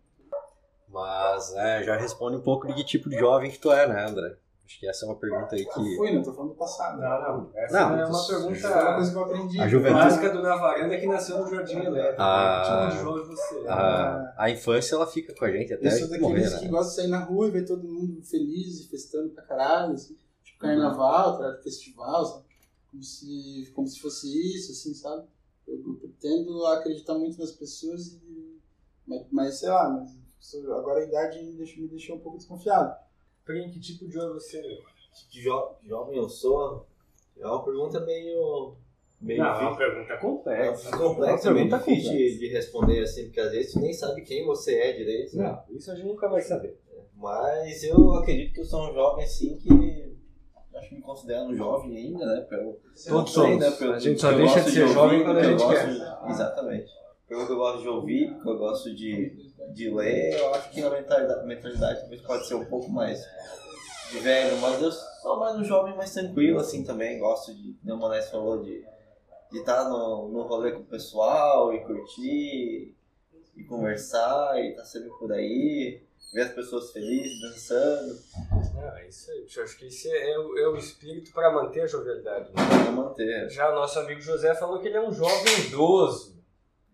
Mas 0.88 1.54
é, 1.54 1.84
já 1.84 1.96
responde 1.96 2.36
um 2.36 2.40
pouco 2.42 2.66
de 2.66 2.74
que 2.74 2.84
tipo 2.84 3.08
de 3.08 3.16
jovem 3.18 3.50
que 3.50 3.58
tu 3.58 3.70
é, 3.72 3.86
né, 3.88 4.06
André? 4.08 4.36
Acho 4.70 4.78
que 4.78 4.86
essa 4.86 5.04
é 5.04 5.08
uma 5.08 5.18
pergunta 5.18 5.56
aí 5.56 5.62
Eu 5.62 5.68
que. 5.68 5.96
fui, 5.96 6.14
não 6.14 6.22
tô 6.22 6.32
falando 6.32 6.50
do 6.50 6.54
passado. 6.54 7.00
Não, 7.00 7.20
não. 7.20 7.50
Essa 7.56 7.74
Não, 7.74 7.98
é 7.98 8.06
uma 8.06 8.24
pergunta 8.24 8.54
foi 8.54 8.70
uma 8.70 8.94
coisa 8.94 9.10
que 9.10 9.16
eu 9.16 9.24
aprendi. 9.24 9.60
A 9.60 9.66
juventude- 9.68 10.00
clássica 10.00 10.30
do 10.30 10.42
Na 10.42 10.56
Varanda 10.56 10.96
que 10.96 11.06
nasceu 11.08 11.38
no 11.38 11.50
Jardim 11.50 11.78
Elétrico. 11.80 12.22
Ah. 12.22 12.88
Tipo 12.92 13.20
de 13.20 13.26
você. 13.26 13.66
A, 13.66 14.34
a 14.38 14.48
infância 14.50 14.94
ela 14.94 15.08
fica 15.08 15.34
com 15.34 15.44
a 15.44 15.50
gente 15.50 15.74
até 15.74 15.86
Eu 15.86 15.88
a 15.88 15.98
sou 15.98 16.08
daqueles 16.08 16.54
que 16.54 16.64
né? 16.66 16.70
gostam 16.70 16.88
de 16.88 16.94
sair 16.94 17.08
na 17.08 17.18
rua 17.24 17.48
e 17.48 17.50
ver 17.50 17.66
todo 17.66 17.82
mundo 17.82 18.22
feliz 18.22 18.78
e 18.78 18.88
festando 18.88 19.30
pra 19.30 19.42
caralho, 19.42 19.94
assim. 19.94 20.16
Tipo 20.44 20.60
carnaval, 20.60 21.36
tá? 21.36 21.60
festival, 21.64 22.24
sabe? 22.24 22.44
Como 22.92 23.02
se, 23.02 23.72
como 23.74 23.88
se 23.88 24.00
fosse 24.00 24.28
isso, 24.56 24.70
assim, 24.70 24.94
sabe? 24.94 25.24
Eu, 25.66 25.78
eu 26.00 26.12
tendo 26.20 26.64
a 26.66 26.76
acreditar 26.78 27.14
muito 27.14 27.40
nas 27.40 27.50
pessoas 27.50 28.06
e... 28.06 28.60
Mas, 29.04 29.26
mas 29.32 29.54
sei 29.58 29.68
lá, 29.68 29.88
mas 29.90 30.16
agora 30.64 31.00
a 31.00 31.04
idade 31.04 31.42
me 31.42 31.56
deixou, 31.56 31.82
me 31.82 31.88
deixou 31.88 32.14
um 32.16 32.20
pouco 32.20 32.38
desconfiado. 32.38 33.09
Prim, 33.44 33.70
que 33.70 33.80
tipo 33.80 34.06
de 34.06 34.12
jogo 34.12 34.34
você 34.34 34.58
é? 34.58 34.78
Que 35.30 35.40
jo 35.40 35.62
jovem 35.86 36.16
eu 36.16 36.28
sou? 36.28 36.86
É 37.38 37.46
uma 37.46 37.64
pergunta 37.64 38.00
meio. 38.00 38.74
meio 39.20 39.38
Não, 39.42 39.46
é 39.46 39.60
uma 39.62 39.76
pergunta 39.76 40.16
complexa. 40.18 40.88
É 40.88 40.98
complexo, 40.98 41.48
é 41.48 41.50
Uma 41.50 41.54
meio 41.64 41.68
difícil 41.70 42.02
de, 42.02 42.08
complexa. 42.10 42.38
de 42.38 42.48
responder 42.48 43.00
assim, 43.02 43.24
porque 43.24 43.40
às 43.40 43.50
vezes 43.50 43.72
tu 43.72 43.80
nem 43.80 43.92
sabe 43.92 44.22
quem 44.22 44.44
você 44.46 44.78
é 44.78 44.92
direito. 44.92 45.36
né? 45.36 45.44
Não, 45.68 45.76
isso 45.76 45.90
a 45.90 45.94
gente 45.94 46.06
nunca 46.06 46.28
vai 46.28 46.40
saber. 46.42 46.78
Mas 47.16 47.82
eu 47.84 48.14
acredito 48.14 48.54
que 48.54 48.60
eu 48.60 48.64
sou 48.64 48.88
um 48.90 48.94
jovem 48.94 49.24
assim 49.24 49.56
que 49.58 50.16
acho 50.74 50.88
que 50.88 50.94
me 50.94 51.02
considero 51.02 51.44
um 51.44 51.54
jovem 51.56 51.96
ainda, 51.96 52.24
né? 52.24 52.40
Pelo, 52.48 52.78
Todos 53.08 53.32
somos. 53.32 53.76
pelo- 53.78 53.92
A 53.94 53.98
gente 53.98 54.20
só 54.20 54.32
deixa 54.32 54.60
de 54.62 54.70
ser 54.70 54.88
jovem 54.88 55.22
quando 55.24 55.38
a 55.38 55.42
gente 55.42 55.58
gosto 55.62 55.74
quer. 55.74 55.90
de- 55.92 56.30
Exatamente. 56.30 56.90
Pelo 57.28 57.46
que 57.46 57.52
eu 57.52 57.56
gosto 57.56 57.82
de 57.82 57.88
ouvir, 57.88 58.32
porque 58.34 58.48
eu 58.48 58.58
gosto 58.58 58.94
de, 58.94 59.49
de 59.72 59.90
ler, 59.90 60.38
eu 60.38 60.54
acho 60.54 60.70
que 60.70 60.82
a 60.82 60.90
mentalidade, 60.90 61.46
mentalidade 61.46 62.00
talvez 62.00 62.20
pode 62.22 62.46
ser 62.46 62.54
um 62.54 62.64
pouco 62.64 62.90
mais 62.90 63.20
de 64.10 64.18
velho, 64.18 64.56
mas 64.58 64.82
eu 64.82 64.90
sou 64.90 65.38
mais 65.38 65.56
um 65.56 65.64
jovem 65.64 65.96
mais 65.96 66.12
tranquilo 66.12 66.58
assim 66.58 66.84
também, 66.84 67.18
gosto 67.18 67.54
de, 67.54 67.74
como 67.82 67.94
o 67.94 67.98
Monés 67.98 68.28
falou, 68.28 68.62
de 68.62 68.84
de 69.50 69.58
estar 69.58 69.88
no, 69.88 70.28
no 70.28 70.42
rolê 70.42 70.72
com 70.72 70.80
o 70.80 70.84
pessoal 70.84 71.74
e 71.74 71.80
curtir 71.80 72.94
e 73.56 73.64
conversar 73.64 74.58
e 74.60 74.70
estar 74.70 74.84
sempre 74.84 75.10
por 75.18 75.32
aí, 75.32 76.00
ver 76.32 76.42
as 76.42 76.52
pessoas 76.52 76.92
felizes, 76.92 77.40
dançando, 77.40 78.18
Não, 78.74 78.96
é 78.96 79.08
isso 79.08 79.30
aí. 79.30 79.46
Eu 79.54 79.64
acho 79.64 79.76
que 79.76 79.86
isso 79.86 80.08
é, 80.08 80.38
o, 80.38 80.58
é 80.58 80.68
o 80.68 80.76
espírito 80.76 81.32
para 81.32 81.52
manter 81.52 81.82
a 81.82 81.86
jovialidade. 81.86 82.48
né? 82.50 82.54
pra 82.54 82.92
manter. 82.92 83.50
Já 83.50 83.70
o 83.70 83.74
nosso 83.74 83.98
amigo 83.98 84.20
José 84.20 84.54
falou 84.54 84.78
que 84.78 84.86
ele 84.86 84.96
é 84.96 85.02
um 85.02 85.12
jovem 85.12 85.66
idoso, 85.66 86.39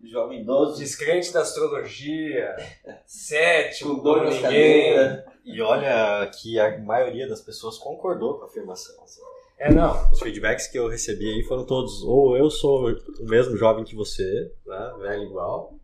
Jovem 0.08 0.42
idoso, 0.42 0.78
descrente 0.78 1.32
da 1.32 1.40
astrologia, 1.42 2.56
cético, 3.06 4.00
com 4.00 4.24
ninguém. 4.24 4.42
cadeiras. 4.42 5.24
E 5.44 5.60
olha 5.60 6.30
que 6.30 6.58
a 6.58 6.78
maioria 6.78 7.28
das 7.28 7.40
pessoas 7.40 7.78
concordou 7.78 8.38
com 8.38 8.44
a 8.44 8.46
afirmação. 8.46 9.02
assim. 9.04 9.20
É, 9.58 9.72
não. 9.72 10.10
Os 10.10 10.20
feedbacks 10.20 10.66
que 10.66 10.78
eu 10.78 10.88
recebi 10.88 11.32
aí 11.32 11.42
foram 11.44 11.64
todos, 11.64 12.02
ou 12.02 12.36
eu 12.36 12.50
sou 12.50 12.90
o 12.90 13.24
mesmo 13.24 13.56
jovem 13.56 13.84
que 13.84 13.94
você, 13.94 14.52
né, 14.66 14.94
velho 15.00 15.22
igual. 15.22 15.74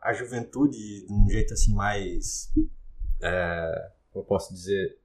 A 0.00 0.12
juventude, 0.12 1.06
de 1.06 1.12
um 1.12 1.28
jeito 1.28 1.52
assim 1.52 1.74
mais, 1.74 2.52
é, 3.22 3.90
como 4.12 4.24
eu 4.24 4.26
posso 4.26 4.52
dizer, 4.52 4.98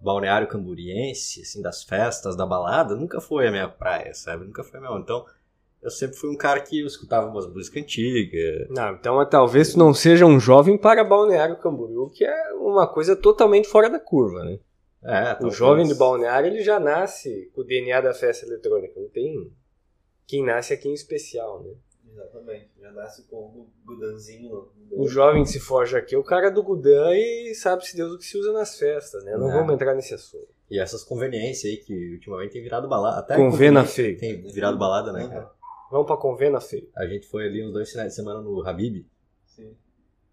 balneário 0.00 0.48
camburiense, 0.48 1.42
assim, 1.42 1.62
das 1.62 1.82
festas, 1.84 2.36
da 2.36 2.44
balada, 2.44 2.94
nunca 2.94 3.20
foi 3.20 3.46
a 3.46 3.50
minha 3.50 3.68
praia, 3.68 4.12
sabe? 4.14 4.44
Nunca 4.44 4.64
foi 4.64 4.78
a 4.78 4.82
minha. 4.82 4.98
Então, 4.98 5.24
eu 5.82 5.90
sempre 5.90 6.16
fui 6.16 6.30
um 6.30 6.36
cara 6.36 6.60
que 6.60 6.80
eu 6.80 6.86
escutava 6.86 7.28
umas 7.28 7.46
músicas 7.46 7.82
antigas. 7.82 8.68
Não, 8.70 8.92
então 8.94 9.20
é, 9.20 9.26
talvez 9.26 9.72
tu 9.72 9.78
não 9.78 9.92
seja 9.92 10.24
um 10.24 10.38
jovem 10.38 10.78
para 10.78 11.02
Balneário 11.04 11.56
Camboriú, 11.58 12.08
que 12.10 12.24
é 12.24 12.52
uma 12.54 12.86
coisa 12.86 13.16
totalmente 13.16 13.66
fora 13.68 13.90
da 13.90 13.98
curva, 13.98 14.44
né? 14.44 14.58
É, 15.04 15.44
O 15.44 15.50
jovem 15.50 15.84
de 15.86 15.94
Balneário, 15.96 16.46
ele 16.48 16.62
já 16.62 16.78
nasce 16.78 17.50
com 17.52 17.62
o 17.62 17.64
DNA 17.64 18.00
da 18.00 18.14
festa 18.14 18.46
eletrônica. 18.46 19.00
Não 19.00 19.08
tem 19.08 19.52
quem 20.26 20.44
nasce 20.44 20.72
aqui 20.72 20.88
em 20.88 20.94
especial, 20.94 21.62
né? 21.64 21.72
Exatamente, 22.12 22.68
já 22.80 22.92
nasce 22.92 23.24
com 23.26 23.36
o 23.36 23.66
gudanzinho. 23.84 24.68
O 24.92 25.08
jovem 25.08 25.42
que 25.42 25.48
se 25.48 25.58
forja 25.58 25.98
aqui 25.98 26.14
é 26.14 26.18
o 26.18 26.22
cara 26.22 26.50
do 26.50 26.62
Gudan 26.62 27.10
e 27.14 27.54
sabe-se 27.54 27.96
Deus 27.96 28.12
o 28.12 28.18
que 28.18 28.24
se 28.24 28.36
usa 28.38 28.52
nas 28.52 28.78
festas, 28.78 29.24
né? 29.24 29.34
Não 29.36 29.50
É. 29.50 29.54
vamos 29.54 29.74
entrar 29.74 29.94
nesse 29.94 30.14
assunto. 30.14 30.46
E 30.70 30.78
essas 30.78 31.02
conveniências 31.02 31.72
aí 31.72 31.78
que 31.78 32.12
ultimamente 32.12 32.52
tem 32.52 32.62
virado 32.62 32.86
balada. 32.86 33.18
Até 33.20 33.36
Convena 33.36 33.84
feio. 33.84 34.16
Tem 34.18 34.40
virado 34.42 34.78
balada, 34.78 35.10
né, 35.12 35.26
cara? 35.26 35.50
Vamos 35.92 36.06
pra 36.06 36.16
Convena 36.16 36.58
feio. 36.58 36.88
A 36.96 37.06
gente 37.06 37.26
foi 37.26 37.46
ali 37.46 37.62
uns 37.62 37.70
dois 37.70 37.90
finais 37.90 38.08
de 38.08 38.14
semana 38.14 38.40
no 38.40 38.66
Habib. 38.66 39.04
Sim. 39.44 39.76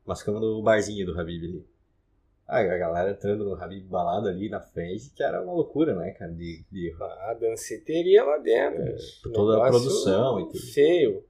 Nós 0.08 0.20
ficamos 0.20 0.39
no 0.39 0.63
barzinho 0.63 1.06
do 1.06 1.20
Habib 1.20 1.44
ali. 1.44 1.68
Ah, 2.48 2.60
a 2.60 2.78
galera 2.78 3.12
entrando 3.12 3.44
no 3.44 3.56
Habib 3.62 3.86
balada 3.89 4.30
ali 4.30 4.48
na 4.48 4.62
frente, 4.62 5.10
que 5.10 5.22
era 5.22 5.44
uma 5.44 5.51
loucura, 5.51 5.93
né, 5.93 6.12
cara? 6.12 6.32
De, 6.32 6.63
de 6.72 6.95
A 7.02 7.34
danceteria 7.34 8.24
lá 8.24 8.38
dentro. 8.38 8.86
por 9.22 9.34
toda 9.34 9.58
a 9.58 9.67
produção 9.67 10.39
e 10.39 10.45
tudo. 10.45 10.60
Feio. 10.60 11.26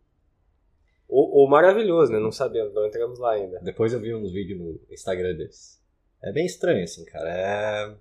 Ou, 1.08 1.32
ou 1.32 1.50
maravilhoso, 1.50 2.12
né? 2.12 2.20
Não 2.20 2.32
sabemos, 2.32 2.72
não 2.72 2.86
entramos 2.86 3.18
lá 3.18 3.32
ainda. 3.32 3.60
Depois 3.62 3.94
eu 3.94 4.00
vi 4.00 4.14
uns 4.14 4.32
vídeos 4.32 4.60
no 4.60 4.80
Instagram 4.94 5.36
deles. 5.36 5.82
É 6.22 6.32
bem 6.32 6.46
estranho, 6.46 6.84
assim, 6.84 7.04
cara. 7.04 7.32
É. 7.32 7.88
O 7.90 7.98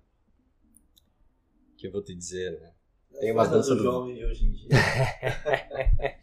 que 1.78 1.86
eu 1.86 1.90
vou 1.90 2.02
te 2.02 2.14
dizer, 2.14 2.60
né? 2.60 2.74
Tem 3.18 3.32
umas 3.32 3.50
danças 3.50 3.76
do 3.76 3.82
jovem 3.82 4.14
de 4.14 4.24
hoje 4.24 4.46
em 4.46 4.52
dia. 4.52 4.68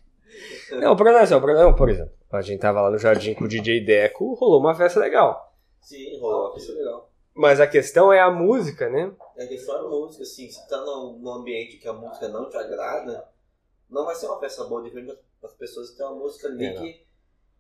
Não, 0.80 0.94
o 0.94 0.96
problema 0.96 1.20
é 1.20 1.24
assim, 1.24 1.34
o 1.34 1.42
problema, 1.42 1.76
por 1.76 1.90
exemplo, 1.90 2.14
a 2.32 2.42
gente 2.42 2.60
tava 2.60 2.82
lá 2.82 2.92
no 2.92 2.98
jardim 2.98 3.34
com 3.34 3.46
o 3.46 3.48
DJ 3.48 3.86
Deco, 3.86 4.34
rolou 4.34 4.60
uma 4.60 4.76
festa 4.76 5.00
legal. 5.00 5.54
Sim, 5.80 6.18
rolou, 6.20 6.56
isso 6.58 6.72
é 6.72 6.76
legal. 6.76 7.12
Mas 7.34 7.60
a 7.60 7.68
questão 7.68 8.12
é 8.12 8.20
a 8.20 8.32
música, 8.32 8.90
né? 8.90 9.14
É 9.38 9.46
questão 9.46 9.76
da 9.76 9.90
música, 9.90 10.24
assim, 10.24 10.50
se 10.50 10.68
tá 10.68 10.78
num, 10.78 11.30
ambiente 11.30 11.78
que 11.78 11.88
a 11.88 11.94
música 11.94 12.28
não 12.30 12.50
te 12.50 12.58
agrada, 12.58 13.28
não 13.90 14.06
vai 14.06 14.16
ser 14.16 14.28
uma 14.28 14.40
festa 14.40 14.64
boa, 14.64 14.82
diferente 14.82 15.18
das 15.42 15.54
pessoas 15.54 15.92
que 15.92 15.98
tem 15.98 16.06
uma 16.06 16.16
música 16.16 16.48
ali 16.48 16.66
É, 16.66 16.74
que, 16.74 17.05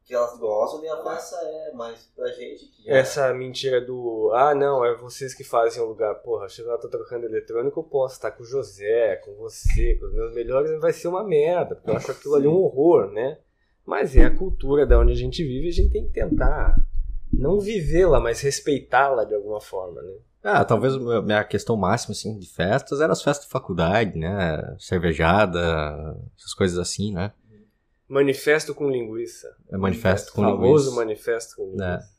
que 0.05 0.13
elas 0.13 0.37
gostam 0.37 0.83
e 0.83 0.87
a 0.87 1.03
festa 1.03 1.35
é, 1.37 1.71
mas 1.73 2.11
pra 2.15 2.27
gente 2.27 2.67
que 2.67 2.83
já 2.83 2.93
Essa 2.93 3.33
mentira 3.33 3.81
do, 3.81 4.31
ah, 4.35 4.53
não, 4.53 4.85
é 4.85 4.95
vocês 4.95 5.33
que 5.33 5.43
fazem 5.43 5.81
o 5.81 5.87
lugar. 5.87 6.13
Porra, 6.15 6.47
chega 6.47 6.69
lá, 6.69 6.77
tô 6.77 6.87
tocando 6.87 7.25
eletrônico, 7.25 7.79
eu 7.79 7.83
posso 7.83 8.13
estar 8.15 8.29
com 8.31 8.43
o 8.43 8.45
José, 8.45 9.15
com 9.17 9.33
você, 9.35 9.95
com 9.95 10.05
os 10.05 10.13
meus 10.13 10.33
melhores, 10.33 10.79
vai 10.79 10.93
ser 10.93 11.07
uma 11.07 11.23
merda, 11.23 11.75
porque 11.75 11.89
eu 11.89 11.95
acho 11.97 12.11
aquilo 12.11 12.35
ali 12.35 12.47
um 12.47 12.53
horror, 12.55 13.11
né? 13.11 13.39
Mas 13.83 14.15
é 14.15 14.25
a 14.25 14.35
cultura 14.35 14.85
da 14.85 14.99
onde 14.99 15.11
a 15.11 15.15
gente 15.15 15.43
vive, 15.43 15.69
a 15.69 15.71
gente 15.71 15.91
tem 15.91 16.05
que 16.05 16.13
tentar 16.13 16.75
não 17.33 17.59
vivê-la, 17.59 18.19
mas 18.19 18.41
respeitá-la 18.41 19.23
de 19.25 19.33
alguma 19.33 19.59
forma, 19.59 20.01
né? 20.01 20.13
Ah, 20.43 20.63
talvez 20.63 20.93
a 20.93 20.99
minha- 20.99 21.21
minha 21.23 21.43
questão 21.43 21.75
máxima, 21.75 22.11
assim, 22.11 22.37
de 22.37 22.47
festas 22.47 23.01
era 23.01 23.11
as 23.11 23.23
festas 23.23 23.47
de 23.47 23.51
faculdade, 23.51 24.17
né? 24.19 24.75
Cervejada, 24.79 25.59
essas 26.37 26.53
coisas 26.53 26.77
assim, 26.77 27.11
né? 27.11 27.33
Manifesto 28.07 28.75
com 28.75 28.89
linguiça. 28.89 29.55
É 29.69 29.77
manifesto 29.77 30.31
com 30.33 30.41
famoso 30.41 30.89
linguiça. 30.89 30.95
manifesto 30.95 31.55
com 31.55 31.63
linguiça. 31.65 32.09
É. 32.11 32.15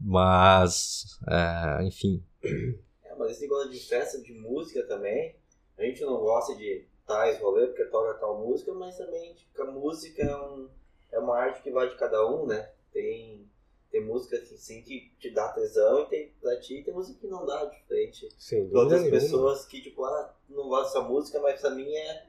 Mas, 0.00 1.18
é, 1.28 1.84
enfim, 1.84 2.22
É, 2.42 3.14
mas 3.16 3.32
esse 3.32 3.42
negócio 3.42 3.70
de 3.70 3.80
festa 3.80 4.20
de 4.20 4.32
música 4.34 4.86
também, 4.86 5.36
a 5.78 5.82
gente 5.82 6.02
não 6.02 6.18
gosta 6.18 6.54
de 6.56 6.86
tais 7.06 7.38
rolê 7.40 7.66
porque 7.68 7.84
toca 7.86 8.18
tal 8.18 8.38
música, 8.46 8.72
mas 8.74 8.96
também 8.96 9.34
tipo, 9.34 9.62
a 9.62 9.70
música 9.70 10.22
é, 10.22 10.36
um, 10.36 10.68
é 11.12 11.18
uma 11.18 11.36
arte 11.38 11.62
que 11.62 11.70
vai 11.70 11.88
de 11.88 11.96
cada 11.96 12.26
um, 12.26 12.46
né? 12.46 12.70
Tem, 12.92 13.48
tem 13.90 14.04
música 14.04 14.38
que 14.38 14.56
sim 14.58 14.82
que 14.82 15.12
te 15.18 15.30
dá 15.30 15.48
tesão 15.48 16.02
e 16.02 16.06
tem 16.06 16.32
pra 16.40 16.58
ti 16.60 16.82
tem 16.84 16.92
música 16.92 17.18
que 17.20 17.26
não 17.26 17.46
dá 17.46 17.64
de 17.64 17.82
frente. 17.86 18.28
Dúvida 18.50 18.78
outras 18.78 19.08
pessoas 19.10 19.64
que, 19.66 19.80
tipo, 19.80 20.04
ah, 20.04 20.34
não 20.48 20.68
gosto 20.68 20.92
dessa 20.92 21.08
música, 21.08 21.40
mas 21.40 21.60
pra 21.60 21.70
mim 21.70 21.90
é, 21.94 22.26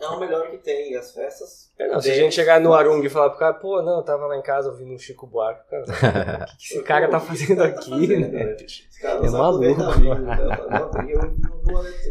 é 0.00 0.06
o 0.08 0.20
melhor 0.20 0.50
que 0.50 0.58
tem. 0.58 0.92
E 0.92 0.96
as 0.96 1.12
festas. 1.12 1.72
É, 1.78 1.88
não, 1.88 2.00
se 2.00 2.10
a 2.10 2.14
gente 2.14 2.34
chegar 2.34 2.60
no 2.60 2.72
Arung 2.72 3.02
e 3.04 3.08
falar 3.08 3.30
pro 3.30 3.38
cara, 3.38 3.54
pô, 3.54 3.82
não, 3.82 3.98
eu 3.98 4.02
tava 4.02 4.26
lá 4.26 4.36
em 4.36 4.42
casa 4.42 4.70
ouvindo 4.70 4.92
um 4.92 4.98
Chico 4.98 5.26
Buarque, 5.26 5.68
cara, 5.68 5.82
o 5.82 6.46
que, 6.46 6.56
que 6.56 6.74
esse 6.74 6.82
cara 6.84 7.08
tá 7.08 7.20
fazendo 7.20 7.62
aqui, 7.62 7.90
fazendo, 7.90 8.28
né? 8.28 8.44
né? 8.44 8.56
É 9.22 9.30
maluco. 9.30 9.64
né? 9.64 9.74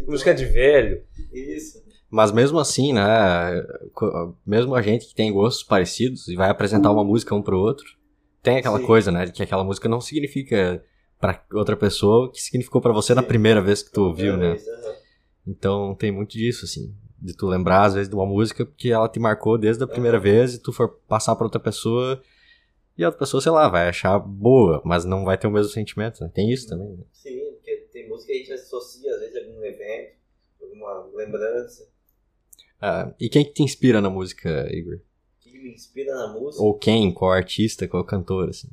Música 0.06 0.34
de 0.34 0.44
velho. 0.44 1.02
Isso. 1.32 1.82
Mas 2.10 2.30
mesmo 2.30 2.58
assim, 2.58 2.92
né? 2.92 3.02
Mesmo 4.46 4.74
a 4.74 4.82
gente 4.82 5.06
que 5.06 5.14
tem 5.14 5.32
gostos 5.32 5.64
parecidos 5.64 6.28
e 6.28 6.36
vai 6.36 6.48
apresentar 6.48 6.92
uma 6.92 7.02
música 7.02 7.34
um 7.34 7.42
pro 7.42 7.58
outro, 7.58 7.86
tem 8.42 8.58
aquela 8.58 8.78
Sim. 8.78 8.86
coisa, 8.86 9.10
né? 9.10 9.26
De 9.26 9.32
que 9.32 9.42
aquela 9.42 9.64
música 9.64 9.88
não 9.88 10.00
significa 10.00 10.80
pra 11.18 11.42
outra 11.52 11.76
pessoa 11.76 12.26
o 12.26 12.30
que 12.30 12.40
significou 12.40 12.80
pra 12.80 12.92
você 12.92 13.14
na 13.14 13.22
Sim. 13.22 13.28
primeira 13.28 13.60
vez 13.60 13.82
que 13.82 13.90
tu 13.90 14.02
ouviu, 14.02 14.36
né? 14.36 14.56
Então 15.46 15.94
tem 15.94 16.12
muito 16.12 16.32
disso, 16.32 16.64
assim. 16.64 16.94
De 17.24 17.34
tu 17.34 17.46
lembrar, 17.46 17.84
às 17.84 17.94
vezes, 17.94 18.08
de 18.08 18.14
uma 18.14 18.26
música 18.26 18.66
porque 18.66 18.90
ela 18.90 19.08
te 19.08 19.18
marcou 19.18 19.56
desde 19.56 19.82
a 19.82 19.86
primeira 19.86 20.20
vez 20.20 20.54
e 20.54 20.58
tu 20.62 20.72
for 20.72 20.90
passar 21.08 21.34
pra 21.34 21.46
outra 21.46 21.58
pessoa 21.58 22.22
e 22.98 23.02
a 23.02 23.08
outra 23.08 23.18
pessoa, 23.18 23.40
sei 23.40 23.50
lá, 23.50 23.66
vai 23.68 23.88
achar 23.88 24.18
boa, 24.18 24.82
mas 24.84 25.06
não 25.06 25.24
vai 25.24 25.38
ter 25.38 25.46
o 25.46 25.50
mesmo 25.50 25.72
sentimento, 25.72 26.22
né? 26.22 26.30
Tem 26.32 26.52
isso 26.52 26.68
também, 26.68 26.88
né? 26.90 27.04
Sim, 27.12 27.40
porque 27.54 27.88
tem 27.92 28.08
música 28.08 28.30
que 28.30 28.38
a 28.38 28.40
gente 28.40 28.52
associa, 28.52 29.14
às 29.14 29.20
vezes, 29.20 29.36
a 29.36 29.40
algum 29.40 29.64
evento, 29.64 30.16
alguma 30.62 31.06
lembrança. 31.14 31.88
Ah, 32.80 33.12
e 33.18 33.28
quem 33.30 33.44
que 33.44 33.52
te 33.52 33.62
inspira 33.62 34.00
na 34.00 34.10
música, 34.10 34.68
Igor? 34.70 35.00
que 35.40 35.58
me 35.58 35.72
inspira 35.72 36.14
na 36.14 36.28
música. 36.28 36.62
Ou 36.62 36.78
quem? 36.78 37.12
Qual 37.12 37.32
artista? 37.32 37.88
Qual 37.88 38.04
cantor, 38.04 38.50
assim? 38.50 38.68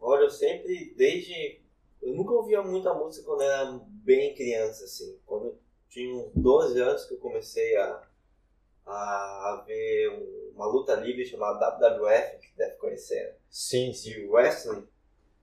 Olha, 0.00 0.22
eu 0.22 0.30
sempre, 0.30 0.94
desde. 0.96 1.60
Eu 2.00 2.14
nunca 2.14 2.32
ouvia 2.32 2.62
muita 2.62 2.94
música 2.94 3.26
quando 3.26 3.42
era 3.42 3.78
bem 3.86 4.34
criança, 4.34 4.84
assim. 4.84 5.18
Quando 5.26 5.54
tinha 5.88 6.14
uns 6.14 6.32
12 6.34 6.80
anos 6.80 7.04
que 7.04 7.14
eu 7.14 7.18
comecei 7.18 7.76
a, 7.76 8.02
a 8.86 9.64
ver 9.66 10.10
um- 10.10 10.52
uma 10.54 10.66
luta 10.66 10.94
livre 10.96 11.24
chamada 11.24 11.58
WWF, 11.58 12.38
que 12.38 12.56
deve 12.56 12.76
conhecer, 12.76 13.24
né? 13.24 13.34
Sim, 13.50 13.90
de 13.92 14.26
wrestling. 14.28 14.86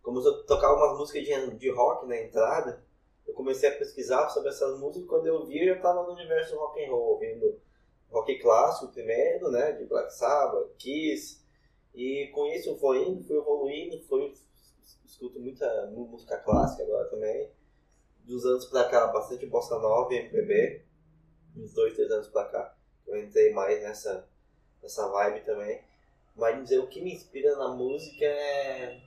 Começou 0.02 0.42
a 0.42 0.44
tocar 0.44 0.74
umas 0.74 0.98
músicas 1.00 1.24
de, 1.24 1.56
de 1.58 1.72
rock 1.72 2.06
na 2.08 2.18
entrada. 2.18 2.84
Eu 3.28 3.34
comecei 3.34 3.70
a 3.70 3.78
pesquisar 3.78 4.30
sobre 4.30 4.50
essas 4.50 4.80
músicas. 4.80 5.08
Quando 5.10 5.28
eu 5.28 5.46
vi, 5.46 5.60
eu 5.62 5.68
já 5.74 5.76
estava 5.78 6.04
no 6.04 6.14
universo 6.14 6.54
do 6.54 6.60
rock 6.60 6.84
and 6.84 6.90
roll, 6.90 7.14
ouvindo 7.14 7.60
rock 8.12 8.38
clássico 8.40 8.92
primeiro, 8.92 9.50
né? 9.52 9.72
De 9.74 9.86
Black 9.86 10.14
Sabbath, 10.14 10.70
Kiss. 10.78 11.44
E 11.94 12.28
com 12.34 12.46
isso 12.48 12.70
eu 12.70 12.78
fui 12.78 13.00
indo, 13.08 13.24
fui 13.24 13.38
evoluindo, 13.38 14.02
fui, 14.04 14.34
escuto 15.06 15.40
muita 15.40 15.88
música 15.88 16.38
clássica 16.40 16.84
agora 16.84 17.06
também. 17.10 17.50
Dos 18.26 18.46
anos 18.46 18.66
pra 18.66 18.86
cá, 18.86 19.08
bastante 19.08 19.46
bossa 19.46 19.78
nova 19.80 20.14
e 20.14 20.18
MPB. 20.18 20.82
uns 21.56 21.74
dois, 21.74 21.94
três 21.94 22.10
anos 22.12 22.28
pra 22.28 22.46
cá. 22.46 22.76
Eu 23.08 23.18
entrei 23.18 23.54
mais 23.54 23.82
nessa, 23.82 24.28
nessa 24.82 25.08
vibe 25.10 25.46
também. 25.46 25.82
Mas 26.36 26.62
dizer 26.64 26.80
o 26.80 26.88
que 26.88 27.02
me 27.02 27.14
inspira 27.14 27.56
na 27.56 27.70
música 27.70 28.26
é. 28.26 29.00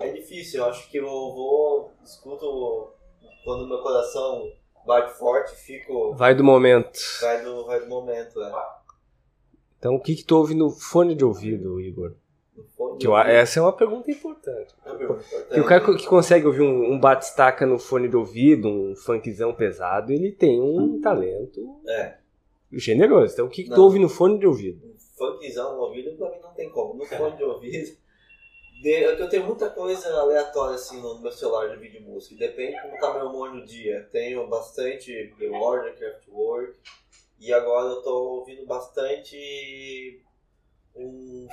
É 0.00 0.12
difícil, 0.12 0.60
eu 0.60 0.66
acho 0.66 0.90
que 0.90 0.98
eu 0.98 1.06
vou. 1.06 1.92
escuto 2.02 2.92
quando 3.44 3.68
meu 3.68 3.82
coração 3.82 4.50
bate 4.86 5.16
forte, 5.18 5.54
fico. 5.54 6.14
Vai 6.14 6.34
do 6.34 6.42
momento. 6.42 6.98
Vai 7.20 7.44
do, 7.44 7.66
vai 7.66 7.80
do 7.80 7.86
momento, 7.86 8.40
né? 8.40 8.52
Então, 9.78 9.94
o 9.94 10.00
que 10.00 10.16
que 10.16 10.24
tu 10.24 10.36
ouve 10.36 10.54
no 10.54 10.70
fone 10.70 11.14
de 11.14 11.24
ouvido, 11.24 11.80
Igor? 11.80 12.14
Fone 12.76 12.98
Que 12.98 13.06
eu- 13.06 13.16
essa 13.16 13.58
é 13.58 13.62
uma 13.62 13.72
pergunta 13.72 14.10
importante. 14.10 14.74
É 14.84 14.88
uma 14.90 14.98
pergunta 14.98 15.20
importante. 15.24 15.46
Porque 15.48 15.60
o 15.60 15.66
cara 15.66 15.96
que 15.96 16.06
consegue 16.06 16.46
ouvir 16.46 16.62
um, 16.62 16.92
um 16.92 16.98
batistaca 17.00 17.66
no 17.66 17.78
fone 17.78 18.08
de 18.08 18.16
ouvido, 18.16 18.68
um 18.68 18.94
funkzão 18.96 19.54
pesado, 19.54 20.12
ele 20.12 20.32
tem 20.32 20.60
um 20.60 21.00
talento 21.00 21.80
É. 21.88 22.16
generoso. 22.72 23.32
Então, 23.34 23.46
o 23.46 23.50
que, 23.50 23.64
que 23.64 23.70
tu 23.70 23.82
ouve 23.82 23.98
no 23.98 24.08
fone 24.08 24.38
de 24.38 24.46
ouvido? 24.46 24.84
Um 24.86 24.96
funkzão 25.16 25.74
no 25.76 25.82
ouvido, 25.82 26.16
pra 26.16 26.30
mim 26.30 26.38
não 26.42 26.52
tem 26.54 26.70
como. 26.70 26.94
No 26.94 27.04
fone 27.06 27.36
de 27.36 27.44
ouvido. 27.44 27.96
de- 28.80 29.16
que 29.16 29.22
eu 29.22 29.28
tenho 29.28 29.44
muita 29.44 29.68
coisa 29.70 30.08
aleatória 30.20 30.76
assim 30.76 31.00
no 31.02 31.20
meu 31.20 31.32
celular 31.32 31.68
de 31.68 31.76
vídeo 31.78 32.00
música. 32.02 32.36
Depende 32.36 32.80
como 32.80 32.96
tá 33.00 33.12
meu 33.12 33.26
humor 33.26 33.52
no 33.52 33.64
dia. 33.64 34.08
Tenho 34.12 34.46
bastante 34.48 35.34
The 35.36 35.48
Order, 35.50 35.96
Craftwork. 35.98 36.74
E 37.40 37.52
agora 37.52 37.88
eu 37.88 38.02
tô 38.02 38.36
ouvindo 38.38 38.64
bastante 38.66 40.22
uns 40.94 41.48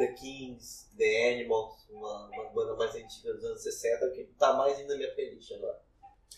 The 0.00 0.12
Kings, 0.14 0.88
The 0.96 1.34
Animals, 1.34 1.86
uma, 1.90 2.28
uma 2.28 2.44
banda 2.54 2.74
mais 2.74 2.94
antiga 2.94 3.34
dos 3.34 3.44
anos 3.44 3.62
60 3.62 4.10
que 4.12 4.24
tá 4.38 4.54
mais 4.54 4.78
ainda 4.78 4.94
na 4.94 4.98
minha 4.98 5.14
playlist 5.14 5.52
agora. 5.52 5.78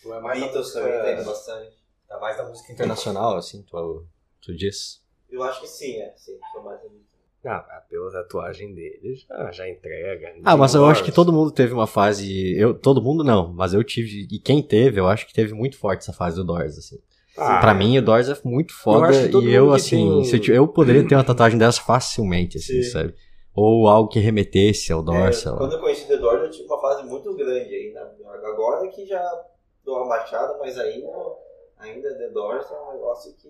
Tu 0.01 0.13
é 0.13 0.19
mais 0.19 0.37
da 0.39 0.45
Beatles 0.47 0.73
também 0.73 0.91
música, 0.91 1.15
tem 1.15 1.25
bastante. 1.25 1.77
tá 2.09 2.19
mais 2.19 2.37
da 2.37 2.43
música 2.49 2.73
internacional, 2.73 3.37
assim, 3.37 3.61
tu, 3.63 4.05
tu 4.41 4.53
diz. 4.53 5.01
Eu 5.29 5.41
acho 5.43 5.61
que 5.61 5.67
sim, 5.67 5.95
é. 6.01 6.13
Sim, 6.17 6.37
sou 6.51 6.61
mais 6.61 6.81
bonito. 6.81 7.05
Ah, 7.45 7.65
mas 7.67 7.85
pela 7.89 8.11
tatuagem 8.11 8.73
dele 8.73 9.15
já, 9.15 9.51
já 9.51 9.69
entrega. 9.69 10.33
Ah, 10.43 10.55
mas 10.57 10.75
eu 10.75 10.85
acho 10.85 11.03
que 11.03 11.11
todo 11.11 11.31
mundo 11.31 11.51
teve 11.51 11.73
uma 11.73 11.87
fase. 11.87 12.57
Eu, 12.57 12.73
todo 12.73 13.01
mundo 13.01 13.23
não, 13.23 13.53
mas 13.53 13.73
eu 13.73 13.83
tive. 13.83 14.27
E 14.29 14.39
quem 14.39 14.61
teve, 14.61 14.99
eu 14.99 15.07
acho 15.07 15.25
que 15.25 15.33
teve 15.33 15.53
muito 15.53 15.77
forte 15.77 16.01
essa 16.01 16.13
fase 16.13 16.35
do 16.37 16.43
Doors, 16.43 16.77
assim. 16.77 16.99
Ah, 17.37 17.59
Pra 17.59 17.73
mim, 17.73 17.97
o 17.97 18.01
Doors 18.01 18.29
é 18.29 18.37
muito 18.45 18.73
foda. 18.73 19.29
todo 19.29 19.45
e 19.45 19.53
eu, 19.53 19.73
assim, 19.73 20.21
tem 20.21 20.23
se 20.41 20.51
eu, 20.51 20.55
eu 20.55 20.67
poderia 20.67 21.05
ter 21.05 21.15
uma 21.15 21.23
tatuagem 21.25 21.57
dessa 21.57 21.81
facilmente, 21.81 22.57
assim, 22.57 22.81
Sim. 22.81 22.89
sabe? 22.91 23.15
Ou 23.55 23.87
algo 23.87 24.09
que 24.09 24.19
remetesse 24.19 24.91
ao 24.91 25.03
Doors, 25.03 25.45
É, 25.45 25.51
quando 25.55 25.73
eu 25.73 25.79
conheci 25.79 26.07
The 26.07 26.17
Doors, 26.17 26.43
eu 26.43 26.49
tive 26.49 26.65
uma 26.65 26.81
fase 26.81 27.03
muito 27.03 27.33
grande 27.35 27.73
ainda. 27.75 28.15
Agora 28.43 28.87
que 28.87 29.05
já 29.05 29.21
dou 29.85 29.97
uma 29.97 30.07
baixada, 30.07 30.57
mas 30.59 30.77
ainda, 30.79 31.07
ainda 31.77 32.17
The 32.17 32.29
Doors 32.29 32.71
é 32.71 32.81
um 32.81 32.93
negócio 32.93 33.33
que, 33.35 33.49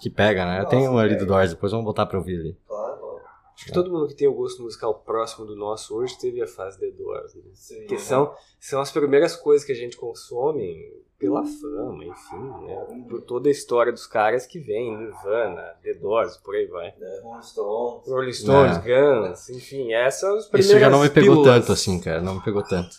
Que 0.00 0.10
pega, 0.10 0.44
né? 0.44 0.58
Eu 0.58 0.64
Nossa, 0.64 0.76
tenho 0.76 0.90
um 0.90 0.98
ali 0.98 1.16
do. 1.16 1.24
Doors, 1.26 1.50
depois 1.50 1.70
vamos 1.70 1.84
botar 1.86 2.06
pra 2.06 2.18
ouvir 2.18 2.40
ali. 2.40 2.58
claro, 2.66 3.04
Acho 3.54 3.66
que 3.66 3.72
todo 3.72 3.88
mundo 3.92 4.08
que 4.08 4.14
tem 4.14 4.26
o 4.26 4.34
gosto 4.34 4.60
musical 4.64 4.92
próximo 4.94 5.46
do 5.46 5.54
nosso 5.54 5.96
hoje 5.96 6.18
teve 6.18 6.42
a 6.42 6.46
fase 6.46 6.76
The 6.80 6.90
Doors. 6.90 7.36
Né? 7.36 7.42
sim. 7.52 7.78
Porque 7.78 7.98
são, 7.98 8.34
são 8.58 8.80
as 8.80 8.90
primeiras 8.90 9.36
coisas 9.36 9.64
que 9.64 9.70
a 9.70 9.76
gente 9.76 9.96
consome 9.96 10.92
pela 11.18 11.42
fama, 11.44 12.04
enfim, 12.04 12.66
né? 12.66 13.04
Por 13.08 13.22
toda 13.22 13.48
a 13.48 13.52
história 13.52 13.92
dos 13.92 14.06
caras 14.06 14.46
que 14.46 14.58
vem, 14.58 14.96
Nirvana, 14.96 15.62
The 15.82 15.94
Doors, 15.94 16.36
por 16.38 16.54
aí 16.54 16.66
vai. 16.66 16.86
né, 16.98 17.20
Rolling 17.22 17.42
Stones. 17.42 18.08
Rolling 18.08 18.32
Stones, 18.32 18.76
É. 18.78 18.80
Guns, 19.30 19.48
enfim, 19.50 19.92
essas 19.92 20.20
são 20.20 20.36
as 20.36 20.46
primeiras 20.46 20.70
Isso 20.70 20.78
já 20.80 20.90
não 20.90 21.02
me 21.02 21.08
pegou 21.10 21.36
pílulas. 21.36 21.54
tanto, 21.60 21.72
assim, 21.72 22.00
cara. 22.00 22.20
Não 22.20 22.34
me 22.36 22.42
pegou 22.42 22.62
tanto. 22.62 22.96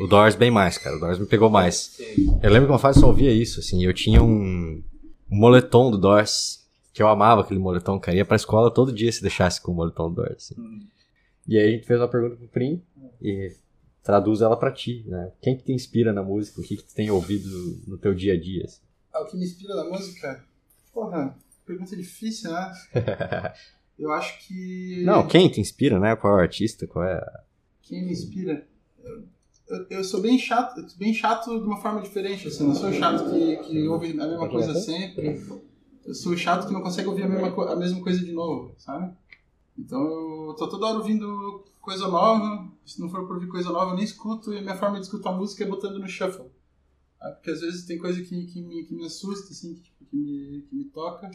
O 0.00 0.06
Doors 0.08 0.34
bem 0.34 0.50
mais, 0.50 0.76
cara. 0.76 0.96
O 0.96 1.00
Doors 1.00 1.18
me 1.18 1.26
pegou 1.26 1.48
mais. 1.48 1.76
Sim. 1.96 2.38
Eu 2.42 2.50
lembro 2.50 2.66
que 2.66 2.72
uma 2.72 2.78
fase 2.80 2.98
eu 2.98 3.02
só 3.02 3.06
ouvia 3.08 3.30
isso, 3.30 3.60
assim. 3.60 3.82
Eu 3.84 3.94
tinha 3.94 4.20
um, 4.22 4.82
um 5.30 5.36
moletom 5.36 5.90
do 5.90 5.96
Doors, 5.96 6.66
que 6.92 7.00
eu 7.02 7.06
amava 7.08 7.42
aquele 7.42 7.60
moletom, 7.60 7.98
cara. 8.00 8.16
Ia 8.16 8.24
pra 8.24 8.34
escola 8.36 8.70
todo 8.72 8.92
dia 8.92 9.10
se 9.12 9.22
deixasse 9.22 9.60
com 9.60 9.70
o 9.70 9.74
moletom 9.74 10.08
do 10.10 10.16
Doors, 10.16 10.34
assim. 10.36 10.54
E 11.46 11.56
aí 11.56 11.68
a 11.68 11.70
gente 11.70 11.86
fez 11.86 12.00
uma 12.00 12.08
pergunta 12.08 12.34
pro 12.36 12.48
Prim 12.48 12.82
e 13.22 13.52
traduz 14.04 14.40
ela 14.42 14.56
pra 14.56 14.70
ti, 14.70 15.02
né? 15.08 15.32
Quem 15.40 15.56
que 15.56 15.64
te 15.64 15.72
inspira 15.72 16.12
na 16.12 16.22
música? 16.22 16.60
O 16.60 16.64
que 16.64 16.76
que 16.76 16.84
tu 16.84 16.94
tem 16.94 17.10
ouvido 17.10 17.48
no 17.86 17.96
teu 17.98 18.14
dia 18.14 18.34
a 18.34 18.40
dia, 18.40 18.64
assim? 18.64 18.82
Ah, 19.12 19.22
o 19.22 19.26
que 19.26 19.36
me 19.36 19.44
inspira 19.44 19.74
na 19.74 19.84
música? 19.84 20.44
Porra, 20.92 21.36
pergunta 21.66 21.96
difícil, 21.96 22.52
né? 22.52 22.72
Eu 23.98 24.10
acho 24.12 24.46
que. 24.46 25.02
Não, 25.06 25.26
quem 25.26 25.48
te 25.48 25.60
inspira, 25.60 25.98
né? 26.00 26.16
Qual 26.16 26.32
é 26.34 26.36
o 26.36 26.40
artista? 26.40 26.86
Qual 26.86 27.04
é... 27.04 27.14
a- 27.14 27.40
Quem 27.82 28.04
me 28.04 28.10
inspira? 28.12 28.66
Eu, 29.04 29.24
eu- 29.68 29.86
eu 29.88 30.04
sou 30.04 30.20
bem 30.20 30.36
chato, 30.38 30.84
bem 30.98 31.14
chato 31.14 31.58
de 31.60 31.64
uma 31.64 31.76
forma 31.80 32.00
diferente, 32.02 32.48
assim. 32.48 32.66
Não 32.66 32.74
sou 32.74 32.92
chato 32.92 33.30
que, 33.30 33.56
que 33.58 33.88
ouve 33.88 34.10
a 34.20 34.26
mesma 34.26 34.48
coisa 34.48 34.74
sempre. 34.74 35.40
Eu 36.04 36.12
sou 36.14 36.36
chato 36.36 36.66
que 36.66 36.72
não 36.74 36.82
consegue 36.82 37.08
ouvir 37.08 37.22
a 37.22 37.28
mesma, 37.28 37.72
a 37.72 37.76
mesma 37.76 38.02
coisa 38.02 38.18
de 38.22 38.32
novo, 38.32 38.74
sabe? 38.76 39.14
Então 39.78 40.00
eu 40.48 40.54
tô 40.58 40.68
toda 40.68 40.86
hora 40.86 40.98
ouvindo 40.98 41.64
coisa 41.80 42.08
nova. 42.08 42.68
Se 42.86 43.00
não 43.00 43.08
for 43.08 43.26
pra 43.26 43.34
ouvir 43.34 43.48
coisa 43.48 43.70
nova, 43.70 43.92
eu 43.92 43.96
nem 43.96 44.04
escuto. 44.04 44.52
E 44.52 44.58
a 44.58 44.62
minha 44.62 44.76
forma 44.76 44.98
de 44.98 45.06
escutar 45.06 45.32
música 45.32 45.64
é 45.64 45.66
botando 45.66 45.98
no 45.98 46.08
shuffle. 46.08 46.50
Ah, 47.20 47.30
Porque 47.30 47.50
às 47.50 47.60
vezes 47.60 47.86
tem 47.86 47.98
coisa 47.98 48.20
que, 48.22 48.46
que, 48.46 48.60
me, 48.60 48.84
que 48.84 48.94
me 48.94 49.06
assusta, 49.06 49.52
assim, 49.52 49.74
que, 49.74 49.90
que, 50.04 50.16
me, 50.16 50.62
que 50.62 50.74
me 50.74 50.84
toca. 50.84 51.30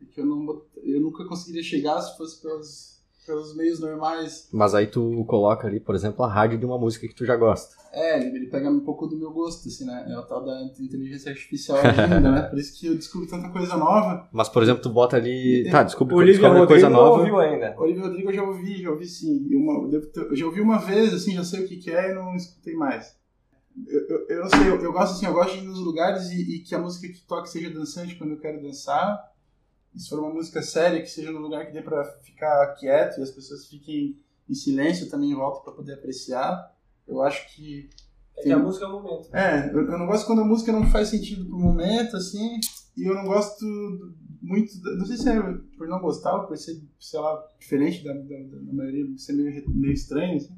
E 0.00 0.06
que 0.06 0.20
eu, 0.20 0.26
não, 0.26 0.62
eu 0.76 1.00
nunca 1.00 1.24
conseguiria 1.24 1.62
chegar 1.62 2.00
se 2.00 2.16
fosse 2.16 2.40
pelos, 2.40 2.93
pelos 3.26 3.56
meios 3.56 3.80
normais. 3.80 4.48
Mas 4.52 4.74
aí 4.74 4.86
tu 4.86 5.24
coloca 5.26 5.66
ali, 5.66 5.80
por 5.80 5.94
exemplo, 5.94 6.24
a 6.24 6.28
rádio 6.28 6.58
de 6.58 6.66
uma 6.66 6.78
música 6.78 7.08
que 7.08 7.14
tu 7.14 7.24
já 7.24 7.36
gosta. 7.36 7.74
É, 7.92 8.20
ele, 8.26 8.46
pega 8.46 8.68
um 8.68 8.80
pouco 8.80 9.06
do 9.06 9.16
meu 9.16 9.30
gosto, 9.30 9.68
assim, 9.68 9.84
né? 9.84 10.06
É 10.08 10.18
o 10.18 10.22
tal 10.22 10.44
da 10.44 10.62
inteligência 10.80 11.30
artificial 11.30 11.78
ainda, 11.78 12.20
né? 12.20 12.42
Por 12.42 12.58
isso 12.58 12.78
que 12.78 12.86
eu 12.86 12.94
descubro 12.96 13.28
tanta 13.28 13.48
coisa 13.50 13.76
nova. 13.76 14.28
Mas, 14.32 14.48
por 14.48 14.62
exemplo, 14.62 14.82
tu 14.82 14.90
bota 14.90 15.16
ali... 15.16 15.68
Tá, 15.70 15.82
desculpa, 15.82 16.14
Olivia 16.14 16.32
descobre 16.34 16.58
Rodrigo 16.58 16.80
coisa 16.80 16.90
não 16.90 17.04
nova. 17.04 17.18
ouviu 17.18 17.38
ainda. 17.38 17.74
Olivia 17.78 18.02
Rodrigo 18.02 18.30
eu 18.30 18.34
já 18.34 18.42
ouvi, 18.42 18.82
já 18.82 18.90
ouvi 18.90 19.06
sim. 19.06 19.48
Uma, 19.54 19.88
eu 19.90 20.36
já 20.36 20.46
ouvi 20.46 20.60
uma 20.60 20.78
vez, 20.78 21.14
assim, 21.14 21.34
já 21.34 21.44
sei 21.44 21.64
o 21.64 21.68
que, 21.68 21.76
que 21.76 21.90
é 21.90 22.10
e 22.10 22.14
não 22.14 22.34
escutei 22.34 22.74
mais. 22.74 23.14
Eu, 23.86 24.08
eu, 24.08 24.26
eu 24.28 24.40
não 24.42 24.48
sei, 24.48 24.68
eu, 24.68 24.80
eu 24.80 24.92
gosto 24.92 25.14
assim, 25.14 25.26
eu 25.26 25.32
gosto 25.32 25.52
de 25.52 25.64
ir 25.64 25.66
nos 25.66 25.80
lugares 25.80 26.30
e, 26.30 26.56
e 26.56 26.58
que 26.60 26.74
a 26.74 26.78
música 26.78 27.08
que 27.08 27.26
toque 27.26 27.48
seja 27.48 27.70
dançante 27.70 28.14
quando 28.16 28.30
eu 28.30 28.38
quero 28.38 28.62
dançar. 28.62 29.33
E 29.94 30.00
se 30.00 30.08
for 30.08 30.18
uma 30.20 30.32
música 30.34 30.60
séria, 30.62 31.00
que 31.00 31.08
seja 31.10 31.30
num 31.30 31.40
lugar 31.40 31.66
que 31.66 31.72
dê 31.72 31.80
pra 31.82 32.04
ficar 32.22 32.74
quieto 32.74 33.18
e 33.18 33.22
as 33.22 33.30
pessoas 33.30 33.66
fiquem 33.66 34.18
em 34.48 34.54
silêncio 34.54 35.08
também 35.08 35.30
em 35.30 35.34
volta 35.34 35.60
pra 35.60 35.72
poder 35.72 35.94
apreciar. 35.94 36.74
Eu 37.06 37.22
acho 37.22 37.54
que 37.54 37.88
É 38.36 38.42
que 38.42 38.52
a 38.52 38.58
música 38.58 38.84
é 38.84 38.88
o 38.88 38.92
momento. 39.02 39.28
É, 39.34 39.70
eu, 39.72 39.80
eu 39.90 39.98
não 39.98 40.06
gosto 40.06 40.26
quando 40.26 40.40
a 40.42 40.44
música 40.44 40.72
não 40.72 40.86
faz 40.90 41.08
sentido 41.08 41.44
pro 41.46 41.58
momento, 41.58 42.16
assim, 42.16 42.58
e 42.96 43.04
eu 43.08 43.14
não 43.14 43.24
gosto 43.24 43.64
muito, 44.42 44.72
não 44.98 45.06
sei 45.06 45.16
se 45.16 45.28
é 45.28 45.40
por 45.78 45.86
não 45.88 46.00
gostar 46.00 46.34
ou 46.40 46.46
por 46.46 46.56
ser, 46.58 46.78
sei 47.00 47.20
lá, 47.20 47.46
diferente 47.58 48.02
da, 48.04 48.12
da, 48.12 48.20
da 48.20 48.72
maioria, 48.72 49.06
ser 49.16 49.32
meio, 49.32 49.70
meio 49.70 49.92
estranho, 49.94 50.36
assim, 50.36 50.54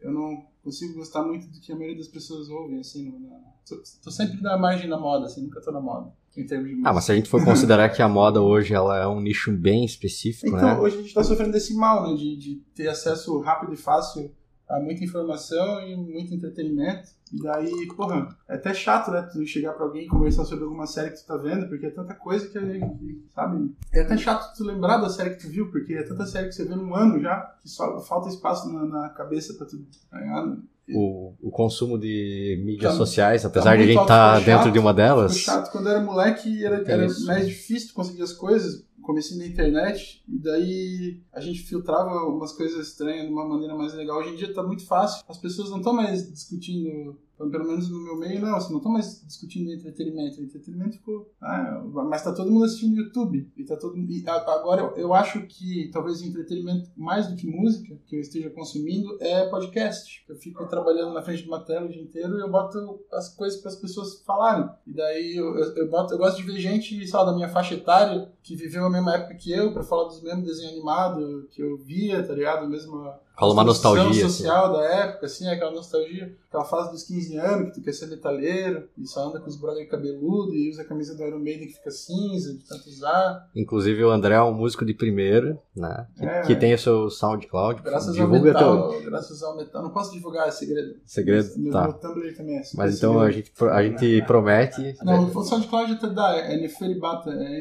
eu 0.00 0.10
não 0.12 0.44
consigo 0.64 0.94
gostar 0.94 1.22
muito 1.22 1.46
do 1.48 1.60
que 1.60 1.70
a 1.72 1.76
maioria 1.76 1.98
das 1.98 2.08
pessoas 2.08 2.48
ouvem, 2.48 2.80
assim, 2.80 3.08
no- 3.10 3.20
na, 3.20 3.36
tô, 3.68 3.80
tô 4.02 4.10
sempre 4.10 4.40
na 4.40 4.56
margem 4.58 4.88
da 4.88 4.98
moda, 4.98 5.26
assim, 5.26 5.42
nunca 5.42 5.60
tô 5.60 5.70
na 5.70 5.80
moda, 5.80 6.12
em 6.36 6.46
termos 6.46 6.68
de. 6.70 6.82
Ah, 6.84 6.92
mas 6.92 7.04
se 7.04 7.12
a 7.12 7.14
gente 7.14 7.28
for 7.28 7.44
considerar 7.44 7.88
que 7.90 8.00
a 8.02 8.08
moda 8.08 8.40
hoje 8.40 8.74
ela 8.74 8.98
é 8.98 9.06
um 9.06 9.20
nicho 9.20 9.52
bem 9.52 9.84
específico, 9.84 10.46
Então, 10.48 10.60
né? 10.60 10.78
hoje 10.78 10.94
a 10.94 10.98
gente 10.98 11.08
está 11.08 11.22
sofrendo 11.24 11.52
desse 11.52 11.74
mal, 11.74 12.08
né? 12.08 12.16
De, 12.16 12.36
de 12.36 12.54
ter 12.74 12.88
acesso 12.88 13.38
rápido 13.40 13.72
e 13.72 13.76
fácil 13.76 14.30
a 14.68 14.80
muita 14.80 15.04
informação 15.04 15.86
e 15.86 15.94
muito 15.96 16.34
entretenimento. 16.34 17.10
E 17.30 17.42
daí, 17.42 17.86
porra, 17.96 18.28
é 18.48 18.54
até 18.54 18.72
chato, 18.74 19.10
né? 19.10 19.22
Tu 19.32 19.44
chegar 19.46 19.72
pra 19.72 19.84
alguém 19.84 20.04
e 20.04 20.08
conversar 20.08 20.44
sobre 20.44 20.64
alguma 20.64 20.86
série 20.86 21.10
que 21.10 21.16
tu 21.20 21.26
tá 21.26 21.36
vendo, 21.36 21.66
porque 21.68 21.86
é 21.86 21.90
tanta 21.90 22.14
coisa 22.14 22.46
que, 22.46 22.58
que, 22.58 23.24
sabe? 23.34 23.74
É 23.92 24.00
até 24.02 24.16
chato 24.18 24.54
tu 24.56 24.64
lembrar 24.64 24.98
da 24.98 25.08
série 25.10 25.30
que 25.30 25.42
tu 25.42 25.48
viu, 25.48 25.70
porque 25.70 25.94
é 25.94 26.02
tanta 26.02 26.26
série 26.26 26.48
que 26.48 26.54
você 26.54 26.64
vê 26.64 26.74
num 26.74 26.94
ano 26.94 27.20
já, 27.20 27.54
que 27.62 27.68
só 27.70 28.00
falta 28.00 28.28
espaço 28.28 28.70
na, 28.72 28.84
na 28.84 29.08
cabeça 29.10 29.54
pra 29.54 29.66
tu 29.66 29.82
ganhar. 30.10 30.46
né? 30.46 30.56
O, 30.88 31.34
o 31.40 31.50
consumo 31.50 31.98
de 31.98 32.60
mídias 32.64 32.92
Tá- 32.92 32.98
sociais, 32.98 33.44
apesar 33.44 33.76
de 33.76 33.82
a 33.84 33.86
gente 33.86 34.00
estar 34.00 34.36
chato, 34.36 34.44
dentro 34.44 34.72
de 34.72 34.78
uma 34.78 34.92
delas, 34.92 35.36
chato. 35.38 35.70
Quando 35.70 35.86
eu 35.86 35.92
era 35.92 36.02
moleque, 36.04 36.64
era, 36.64 36.82
era 36.86 37.06
isso. 37.06 37.24
mais 37.26 37.46
difícil 37.46 37.94
conseguir 37.94 38.22
as 38.22 38.32
coisas. 38.32 38.84
Comecei 39.00 39.36
na 39.36 39.46
internet, 39.46 40.22
e 40.28 40.38
daí 40.38 41.20
a 41.32 41.40
gente 41.40 41.60
filtrava 41.60 42.10
umas 42.28 42.52
coisas 42.52 42.86
estranhas 42.86 43.26
de 43.26 43.32
uma 43.32 43.48
maneira 43.48 43.74
mais 43.74 43.92
legal. 43.94 44.18
Hoje 44.18 44.30
em 44.30 44.36
dia 44.36 44.54
tá 44.54 44.62
muito 44.62 44.86
fácil. 44.86 45.24
As 45.28 45.38
pessoas 45.38 45.70
não 45.70 45.78
estão 45.78 45.92
mais 45.92 46.30
discutindo, 46.30 47.16
pelo 47.36 47.66
menos 47.66 47.90
no 47.90 48.02
meu 48.02 48.16
meio, 48.16 48.40
não, 48.40 48.56
assim, 48.56 48.70
não 48.70 48.78
estão 48.78 48.92
mais 48.92 49.24
discutindo 49.26 49.72
entretenimento. 49.72 50.40
Entretenimento 50.40 50.96
ficou. 50.96 51.30
Ah, 51.40 51.82
mas 52.08 52.22
tá 52.22 52.32
todo 52.32 52.50
mundo 52.50 52.64
assistindo 52.64 52.96
YouTube. 52.96 53.50
E 53.56 53.64
tá 53.64 53.76
todo 53.76 53.96
e 53.98 54.24
Agora 54.28 54.92
eu- 54.96 55.12
acho 55.14 55.46
que 55.46 55.90
talvez 55.92 56.20
o 56.20 56.26
entretenimento, 56.26 56.90
mais 56.96 57.28
do 57.28 57.36
que 57.36 57.46
música, 57.46 57.98
que 58.06 58.16
eu 58.16 58.20
esteja 58.20 58.50
consumindo, 58.50 59.16
é 59.20 59.48
podcast. 59.48 60.24
Eu 60.28 60.36
fico 60.36 60.66
trabalhando 60.66 61.12
na 61.12 61.22
frente 61.22 61.42
de 61.42 61.48
uma 61.48 61.64
tela 61.64 61.86
o 61.86 61.88
dia 61.88 62.02
inteiro 62.02 62.36
e 62.38 62.40
eu 62.40 62.50
boto 62.50 63.00
as 63.12 63.34
coisas 63.34 63.60
para 63.60 63.70
as 63.70 63.76
pessoas 63.76 64.22
falarem. 64.24 64.68
E 64.86 64.92
daí 64.92 65.36
eu, 65.36 65.56
eu, 65.56 65.76
eu 65.76 65.90
boto, 65.90 66.14
eu 66.14 66.18
gosto 66.18 66.36
de 66.38 66.44
ver 66.44 66.58
gente, 66.60 67.06
sei 67.06 67.12
da 67.24 67.34
minha 67.34 67.48
faixa 67.48 67.74
etária, 67.74 68.32
que 68.42 68.54
viveu 68.56 68.84
a 68.84 68.90
mesma 68.90 69.14
época 69.14 69.34
que 69.34 69.52
eu, 69.52 69.72
para 69.72 69.82
falar 69.82 70.04
dos 70.08 70.22
mesmos 70.22 70.44
desenhos 70.46 70.72
animados 70.72 71.46
que 71.50 71.62
eu 71.62 71.76
via, 71.78 72.26
tá 72.26 72.34
ligado? 72.34 72.64
A 72.64 72.68
mesma, 72.68 73.20
Rola 73.36 73.54
uma 73.54 73.64
nostalgia, 73.64 74.26
assim. 74.26 74.42
social 74.42 74.72
da 74.72 74.84
época, 74.84 75.26
assim, 75.26 75.48
aquela 75.48 75.70
nostalgia, 75.72 76.36
aquela 76.48 76.64
fase 76.64 76.92
dos 76.92 77.02
15 77.04 77.36
anos 77.38 77.68
que 77.68 77.74
tu 77.80 77.82
quer 77.84 77.92
ser 77.92 78.06
metaleiro 78.06 78.88
e 78.96 79.06
só 79.06 79.28
anda 79.28 79.40
com 79.40 79.48
os 79.48 79.56
brother 79.56 79.88
cabeludo 79.88 80.54
e 80.54 80.70
usa 80.70 80.82
a 80.82 80.84
camisa 80.84 81.16
do 81.16 81.22
Iron 81.24 81.38
Maiden 81.38 81.66
que 81.66 81.74
fica 81.74 81.90
cinza, 81.90 82.52
de 82.52 82.60
tanto 82.66 82.88
usar. 82.88 83.48
Inclusive 83.56 84.04
o 84.04 84.10
André 84.10 84.34
é 84.34 84.42
um 84.42 84.52
músico 84.54 84.84
de 84.84 84.94
primeira, 84.94 85.58
né? 85.74 86.06
Que, 86.16 86.24
É, 86.24 86.42
que 86.42 86.56
tem 86.56 86.74
o 86.74 86.78
seu 86.78 87.10
SoundCloud. 87.10 87.82
Graças 87.82 88.18
ao 88.18 88.28
metal, 88.28 88.88
teu 88.90 89.02
graças 89.02 89.42
ao 89.42 89.56
metal. 89.56 89.82
Não 89.82 89.90
posso 89.90 90.12
divulgar, 90.12 90.46
é 90.48 90.50
segredo. 90.50 90.96
segredo. 91.04 91.48
Meu, 91.56 91.72
Tá. 91.72 91.84
meu 91.84 91.92
Tumblr 91.94 92.36
também 92.36 92.58
é 92.58 92.62
Mas 92.74 92.94
é 92.94 92.96
então 92.96 93.12
segredo. 93.14 93.20
a 93.22 93.30
gente, 93.30 93.52
a 93.64 93.82
gente 93.82 94.26
promete. 94.26 94.94
Não, 95.02 95.24
o 95.24 95.42
SoundCloud 95.44 95.92
até 95.92 96.08
dá, 96.08 96.36
é 96.36 96.56
Nefelibata, 96.56 97.30
é 97.30 97.60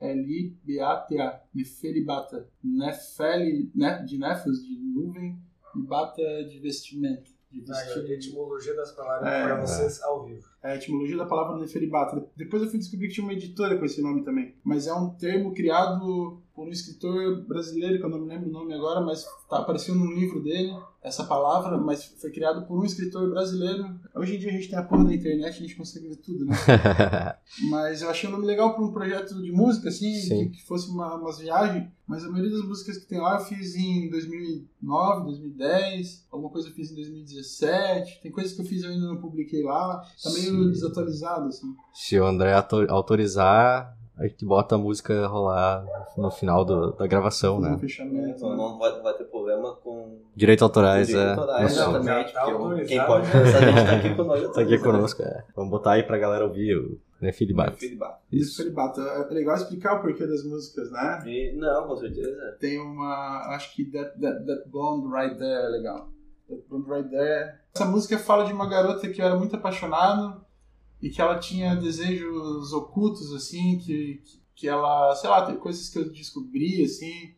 N-E-P-H-E-L-I-B-A-T-A. 0.00 1.40
Nefelibata. 1.54 2.48
Nefeli, 2.62 3.70
né, 3.74 4.02
de 4.02 4.18
nefos, 4.18 4.64
de 4.64 4.78
nuvem, 4.78 5.38
e 5.76 5.82
bata 5.82 6.22
de 6.44 6.58
vestimento. 6.58 7.36
De 7.50 7.62
Tá, 7.62 7.72
vestir. 7.72 8.04
a 8.04 8.14
etimologia 8.14 8.74
das 8.76 8.92
palavras 8.92 9.32
É. 9.32 9.42
pra 9.44 9.60
vocês 9.60 10.02
ao 10.02 10.22
vivo. 10.26 10.46
É 10.62 10.72
a 10.72 10.76
etimologia 10.76 11.16
da 11.16 11.24
palavra 11.24 11.58
Nefelibata. 11.58 12.22
Depois 12.36 12.62
eu 12.62 12.68
fui 12.68 12.78
descobrir 12.78 13.08
que 13.08 13.14
tinha 13.14 13.24
uma 13.24 13.32
editora 13.32 13.78
com 13.78 13.86
esse 13.86 14.02
nome 14.02 14.22
também. 14.22 14.54
Mas 14.62 14.86
é 14.86 14.92
um 14.92 15.10
termo 15.14 15.54
criado 15.54 16.42
por 16.58 16.66
um 16.66 16.72
escritor 16.72 17.46
brasileiro, 17.46 18.00
que 18.00 18.04
eu 18.04 18.10
não 18.10 18.18
me 18.18 18.26
lembro 18.26 18.48
o 18.48 18.52
nome 18.52 18.74
agora, 18.74 19.00
mas 19.00 19.24
tá, 19.48 19.58
apareceu 19.58 19.94
num 19.94 20.12
livro 20.12 20.42
dele, 20.42 20.76
essa 21.00 21.22
palavra, 21.22 21.78
mas 21.78 22.04
foi 22.20 22.32
criado 22.32 22.66
por 22.66 22.76
um 22.80 22.84
escritor 22.84 23.30
brasileiro. 23.30 23.88
Hoje 24.12 24.34
em 24.34 24.38
dia 24.40 24.48
a 24.48 24.52
gente 24.52 24.68
tem 24.68 24.76
a 24.76 24.82
porra 24.82 25.04
da 25.04 25.14
internet, 25.14 25.54
a 25.54 25.60
gente 25.60 25.76
consegue 25.76 26.08
ver 26.08 26.16
tudo, 26.16 26.44
né? 26.44 26.56
Mas 27.70 28.02
eu 28.02 28.10
achei 28.10 28.28
um 28.28 28.32
nome 28.32 28.44
legal 28.44 28.74
para 28.74 28.84
um 28.84 28.92
projeto 28.92 29.40
de 29.40 29.52
música, 29.52 29.88
assim, 29.88 30.12
Sim. 30.14 30.48
que, 30.50 30.60
fosse 30.66 30.90
uma, 30.90 31.14
umas 31.14 31.38
viagens. 31.38 31.88
Mas 32.06 32.24
a 32.24 32.28
maioria 32.28 32.50
das 32.56 32.66
músicas 32.66 32.98
que 32.98 33.06
tem 33.06 33.20
lá 33.20 33.34
eu 33.36 33.44
fiz 33.44 33.76
em 33.76 34.10
2009, 34.10 35.24
2010, 35.26 36.26
alguma 36.32 36.50
coisa 36.50 36.68
eu 36.68 36.72
fiz 36.72 36.90
em 36.90 36.96
2017. 36.96 38.20
Tem 38.20 38.32
coisas 38.32 38.52
que 38.52 38.60
eu 38.62 38.66
fiz 38.66 38.82
e 38.82 38.86
eu 38.86 38.90
ainda 38.90 39.06
não 39.06 39.20
publiquei 39.20 39.62
lá. 39.62 40.02
Tá 40.22 40.30
meio 40.30 40.64
Sim. 40.64 40.70
desatualizado, 40.70 41.46
assim. 41.48 41.74
Se 41.94 42.18
o 42.18 42.26
André 42.26 42.52
auto- 42.52 42.86
autorizar, 42.88 43.96
a 44.18 44.26
gente 44.26 44.44
bota 44.44 44.74
a 44.74 44.78
música 44.78 45.26
rolar 45.26 45.84
no 46.16 46.30
final 46.30 46.64
do- 46.64 46.92
da 46.92 47.06
gravação, 47.06 47.60
né? 47.60 47.76
fechamento. 47.78 48.28
Então 48.30 48.56
não 48.56 48.78
vai, 48.78 49.00
vai 49.00 49.14
ter 49.14 49.24
problema 49.24 49.74
com 49.76 50.18
Direito 50.34 50.62
autorais 50.64 51.06
direito 51.06 51.26
é. 51.26 51.30
autorais, 51.32 51.72
exatamente. 51.72 52.32
Tá 52.32 52.44
porque 52.50 52.84
quem 52.84 53.06
pode 53.06 53.30
pensar, 53.30 53.58
a 53.58 53.70
gente 53.70 53.84
tá 53.86 53.96
aqui 53.96 54.14
conosco. 54.16 54.52
Tá 54.52 54.60
aqui 54.60 54.78
conosco, 54.78 55.22
é. 55.22 55.44
Vamos 55.56 55.70
botar 55.70 55.92
aí 55.92 56.02
pra 56.02 56.18
galera 56.18 56.44
ouvir 56.44 56.76
o 56.76 57.00
né, 57.20 57.32
feedback. 57.32 57.76
Feedback. 57.78 58.16
Isso. 58.30 58.56
Felibata. 58.62 59.00
É 59.00 59.34
legal 59.34 59.56
explicar 59.56 59.96
o 59.98 60.02
porquê 60.02 60.26
das 60.26 60.44
músicas, 60.44 60.90
né? 60.92 61.22
E- 61.26 61.56
Não, 61.56 61.86
com 61.88 61.96
certeza. 61.96 62.56
Tem 62.60 62.78
uma. 62.80 63.54
Acho 63.54 63.74
que 63.74 63.84
That, 63.90 64.20
that, 64.20 64.44
that 64.46 64.68
Blonde 64.68 65.06
Right 65.12 65.36
There 65.36 65.64
é 65.64 65.68
legal. 65.68 66.08
That 66.48 66.62
Blonde 66.68 66.88
Right 66.90 67.08
There. 67.10 67.54
Essa 67.74 67.84
música 67.84 68.18
fala 68.18 68.44
de 68.44 68.52
uma 68.52 68.68
garota 68.68 69.08
que 69.08 69.20
eu 69.20 69.26
era 69.26 69.36
muito 69.36 69.56
apaixonado 69.56 70.40
e 71.00 71.10
que 71.10 71.20
ela 71.20 71.38
tinha 71.38 71.76
desejos 71.76 72.72
ocultos, 72.72 73.32
assim, 73.32 73.78
que, 73.78 74.20
que 74.54 74.68
ela. 74.68 75.14
Sei 75.14 75.30
lá, 75.30 75.46
tem 75.46 75.56
coisas 75.56 75.88
que 75.88 75.98
eu 75.98 76.10
descobri, 76.10 76.84
assim, 76.84 77.34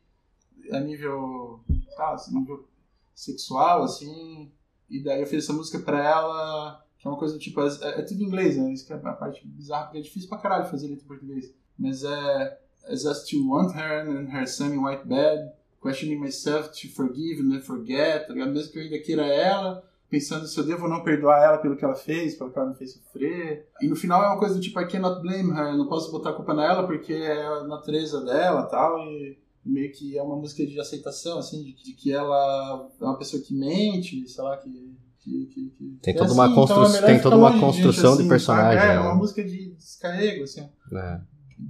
a 0.73 0.81
nível. 0.81 1.61
Tá, 1.97 2.15
assim, 2.15 2.39
nível 2.39 2.67
sexual, 3.15 3.83
assim. 3.83 4.51
E 4.89 5.03
daí 5.03 5.21
eu 5.21 5.27
fiz 5.27 5.45
essa 5.45 5.53
música 5.53 5.79
pra 5.79 6.03
ela, 6.03 6.85
que 6.99 7.07
é 7.07 7.11
uma 7.11 7.19
coisa 7.19 7.39
tipo. 7.39 7.61
É, 7.61 8.01
é 8.01 8.03
tudo 8.03 8.23
em 8.23 8.27
inglês, 8.27 8.57
né? 8.57 8.73
Isso 8.73 8.87
que 8.87 8.93
é 8.93 8.97
a 8.97 9.13
parte 9.13 9.47
bizarra, 9.47 9.85
porque 9.85 9.99
é 9.99 10.03
difícil 10.03 10.29
pra 10.29 10.39
caralho 10.39 10.71
fazer 10.71 10.89
letra 10.89 11.05
em 11.05 11.09
português. 11.09 11.55
Mas 11.79 12.03
é. 12.03 12.61
As 12.89 13.05
us 13.05 13.25
to 13.29 13.47
want 13.47 13.75
her 13.77 14.09
and 14.09 14.31
her 14.35 14.47
sunny 14.49 14.79
white 14.79 15.07
bed, 15.07 15.53
questioning 15.83 16.19
myself 16.19 16.71
to 16.73 16.89
forgive 16.89 17.39
and 17.39 17.51
then 17.51 17.61
forget, 17.61 18.27
tá? 18.27 18.35
Mesmo 18.35 18.73
que 18.73 18.79
eu 18.79 18.83
ainda 18.83 18.99
queira 18.99 19.27
ela, 19.27 19.85
pensando 20.11 20.47
se 20.47 20.59
eu 20.59 20.67
devo 20.67 20.85
ou 20.85 20.91
não 20.91 21.05
perdoar 21.05 21.43
ela 21.43 21.59
pelo 21.59 21.77
que 21.77 21.85
ela 21.85 21.95
fez, 21.95 22.35
pelo 22.35 22.51
que 22.51 22.59
ela 22.59 22.71
me 22.71 22.75
fez 22.75 22.93
sofrer. 22.95 23.69
E 23.81 23.87
no 23.87 23.95
final 23.95 24.23
é 24.23 24.27
uma 24.27 24.39
coisa 24.39 24.57
do 24.57 24.61
tipo, 24.61 24.81
I 24.81 24.89
cannot 24.89 25.23
blame 25.23 25.51
her, 25.51 25.69
eu 25.69 25.79
não 25.79 25.89
posso 25.89 26.11
botar 26.11 26.31
a 26.31 26.35
culpa 26.35 26.53
nela 26.53 26.87
porque 26.87 27.13
é 27.13 27.47
a 27.47 27.65
natureza 27.65 28.25
dela 28.25 28.65
tal, 28.65 28.99
e 28.99 29.39
meio 29.65 29.93
que 29.93 30.19
é 30.19 30.23
uma 30.23 30.37
música 30.37 30.67
de 30.67 30.81
aceitação, 30.81 31.39
assim, 31.39 31.63
de, 31.63 31.75
de 31.75 31.93
que 31.93 32.13
ela 32.13 32.89
é 33.01 33.05
uma 33.05 33.17
pessoa 33.17 33.43
que 33.43 33.55
mente, 33.55 34.27
sei 34.29 34.43
lá, 34.43 34.57
que... 34.57 34.99
que, 35.21 35.47
que, 35.47 35.71
que 35.71 35.99
Tem 36.03 36.15
toda 36.15 36.31
é 36.31 36.33
uma 36.33 36.47
assim, 36.47 36.55
constru- 36.55 36.87
então 36.87 36.97
é 36.97 37.07
tem 37.07 37.21
toda 37.21 37.37
uma 37.37 37.49
de 37.51 37.55
gente 37.57 37.67
construção 37.67 38.15
de 38.15 38.21
assim, 38.21 38.29
personagem, 38.29 38.81
sabe? 38.81 38.93
É, 38.93 38.97
né? 38.97 39.01
uma 39.01 39.15
música 39.15 39.45
de 39.45 39.71
descarrego, 39.75 40.43
assim. 40.45 40.69
É. 40.93 41.21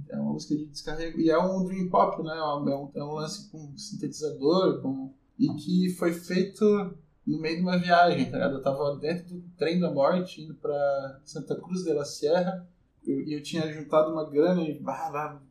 É 0.09 0.15
uma 0.17 0.31
música 0.33 0.55
de 0.55 0.65
descarrego. 0.67 1.19
E 1.19 1.29
é 1.29 1.37
um 1.37 1.65
dream 1.65 1.89
pop, 1.89 2.23
né? 2.23 2.33
É 2.33 2.41
um, 2.41 2.91
é 2.95 3.03
um 3.03 3.11
lance 3.11 3.51
com 3.51 3.77
sintetizador, 3.77 4.81
com... 4.81 5.13
e 5.37 5.49
que 5.55 5.89
foi 5.99 6.13
feito 6.13 6.63
no 7.31 7.39
meio 7.39 7.57
de 7.57 7.61
uma 7.61 7.77
viagem, 7.77 8.25
tá 8.25 8.33
ligado? 8.37 8.55
Eu 8.55 8.61
tava 8.61 8.95
dentro 8.97 9.35
do 9.35 9.41
trem 9.57 9.79
da 9.79 9.89
morte, 9.91 10.41
indo 10.41 10.53
pra 10.55 11.19
Santa 11.23 11.55
Cruz 11.55 11.83
de 11.83 11.93
la 11.93 12.03
Sierra, 12.05 12.67
eu- 13.05 13.21
e 13.21 13.33
eu, 13.33 13.41
tinha 13.41 13.71
juntado 13.71 14.11
uma 14.11 14.29
grana 14.29 14.61
e 14.61 14.79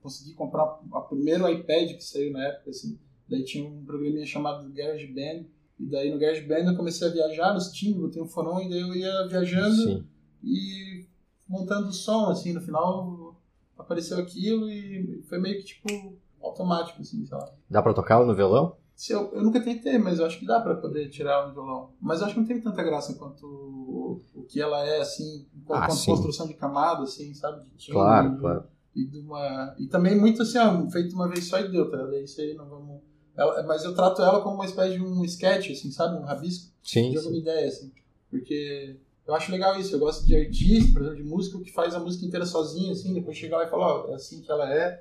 consegui 0.02 0.34
comprar 0.34 0.64
o 0.64 1.00
primeiro 1.08 1.48
iPad 1.48 1.96
que 1.96 2.04
saiu 2.04 2.32
na 2.32 2.44
época, 2.44 2.70
assim. 2.70 2.98
Daí 3.28 3.44
tinha 3.44 3.68
um 3.68 3.84
programinha 3.84 4.26
chamado 4.26 4.68
GarageBand, 4.72 5.46
e 5.78 5.86
daí 5.86 6.10
no 6.12 6.18
GarageBand 6.18 6.70
eu 6.70 6.76
comecei 6.76 7.08
a 7.08 7.12
viajar 7.12 7.54
nos 7.54 7.70
timbres, 7.72 8.02
botei 8.02 8.22
um 8.22 8.26
fone 8.28 8.66
e 8.66 8.70
daí 8.70 8.80
eu 8.80 8.94
ia 8.94 9.26
viajando 9.28 9.74
Sim. 9.76 10.04
e 10.44 11.06
montando 11.48 11.88
o 11.88 11.92
som, 11.92 12.26
assim, 12.30 12.52
no 12.52 12.60
final 12.60 13.34
apareceu 13.78 14.18
aquilo 14.18 14.70
e 14.70 15.22
foi 15.28 15.38
meio 15.38 15.56
que, 15.58 15.64
tipo, 15.64 16.16
automático, 16.42 17.00
assim, 17.00 17.24
sei 17.24 17.36
lá. 17.36 17.52
Dá 17.68 17.82
pra 17.82 17.94
tocar 17.94 18.24
no 18.24 18.34
violão? 18.34 18.76
Se 19.00 19.14
eu, 19.14 19.32
eu 19.32 19.42
nunca 19.42 19.58
tentei, 19.62 19.96
mas 19.96 20.18
eu 20.18 20.26
acho 20.26 20.38
que 20.38 20.44
dá 20.44 20.60
pra 20.60 20.74
poder 20.74 21.08
tirar 21.08 21.32
ela 21.32 21.46
no 21.48 21.54
violão. 21.54 21.90
Mas 21.98 22.20
eu 22.20 22.26
acho 22.26 22.34
que 22.34 22.40
não 22.40 22.46
tem 22.46 22.60
tanta 22.60 22.82
graça 22.82 23.14
quanto 23.14 23.46
o, 23.46 24.20
o 24.34 24.42
que 24.42 24.60
ela 24.60 24.84
é, 24.86 25.00
assim, 25.00 25.46
Ah, 25.70 25.86
quanto 25.86 25.94
sim. 25.94 26.10
construção 26.10 26.46
de 26.46 26.52
camada, 26.52 27.04
assim, 27.04 27.32
sabe? 27.32 27.64
De 27.64 27.70
timbre, 27.78 27.94
Claro, 27.94 28.30
de- 28.34 28.38
claro. 28.38 28.64
E, 28.94 29.06
de 29.06 29.18
uma, 29.20 29.74
e 29.78 29.86
também 29.86 30.14
muito 30.20 30.42
assim, 30.42 30.58
ó, 30.58 30.86
feito 30.90 31.14
uma 31.14 31.30
vez 31.30 31.46
só 31.48 31.58
e 31.60 31.70
deu, 31.70 31.90
tá? 31.90 31.96
isso 32.18 32.42
aí, 32.42 32.52
não 32.52 32.68
vamos... 32.68 33.00
Ela, 33.34 33.62
mas 33.62 33.84
eu 33.84 33.94
trato 33.94 34.20
ela 34.20 34.42
como 34.42 34.56
uma 34.56 34.66
espécie 34.66 34.98
de 34.98 35.02
um 35.02 35.24
sketch, 35.24 35.70
assim, 35.70 35.90
sabe? 35.90 36.18
Um 36.18 36.26
rabisco 36.26 36.70
Sim. 36.84 37.04
de 37.04 37.12
sim. 37.12 37.16
alguma 37.16 37.38
ideia, 37.38 37.68
assim. 37.68 37.90
Porque 38.28 38.96
eu 39.30 39.34
acho 39.36 39.52
legal 39.52 39.78
isso. 39.78 39.94
Eu 39.94 40.00
gosto 40.00 40.26
de 40.26 40.36
artista, 40.36 40.92
por 40.92 41.02
exemplo, 41.02 41.16
de 41.22 41.28
músico 41.28 41.62
que 41.62 41.72
faz 41.72 41.94
a 41.94 42.00
música 42.00 42.26
inteira 42.26 42.44
sozinho, 42.44 42.92
assim, 42.92 43.14
depois 43.14 43.36
chega 43.36 43.56
lá 43.56 43.64
e 43.64 43.70
fala, 43.70 43.86
ó, 43.86 44.10
é 44.10 44.14
assim 44.14 44.40
que 44.42 44.50
ela 44.50 44.68
é, 44.74 44.98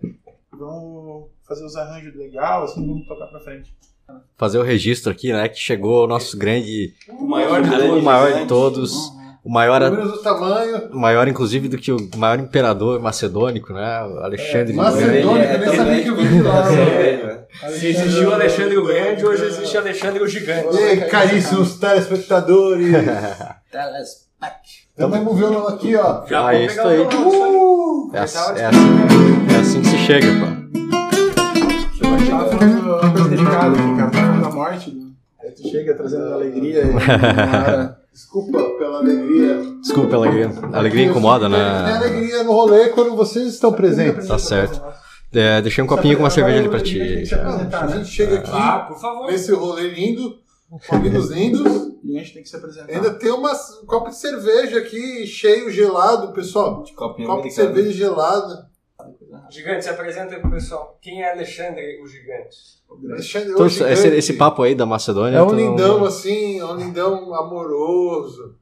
vamos 0.52 1.30
fazer 1.48 1.66
os 1.66 1.76
arranjos 1.76 2.16
legal, 2.16 2.64
assim, 2.64 2.86
vamos 2.86 3.08
tocar 3.08 3.26
pra 3.28 3.40
frente. 3.40 3.76
Fazer 4.38 4.58
o 4.58 4.64
registro 4.64 5.12
aqui, 5.12 5.32
né? 5.32 5.48
Que 5.50 5.60
chegou 5.60 6.06
o 6.06 6.08
nosso 6.08 6.36
grande. 6.38 6.94
O 7.10 7.28
maior 7.28 7.62
de 7.62 7.70
o 7.70 7.80
todos. 7.80 8.04
maior 8.04 8.34
de 8.34 8.40
né? 8.40 8.46
todos. 8.48 8.94
Uhum. 8.94 9.20
O 9.44 9.52
maior, 9.52 9.82
o 10.92 11.00
maior, 11.00 11.28
inclusive, 11.28 11.70
do 11.70 11.78
que 11.78 11.92
o 11.92 12.10
maior 12.18 12.40
imperador 12.40 13.00
macedônico, 13.00 13.72
né? 13.72 14.04
O 14.04 14.20
Alexandre 14.20 14.76
É, 14.76 14.80
o 14.80 14.92
Grande. 14.92 15.26
Macedônico, 15.26 15.54
eu 15.54 15.60
nem 15.60 15.76
sabia 15.76 16.04
que 16.04 16.10
eu 16.10 16.16
vim 16.16 16.28
de 16.28 16.42
lá. 16.42 16.74
É, 16.74 17.48
Se 17.72 17.88
existiu 17.88 18.30
o 18.30 18.34
Alexandre 18.34 18.78
o 18.78 18.86
Grande, 18.86 19.26
hoje 19.26 19.46
existe 19.46 19.78
Alexandre 19.78 20.24
o 20.24 20.28
Gigante. 20.28 20.76
E 20.76 20.84
aí, 20.84 21.02
caríssimos 21.10 21.78
telespectadores. 21.78 22.94
Telespec. 23.72 24.88
Também 24.98 25.24
violão 25.36 25.68
aqui, 25.68 25.96
ó. 25.96 26.26
Já 26.26 26.48
Ah, 26.48 26.54
isso 26.56 26.82
aí. 26.82 27.00
o. 27.00 28.08
Uh! 28.08 28.12
É, 28.16 28.20
assim, 28.20 28.38
é, 28.60 28.66
assim, 28.66 28.78
é 29.56 29.60
assim 29.60 29.82
que 29.82 29.88
se 29.88 29.98
chega, 30.00 30.28
pô. 30.28 30.60
Eu 32.02 32.30
tava 32.30 32.50
falando 32.50 32.82
uma 32.82 33.12
coisa 33.12 33.30
delicada 33.30 33.76
aqui, 33.78 33.96
cara. 33.98 34.12
Tava 34.12 34.12
falando 34.28 34.42
da 34.42 34.50
morte. 34.50 34.92
né? 34.92 35.06
Aí 35.44 35.52
tu 35.52 35.68
chega 35.70 35.94
trazendo 35.96 36.34
alegria 36.34 36.84
e 36.84 36.94
Desculpa 38.14 38.62
pela 38.78 38.98
alegria. 39.00 39.62
Desculpa 39.82 40.10
pela 40.10 40.26
alegria. 40.28 40.52
A 40.74 40.78
alegria 40.78 41.06
incomoda, 41.06 41.50
Tem 41.50 41.58
né? 41.58 41.96
alegria 41.96 42.44
no 42.44 42.52
rolê 42.52 42.90
quando 42.90 43.16
vocês 43.16 43.48
estão 43.54 43.72
presentes. 43.72 44.28
Tá 44.28 44.38
certo. 44.38 44.82
É, 45.32 45.62
deixei 45.62 45.84
um 45.84 45.88
copinho 45.88 46.18
com 46.18 46.24
uma 46.24 46.30
cerveja 46.30 46.60
ali 46.60 46.70
pra 46.70 46.82
ti. 46.82 46.98
Tem 46.98 47.40
A 47.72 47.88
gente 47.88 48.10
chega 48.10 48.40
aqui 48.40 48.50
Ah, 48.52 48.86
por 48.88 49.00
favor. 49.00 49.28
nesse 49.28 49.54
rolê 49.54 49.90
lindo, 49.90 50.36
com 50.88 50.96
amigos 50.96 51.30
lindos. 51.30 51.90
E 52.10 52.18
a 52.18 52.20
gente 52.22 52.34
tem 52.34 52.44
que 52.44 52.50
se 52.50 52.56
apresentar. 52.56 52.92
Ainda 52.92 53.14
tem 53.14 53.32
uma, 53.32 53.52
um 53.82 53.86
copo 53.86 54.10
de 54.10 54.16
cerveja 54.16 54.80
aqui, 54.80 55.26
cheio, 55.28 55.70
gelado, 55.70 56.34
pessoal. 56.34 56.84
Copinho 56.96 56.96
Copo 56.96 57.16
de 57.18 57.22
americano. 57.50 57.52
cerveja 57.52 57.92
gelada. 57.92 58.70
Gigante, 59.50 59.84
se 59.84 59.90
apresenta 59.90 60.36
aí 60.36 60.42
pro 60.42 60.52
pessoal. 60.52 60.98
Quem 61.02 61.24
é 61.24 61.32
Alexandre 61.32 62.02
o 62.04 62.08
Gigante? 62.08 62.58
Alexandre, 63.12 63.52
Então, 63.52 63.66
hoje, 63.66 63.84
esse, 63.84 64.02
grande. 64.04 64.18
esse 64.18 64.34
papo 64.34 64.62
aí 64.64 64.76
da 64.76 64.86
Macedônia. 64.86 65.38
É 65.38 65.42
um 65.42 65.48
não- 65.48 65.56
lindão 65.56 66.06
assim, 66.06 66.60
é 66.60 66.66
um 66.66 66.76
lindão 66.76 67.34
amoroso. 67.34 68.56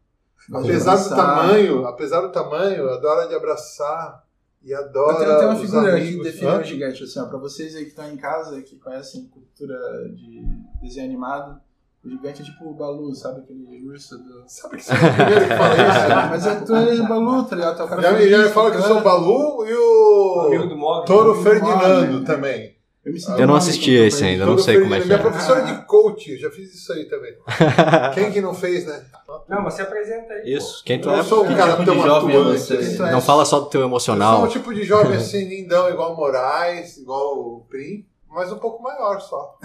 De 0.49 0.55
Apesar 0.55 0.95
do 0.95 1.09
tamanho, 1.09 1.85
apesar 1.87 2.21
do 2.21 2.31
tamanho, 2.31 2.87
adora 2.89 3.27
de 3.27 3.35
abraçar 3.35 4.23
e 4.63 4.73
adora 4.73 5.37
tenho 5.39 5.49
uma 5.51 5.55
figura 5.59 5.95
que 5.95 6.01
amigos. 6.01 6.23
define 6.23 6.47
Hã? 6.51 6.59
o 6.59 6.63
gigante, 6.63 7.03
assim, 7.03 7.19
ó, 7.19 7.25
pra 7.25 7.37
vocês 7.37 7.75
aí 7.75 7.83
que 7.83 7.89
estão 7.89 8.09
em 8.09 8.15
casa, 8.15 8.61
que 8.61 8.77
conhecem 8.77 9.27
cultura 9.27 9.77
de 10.13 10.41
desenho 10.81 11.05
animado, 11.05 11.59
o 12.07 12.09
gigante 12.09 12.41
é 12.41 12.45
tipo 12.45 12.69
o 12.69 12.73
Balu, 12.73 13.13
sabe? 13.13 13.41
Aquele 13.41 13.85
urso 13.85 14.17
do... 14.17 14.43
Sabe 14.47 14.77
que 14.77 14.83
você 14.83 14.93
é 14.93 14.95
o 14.95 14.99
primeiro 15.13 15.41
que 15.47 15.55
fala 15.55 15.75
isso? 15.75 16.07
mas 16.31 16.47
é, 16.47 16.55
tu 16.61 16.75
é 16.75 16.93
o 17.01 17.07
Balu, 17.07 17.43
tá 17.43 17.55
ligado? 17.55 17.81
É 17.81 17.83
o 17.83 17.87
cara 17.87 18.01
Já, 18.01 18.11
me- 18.13 18.29
já 18.29 18.37
me 18.39 18.49
fala 18.49 18.71
que 18.71 18.77
eu 18.77 18.81
sou 18.83 18.97
o. 18.97 19.01
Balu 19.01 19.65
e 19.67 19.73
O 19.73 20.41
amigo 20.47 20.63
o 20.63 20.67
do 20.69 20.77
Mogli. 20.77 21.05
Toro 21.05 21.31
Amigo 21.31 21.43
do 21.43 21.49
Ferdinando 21.49 22.11
Mogli. 22.13 22.25
também. 22.25 22.77
Eu 23.05 23.13
me 23.13 23.19
sinto 23.21 23.31
Eu 23.39 23.47
não 23.47 23.53
mal 23.53 23.55
assisti 23.57 23.85
quando 23.85 23.93
eu 23.95 24.01
tô 24.01 24.07
esse 24.07 24.23
ainda, 24.25 24.43
eu 24.43 24.47
não 24.47 24.55
Todo 24.57 24.65
sei 24.65 24.81
como 24.81 24.93
é 24.95 24.99
que 24.99 25.05
Minha 25.05 25.17
é. 25.17 25.21
professora 25.21 25.61
de 25.61 25.85
coach, 25.85 26.29
eu 26.31 26.37
já 26.39 26.49
fiz 26.51 26.73
isso 26.75 26.91
aí 26.91 27.05
também. 27.05 27.33
Quem 28.13 28.31
que 28.33 28.41
não 28.41 28.53
fez, 28.53 28.85
né? 28.85 29.01
Não, 29.47 29.61
mas 29.61 29.75
se 29.75 29.81
apresenta 29.81 30.33
aí. 30.33 30.53
Isso, 30.53 30.83
quem 30.83 30.99
tu 30.99 31.07
Eu 31.07 31.13
é? 31.13 31.17
não 31.17 31.23
sou 31.23 31.45
um 31.45 31.47
Que 31.47 31.55
cara 31.55 31.71
tipo 31.73 31.85
tão 31.85 31.95
de 31.95 32.03
jovem 32.03 32.35
é 32.35 32.39
atuante. 32.39 32.59
você? 32.59 33.03
é? 33.03 33.11
Não 33.11 33.21
fala 33.21 33.45
só 33.45 33.59
do 33.61 33.67
teu 33.67 33.79
Eu 33.81 33.87
emocional. 33.87 34.37
sou 34.39 34.45
um 34.45 34.49
tipo 34.49 34.73
de 34.73 34.83
jovem 34.83 35.15
assim, 35.17 35.47
lindão, 35.47 35.89
igual 35.89 36.13
o 36.13 36.17
Moraes, 36.17 36.97
igual 36.97 37.37
o 37.37 37.65
Prim, 37.69 38.05
mas 38.29 38.51
um 38.51 38.57
pouco 38.57 38.83
maior 38.83 39.21
só. 39.21 39.57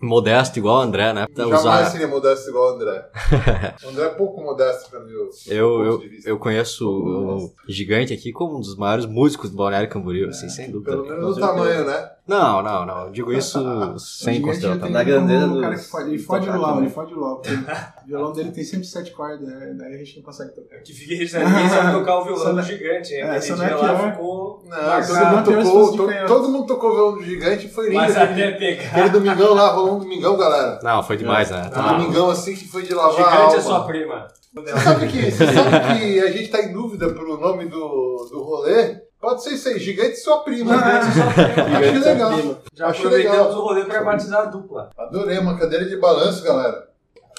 Modesto 0.00 0.58
igual 0.58 0.78
o 0.78 0.80
André, 0.82 1.12
né? 1.12 1.26
Pra 1.34 1.44
Jamais 1.44 1.60
usar- 1.64 1.84
seria 1.90 2.06
modesto 2.08 2.48
igual 2.50 2.72
o 2.72 2.74
André. 2.76 3.08
o 3.84 3.88
André 3.88 4.04
é 4.06 4.10
pouco 4.10 4.40
modesto 4.40 4.88
pra 4.90 5.00
mim. 5.00 5.10
Eu, 5.46 5.84
eu, 5.84 6.02
eu 6.24 6.38
conheço 6.38 6.88
o 6.88 7.52
Gigante 7.68 8.12
aqui 8.12 8.30
como 8.32 8.56
um 8.58 8.60
dos 8.60 8.76
maiores 8.76 9.06
músicos 9.06 9.50
do 9.50 9.56
Balneário 9.56 9.88
Camboriú, 9.88 10.28
assim, 10.28 10.48
sem 10.48 10.70
dúvida. 10.70 10.92
Pelo 10.92 11.06
menos 11.06 11.36
o 11.36 11.40
tamanho, 11.40 11.84
né? 11.84 12.10
Não, 12.28 12.62
não, 12.62 12.84
não. 12.84 13.04
eu 13.06 13.10
Digo 13.10 13.32
isso 13.32 13.58
sem 13.98 14.40
considerar 14.42 14.74
tamanho. 14.74 14.92
Na 14.92 15.02
grandeza 15.02 15.46
um 15.46 15.54
do- 15.54 15.60
cara 15.62 15.74
que 15.76 15.84
fode, 15.84 16.10
ele 16.10 16.18
fode 16.18 16.46
logo, 16.46 16.64
também. 16.66 16.82
ele 16.84 16.90
fode 16.90 17.14
logo. 17.14 17.36
porque 17.40 17.54
O 18.04 18.06
violão 18.08 18.32
dele 18.32 18.50
tem 18.52 18.64
sempre 18.64 18.86
sete 18.86 19.10
cordas, 19.12 19.40
né? 19.46 19.74
daí 19.78 19.94
a 19.94 19.98
gente 19.98 20.16
não 20.16 20.22
consegue 20.22 20.52
tocar. 20.54 20.76
Que 20.78 20.92
fique 20.94 21.14
registrado, 21.14 21.48
ninguém 21.50 21.68
sabe 21.68 21.92
tocar 21.98 22.18
o 22.20 22.24
violão 22.24 22.54
do 22.54 22.62
gigante, 22.62 23.14
hein? 23.14 23.22
É, 23.22 23.40
só 23.40 23.54
dia 23.54 23.68
na 23.68 23.76
lá 23.76 24.10
ficou 24.12 24.62
Não, 24.66 25.42
todo, 25.44 25.56
mundo 25.64 25.96
tocou, 25.96 26.26
todo 26.26 26.48
mundo 26.48 26.66
tocou 26.66 26.90
o 26.90 26.94
violão 26.94 27.14
do 27.16 27.24
gigante 27.24 27.66
e 27.66 27.70
foi 27.70 27.86
lindo. 27.86 27.96
Mas 28.00 28.16
até 28.16 28.50
pegar. 28.52 28.82
aquele 28.90 29.08
domingão 29.10 29.54
lá, 29.54 29.72
rolou 29.72 29.87
um 29.92 29.98
domingão, 29.98 30.36
galera. 30.36 30.78
Não, 30.82 31.02
foi 31.02 31.16
demais, 31.16 31.50
né? 31.50 31.70
Um 31.74 31.98
domingão 31.98 32.30
assim 32.30 32.54
que 32.54 32.66
foi 32.68 32.82
de 32.82 32.94
lavar 32.94 33.12
a 33.14 33.16
Gigante 33.16 33.42
alma. 33.42 33.56
é 33.56 33.60
sua 33.60 33.84
prima. 33.84 34.28
Você 34.54 34.78
sabe 34.80 35.08
que, 35.08 35.30
você 35.30 35.46
sabe 35.46 35.98
que 36.00 36.20
a 36.20 36.30
gente 36.32 36.48
tá 36.48 36.60
em 36.62 36.72
dúvida 36.72 37.08
pro 37.10 37.38
nome 37.38 37.66
do, 37.66 38.28
do 38.30 38.42
rolê? 38.42 38.96
Pode 39.20 39.42
ser 39.42 39.50
isso 39.50 39.68
aí, 39.68 39.78
gigante 39.78 40.12
e 40.12 40.16
sua 40.16 40.38
prima. 40.38 40.74
Achei 40.76 41.98
legal. 41.98 42.30
Já 42.74 42.86
Achei 42.88 43.04
aproveitamos 43.06 43.38
legal. 43.46 43.50
o 43.58 43.64
rolê 43.64 43.84
pra 43.84 44.02
batizar 44.04 44.42
a 44.42 44.44
dupla. 44.46 44.90
Adorei, 44.96 45.38
uma 45.38 45.56
cadeira 45.58 45.84
de 45.86 45.96
balanço, 45.96 46.42
galera. 46.42 46.88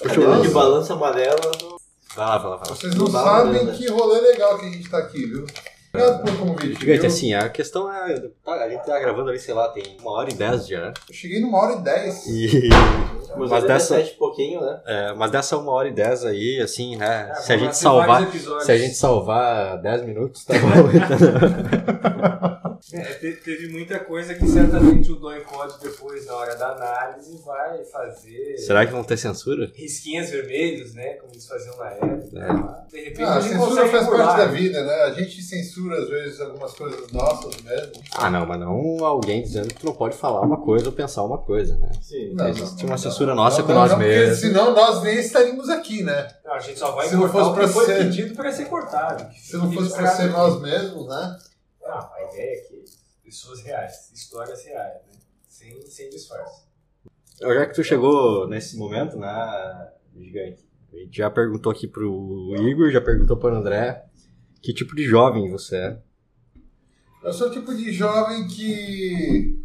Cadeira 0.02 0.40
de 0.40 0.48
balança 0.48 0.92
amarela. 0.94 1.36
Vai 2.14 2.26
lá, 2.26 2.38
vai 2.38 2.50
lá, 2.50 2.56
vai 2.56 2.68
lá. 2.68 2.76
Vocês 2.76 2.94
não 2.94 3.04
Não 3.06 3.12
sabem 3.12 3.64
nada. 3.64 3.72
que 3.76 3.88
rolê 3.88 4.20
legal 4.20 4.58
que 4.58 4.66
a 4.66 4.70
gente 4.70 4.90
tá 4.90 4.98
aqui, 4.98 5.26
viu? 5.26 5.46
Obrigado 5.92 6.24
pelo 6.24 6.38
convite. 6.38 6.78
Gigante, 6.78 7.06
assim, 7.06 7.34
a 7.34 7.48
questão 7.48 7.92
é. 7.92 8.16
tá, 8.44 8.52
a 8.52 8.68
gente 8.68 8.84
tá 8.84 8.98
gravando 9.00 9.28
ali, 9.28 9.40
sei 9.40 9.52
lá, 9.52 9.68
tem 9.68 9.82
uma 10.00 10.12
hora 10.12 10.30
e 10.30 10.34
dez 10.34 10.68
já, 10.68 10.86
né? 10.86 10.92
Eu 11.08 11.14
cheguei 11.14 11.40
numa 11.40 11.58
hora 11.58 11.74
e 11.74 11.82
dez. 11.82 12.26
E. 12.28 12.68
Mas, 13.36 13.50
Mas 13.50 13.64
dessa, 13.64 13.96
sete 13.96 14.12
e 14.12 14.16
pouquinho, 14.16 14.60
né? 14.60 14.80
é, 14.86 15.14
mas 15.14 15.30
dessa 15.30 15.56
uma 15.56 15.72
hora 15.72 15.88
e 15.88 15.92
dez 15.92 16.24
aí, 16.24 16.60
assim, 16.60 16.96
né? 16.96 17.30
É, 17.30 17.34
se 17.34 17.52
a 17.52 17.56
gente 17.56 17.76
salvar. 17.76 18.28
Se 18.60 18.72
a 18.72 18.78
gente 18.78 18.94
salvar 18.94 19.80
10 19.82 20.02
minutos, 20.02 20.44
tá 20.44 20.54
bom. 20.54 22.50
É, 22.92 23.02
te- 23.14 23.32
teve 23.44 23.68
muita 23.68 23.98
coisa 24.00 24.34
que 24.34 24.46
certamente 24.46 25.10
o 25.12 25.16
Doi 25.16 25.40
Code 25.40 25.74
depois, 25.82 26.26
na 26.26 26.34
hora 26.34 26.54
da 26.56 26.70
análise, 26.70 27.38
vai 27.44 27.84
fazer. 27.84 28.56
Será 28.58 28.86
que 28.86 28.92
vão 28.92 29.04
ter 29.04 29.16
censura? 29.16 29.70
Risquinhos 29.74 30.30
vermelhos, 30.30 30.94
né? 30.94 31.14
Como 31.14 31.32
eles 31.32 31.46
faziam 31.46 31.76
na 31.76 31.90
época. 31.90 32.20
É. 32.34 32.90
De 32.90 33.04
repente 33.04 33.22
Ah, 33.22 33.34
a 33.34 33.36
a 33.38 33.42
censura 33.42 33.86
faz 33.88 34.08
parte 34.08 34.36
da 34.38 34.46
vida, 34.46 34.84
né? 34.84 34.94
A 35.02 35.12
gente 35.12 35.42
censura 35.42 36.00
às 36.02 36.08
vezes 36.08 36.40
algumas 36.40 36.72
coisas 36.72 37.10
nossas 37.12 37.60
mesmo. 37.62 37.92
Ah, 38.16 38.30
não, 38.30 38.46
mas 38.46 38.58
não 38.60 39.04
alguém 39.04 39.42
dizendo 39.42 39.68
que 39.68 39.74
tu 39.80 39.86
não 39.86 39.94
pode 39.94 40.16
falar 40.16 40.40
uma 40.40 40.56
coisa 40.60 40.86
ou 40.86 40.92
pensar 40.92 41.22
uma 41.22 41.38
coisa, 41.38 41.76
né? 41.76 41.90
Sim. 42.00 42.34
Não, 42.34 42.48
Existe 42.48 42.78
não, 42.78 42.84
uma 42.84 42.90
não, 42.90 42.98
censura 42.98 43.34
não, 43.34 43.44
nossa 43.44 43.58
não, 43.60 43.66
com 43.66 43.72
não, 43.72 43.80
nós 43.80 43.90
não, 43.90 43.98
porque 43.98 44.10
mesmos. 44.12 44.38
Senão 44.38 44.74
nós 44.74 45.02
nem 45.02 45.18
estaríamos 45.18 45.68
aqui, 45.68 46.02
né? 46.02 46.28
Não, 46.44 46.54
a 46.54 46.58
gente 46.60 46.78
só 46.78 46.92
vai 46.92 47.06
Se 47.08 47.14
não 47.14 47.22
cortar 47.28 47.38
fosse 47.38 47.50
o 47.50 47.52
que 47.52 47.58
pra 47.60 47.68
foi 47.68 47.84
ser- 47.86 47.98
pedido 47.98 48.34
pra 48.34 48.52
ser 48.52 48.64
cortado. 48.66 49.34
Se 49.34 49.56
não 49.56 49.72
fosse 49.72 49.90
pra 49.92 50.00
registrado 50.02 50.16
ser 50.16 50.28
nós 50.30 50.60
mesmos, 50.60 51.06
né? 51.08 51.36
Não, 51.82 51.96
a 51.98 52.28
ideia 52.32 52.52
é 52.52 52.56
que 52.60 52.69
pessoas 53.40 53.62
reais, 53.62 54.10
histórias 54.14 54.64
reais, 54.64 55.00
né? 55.06 55.18
Sem, 55.48 55.80
sem 55.86 56.10
disfarce. 56.10 56.64
Já 57.40 57.66
que 57.66 57.74
tu 57.74 57.82
chegou 57.82 58.46
nesse 58.46 58.76
momento, 58.76 59.16
né, 59.16 59.92
gigante, 60.14 60.68
a 60.92 60.96
gente 60.96 61.16
já 61.16 61.30
perguntou 61.30 61.72
aqui 61.72 61.88
pro 61.88 62.54
Igor, 62.58 62.90
já 62.90 63.00
perguntou 63.00 63.36
pro 63.36 63.54
André, 63.54 64.04
que 64.60 64.74
tipo 64.74 64.94
de 64.94 65.04
jovem 65.04 65.50
você 65.50 65.76
é? 65.76 66.02
Eu 67.22 67.32
sou 67.32 67.48
o 67.48 67.50
tipo 67.50 67.74
de 67.74 67.92
jovem 67.92 68.46
que. 68.46 69.58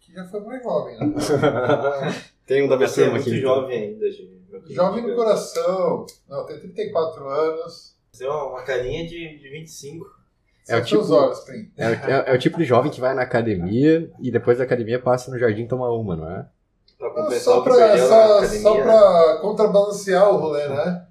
que 0.00 0.12
já 0.12 0.24
foi 0.26 0.40
mais 0.40 0.62
jovem, 0.62 0.98
né? 0.98 1.14
Tem 2.46 2.62
um 2.62 2.68
da 2.68 2.76
minha 2.76 2.88
é 2.88 2.92
turma 2.92 3.10
muito 3.12 3.28
aqui. 3.28 3.40
jovem 3.40 3.82
ainda, 3.82 4.10
gente. 4.10 4.38
Jovem 4.70 5.06
no 5.06 5.14
coração. 5.14 6.06
Não, 6.26 6.38
eu 6.40 6.46
tenho 6.46 6.60
34 6.60 7.28
anos. 7.28 7.94
Você 8.10 8.24
é 8.24 8.30
uma 8.30 8.62
carinha 8.62 9.06
de, 9.06 9.38
de 9.38 9.50
25. 9.50 10.17
É 10.68 10.76
o 10.76 10.84
tipo- 10.84 11.12
olhos. 11.12 11.48
É, 11.76 11.84
é- 11.92 12.24
é 12.26 12.34
o 12.34 12.38
tipo 12.38 12.58
de 12.58 12.64
jovem 12.64 12.90
que 12.90 13.00
vai 13.00 13.14
na 13.14 13.22
academia 13.22 14.10
e 14.20 14.30
depois 14.30 14.58
da 14.58 14.64
academia 14.64 15.00
passa 15.00 15.30
no 15.30 15.38
jardim 15.38 15.62
e 15.62 15.68
toma 15.68 15.88
uma, 15.90 16.16
não 16.16 16.30
é? 16.30 16.46
Pra 16.98 17.30
Só 17.38 17.60
pra, 17.62 17.96
só, 17.98 18.44
só 18.44 18.80
pra 18.82 19.38
contrabalancear 19.40 20.28
o 20.30 20.36
rolê, 20.36 20.68
né? 20.68 21.06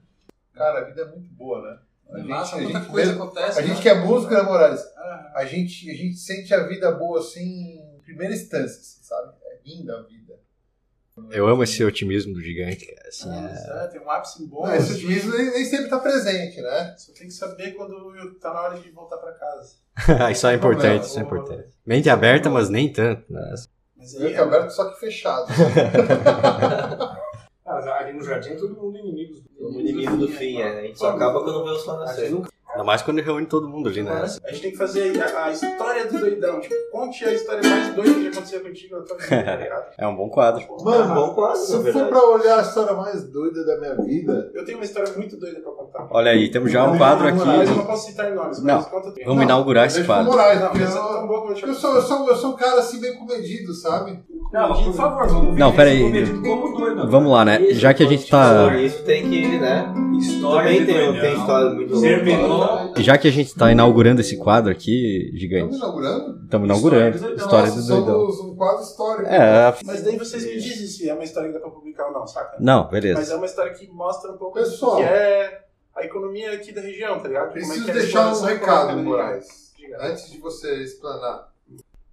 Cara, 0.54 0.80
a 0.80 0.84
vida 0.84 1.02
é 1.02 1.06
muito 1.06 1.30
boa, 1.34 1.62
né? 1.62 1.78
A 2.12 2.17
gente, 2.20 2.28
Nossa, 2.30 2.56
a 2.56 2.62
muita 2.62 2.80
gente, 2.80 2.89
coisa 2.91 3.12
mesmo- 3.12 3.24
acontece. 3.24 3.60
a 3.60 3.62
gente 3.62 3.76
né? 3.76 3.82
que 3.82 3.89
é 3.89 3.93
músico, 3.96 4.34
né, 4.34 4.41
Morales? 4.41 4.82
Ah, 4.98 5.32
A 5.36 5.46
gente, 5.46 5.89
a 5.91 5.93
gente 5.93 6.15
sente 6.17 6.54
a 6.54 6.65
vida 6.67 6.91
boa 6.91 7.20
assim 7.20 7.80
em 7.80 8.00
primeira 8.04 8.34
instância, 8.34 8.80
assim, 8.80 9.00
sabe? 9.04 9.34
É 9.46 9.58
linda 9.65 9.98
a 9.98 10.02
vida. 10.04 10.26
Eu 11.32 11.47
amo 11.47 11.63
esse 11.63 11.84
otimismo 11.84 12.34
do 12.34 12.41
gigante, 12.41 12.86
cara. 12.86 13.08
Assim, 13.08 13.30
é... 13.30 13.84
é, 13.84 13.88
tem 13.88 14.01
um 14.01 14.10
ápice 14.10 14.45
bom. 14.45 14.65
Não, 14.65 14.75
esse 14.75 14.91
assim. 14.91 15.06
otimismo 15.06 15.36
nem, 15.36 15.51
nem 15.51 15.65
sempre 15.65 15.89
tá 15.89 15.99
presente, 15.99 16.62
né? 16.62 16.95
Só 16.97 17.13
tem 17.13 17.27
que 17.27 17.34
saber 17.34 17.71
quando 17.71 18.36
tá 18.39 18.53
na 18.53 18.62
hora 18.62 18.80
de 18.80 18.89
voltar 18.91 19.17
pra 19.17 19.32
casa. 19.34 19.75
isso 20.32 20.47
é 20.47 20.53
importante, 20.53 21.03
isso 21.03 21.19
é 21.19 21.23
importante. 21.23 21.69
Mente 21.86 22.10
aberta, 22.10 22.49
mas 22.49 22.69
nem 22.69 22.91
tanto. 22.91 23.23
Né? 23.32 23.56
Mas 23.97 24.15
aí, 24.15 24.34
que 24.34 24.39
aberto, 24.39 24.69
só 24.69 24.89
que 24.91 24.99
fechado. 24.99 25.47
Ali 27.65 28.13
no 28.13 28.23
jardim 28.23 28.51
é 28.51 28.56
todo 28.56 28.75
mundo 28.75 28.97
inimigos 28.97 29.41
do 29.41 29.67
O 29.67 29.80
inimigo 29.80 30.15
do 30.17 30.27
fim, 30.27 30.62
é. 30.62 30.80
A 30.80 30.82
gente 30.84 30.99
só 30.99 31.10
acaba 31.10 31.43
quando 31.43 31.65
vê 31.65 31.71
o 31.71 31.75
sol 31.77 31.97
nascer. 31.99 32.32
Ainda 32.77 32.85
mais 32.85 33.01
quando 33.01 33.21
reúne 33.21 33.47
todo 33.47 33.67
mundo 33.67 33.89
ali, 33.89 34.03
né? 34.03 34.11
a 34.43 34.51
gente 34.51 34.61
tem 34.61 34.71
que 34.71 34.77
fazer 34.77 35.19
a, 35.19 35.45
a 35.45 35.51
história 35.51 36.05
do 36.05 36.19
doidão. 36.19 36.59
Tipo, 36.59 36.75
conte 36.91 37.25
a 37.25 37.33
história 37.33 37.67
mais 37.67 37.95
doida 37.95 38.13
que 38.13 38.23
já 38.25 38.29
aconteceu 38.29 38.59
contigo 38.61 38.95
na 38.97 39.01
tua 39.01 39.17
vida, 39.17 39.43
tá 39.43 39.55
ligado? 39.57 39.85
É 39.97 40.07
um 40.07 40.15
bom 40.15 40.29
quadro. 40.29 40.61
É 40.61 40.65
um 40.71 40.83
Mano, 40.83 41.15
bom 41.15 41.33
quadro, 41.33 41.59
se 41.59 41.91
for 41.91 42.05
pra 42.07 42.23
olhar 42.23 42.59
a 42.59 42.61
história 42.61 42.93
mais 42.93 43.23
doida 43.23 43.65
da 43.65 43.79
minha 43.79 43.95
vida, 43.95 44.51
Eu 44.53 44.63
tenho 44.63 44.77
uma 44.77 44.85
história 44.85 45.11
muito 45.15 45.37
doida 45.37 45.59
pra 45.59 45.71
contar. 45.71 46.07
Olha 46.11 46.31
aí, 46.31 46.51
temos 46.51 46.71
já 46.71 46.83
um 46.83 46.97
quadro 46.97 47.23
Mas 47.23 47.41
eu 47.41 47.51
aqui. 47.61 47.71
não 47.71 47.85
posso 47.85 48.05
citar 48.11 48.31
nomes, 48.31 48.61
Não, 48.61 48.75
mas 48.75 48.85
conta 48.85 49.11
tu. 49.11 49.21
Vamos 49.25 49.43
inaugurar 49.43 49.87
esse 49.87 50.03
quadro. 50.03 50.31
Moraes, 50.31 50.59
Não, 50.59 50.67
é 50.67 50.71
tão 50.71 51.47
eu, 51.67 51.73
sou, 51.73 51.95
eu, 51.95 52.01
sou, 52.01 52.27
eu 52.27 52.35
sou 52.35 52.51
um 52.51 52.55
cara 52.55 52.79
assim 52.79 53.01
bem 53.01 53.15
comedido, 53.15 53.73
sabe? 53.73 54.19
Não, 54.53 54.83
por 54.83 54.93
favor, 54.93 55.27
vamos 55.27 55.57
Não, 55.57 55.71
ver 55.71 55.77
pera 55.77 55.89
esse 55.89 55.97
aí. 56.03 56.05
comedido 56.11 56.41
como 56.41 56.77
doido. 56.77 57.09
Vamos 57.09 57.31
lá, 57.31 57.43
né? 57.43 57.61
Isso, 57.61 57.79
Já 57.79 57.93
que 57.93 58.03
a 58.03 58.07
gente 58.07 58.29
tá. 58.29 58.75
Isso 58.77 59.03
tem 59.03 59.29
que, 59.29 59.57
né? 59.59 59.93
História 60.17 60.71
Também 60.71 60.85
tem, 60.85 61.21
tem 61.21 61.37
história 61.37 61.69
muito 61.71 62.01
Terminou. 62.01 62.66
Já 62.97 63.17
que 63.17 63.27
a 63.27 63.32
gente 63.32 63.53
tá 63.56 63.71
inaugurando 63.71 64.21
esse 64.21 64.38
quadro 64.38 64.71
aqui, 64.71 65.23
Estamos 65.25 65.39
gigante. 65.41 65.75
inaugurando? 65.75 66.43
Estamos 66.45 66.65
inaugurando. 66.65 67.15
História 67.17 67.21
do 67.21 67.27
doidão. 67.27 67.45
História 67.45 67.71
do 67.71 67.75
Nós 67.77 67.88
doidão. 67.88 68.32
somos 68.32 68.39
um 68.39 68.56
quadro 68.56 68.84
histórico. 68.84 69.30
É, 69.30 69.75
Mas 69.86 70.01
daí 70.03 70.17
vocês 70.17 70.45
me 70.45 70.60
dizem 70.60 70.88
se 70.88 71.10
é 71.10 71.13
uma 71.13 71.23
história 71.23 71.49
que 71.49 71.53
dá 71.56 71.60
pra 71.60 71.69
publicar 71.71 72.08
ou 72.08 72.13
não, 72.13 72.27
saca? 72.27 72.58
não, 72.60 72.84
Mas 72.84 72.91
beleza. 72.91 73.34
é 73.34 73.36
uma 73.36 73.45
história 73.45 73.73
que 73.73 73.88
mostra 73.88 74.32
um 74.32 74.38
pouco 74.38 74.58
Pessoal. 74.60 74.95
do 74.95 74.97
que 74.97 75.03
é 75.03 75.63
a 75.95 76.03
economia 76.06 76.53
aqui 76.53 76.71
da 76.71 76.82
região, 76.82 77.19
tá 77.19 77.27
ligado? 77.27 77.47
Como 77.49 77.58
é 77.60 77.62
Preciso 77.65 77.86
que 77.86 77.91
é 77.91 77.93
deixar 77.93 78.34
um 78.34 78.41
recado, 78.41 78.97
Moraes, 78.97 79.73
antes 79.99 80.32
de 80.32 80.38
você 80.39 80.75
explanar. 80.84 81.51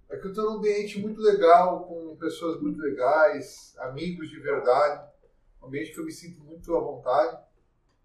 É 0.09 0.17
que 0.17 0.25
eu 0.27 0.29
estou 0.31 0.45
num 0.51 0.57
ambiente 0.57 0.99
muito 0.99 1.19
legal, 1.19 1.81
com 1.85 2.15
pessoas 2.17 2.61
muito 2.61 2.79
legais, 2.79 3.73
amigos 3.79 4.29
de 4.29 4.39
verdade, 4.39 5.01
um 5.61 5.67
ambiente 5.67 5.91
que 5.91 5.99
eu 5.99 6.05
me 6.05 6.11
sinto 6.11 6.41
muito 6.43 6.73
à 6.75 6.79
vontade. 6.79 7.37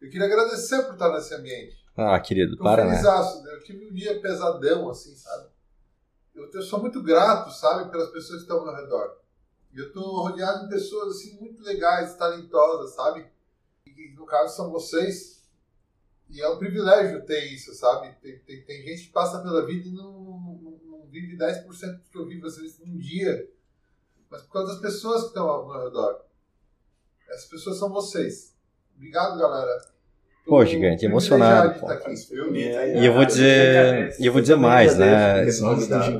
Eu 0.00 0.08
queria 0.08 0.26
agradecer 0.26 0.82
por 0.84 0.94
estar 0.94 1.12
nesse 1.12 1.34
ambiente. 1.34 1.76
Ah, 2.00 2.18
querido, 2.18 2.56
Tô 2.56 2.64
para, 2.64 2.84
né? 2.84 2.92
felizaço, 2.92 3.42
né? 3.42 3.54
Eu 3.54 3.62
tive 3.62 3.86
um 3.86 3.92
dia 3.92 4.20
pesadão, 4.20 4.88
assim, 4.88 5.14
sabe? 5.14 5.48
Eu, 6.34 6.50
eu 6.50 6.62
sou 6.62 6.80
muito 6.80 7.02
grato, 7.02 7.50
sabe, 7.50 7.90
pelas 7.90 8.10
pessoas 8.10 8.38
que 8.38 8.44
estão 8.44 8.58
ao 8.58 8.64
meu 8.64 8.74
redor. 8.74 9.18
Eu 9.74 9.92
tô 9.92 10.22
rodeado 10.22 10.64
de 10.64 10.70
pessoas, 10.70 11.16
assim, 11.16 11.38
muito 11.38 11.62
legais, 11.62 12.16
talentosas, 12.16 12.94
sabe? 12.94 13.26
E 13.86 14.14
no 14.14 14.24
caso, 14.24 14.56
são 14.56 14.70
vocês. 14.70 15.40
E 16.28 16.40
é 16.40 16.48
um 16.48 16.58
privilégio 16.58 17.26
ter 17.26 17.52
isso, 17.52 17.74
sabe? 17.74 18.14
Tem, 18.22 18.38
tem, 18.40 18.64
tem 18.64 18.82
gente 18.82 19.06
que 19.06 19.12
passa 19.12 19.40
pela 19.40 19.66
vida 19.66 19.88
e 19.88 19.92
não, 19.92 20.12
não, 20.12 20.80
não 20.84 21.06
vive 21.08 21.36
10% 21.36 21.66
do 21.66 22.08
que 22.08 22.16
eu 22.16 22.26
vivo, 22.26 22.46
às 22.46 22.56
vezes, 22.56 22.78
num 22.78 22.96
dia. 22.96 23.50
Mas 24.30 24.42
por 24.42 24.52
causa 24.52 24.72
das 24.72 24.80
pessoas 24.80 25.22
que 25.22 25.28
estão 25.28 25.48
ao 25.48 25.68
meu 25.68 25.84
redor. 25.84 26.24
Essas 27.28 27.46
pessoas 27.46 27.78
são 27.78 27.90
vocês. 27.90 28.56
Obrigado, 28.96 29.38
galera. 29.38 29.89
Pô, 30.46 30.64
gigante, 30.64 31.04
emocionado, 31.04 31.78
pô. 31.78 31.92
estar 31.92 31.94
aqui, 31.94 32.14
viu? 32.30 32.54
E 32.56 33.06
eu 33.06 33.12
vou 33.12 33.24
dizer. 33.24 34.16
Eu 34.18 34.32
vou 34.32 34.40
dizer 34.40 34.56
mais, 34.56 34.96
né? 34.96 35.44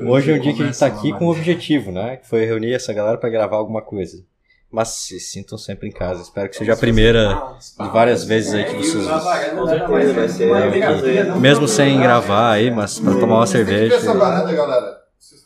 Hoje 0.06 0.30
é 0.30 0.34
um 0.36 0.40
dia 0.40 0.54
que 0.54 0.62
a 0.62 0.66
gente 0.66 0.78
tá 0.78 0.86
aqui 0.86 1.12
com 1.12 1.26
um 1.26 1.30
objetivo, 1.30 1.90
né? 1.90 2.16
Que 2.16 2.28
foi 2.28 2.44
reunir 2.44 2.72
essa 2.72 2.92
galera 2.92 3.18
pra 3.18 3.28
gravar 3.28 3.56
alguma 3.56 3.82
coisa. 3.82 4.22
Mas 4.70 4.88
se 4.88 5.18
sintam 5.18 5.58
sempre 5.58 5.88
em 5.88 5.92
casa. 5.92 6.22
Espero 6.22 6.48
que 6.48 6.56
seja 6.56 6.74
a 6.74 6.76
primeira 6.76 7.56
de 7.80 7.88
várias 7.88 8.22
vezes 8.22 8.54
aí 8.54 8.64
que 8.64 8.76
vocês. 8.76 9.04
Ser. 10.30 11.34
Mesmo 11.40 11.66
sem 11.66 11.98
gravar 11.98 12.52
aí, 12.52 12.70
mas 12.70 13.00
pra 13.00 13.14
tomar 13.14 13.38
uma 13.38 13.46
cerveja. 13.48 13.96
essa 13.96 14.14
galera. 14.14 14.99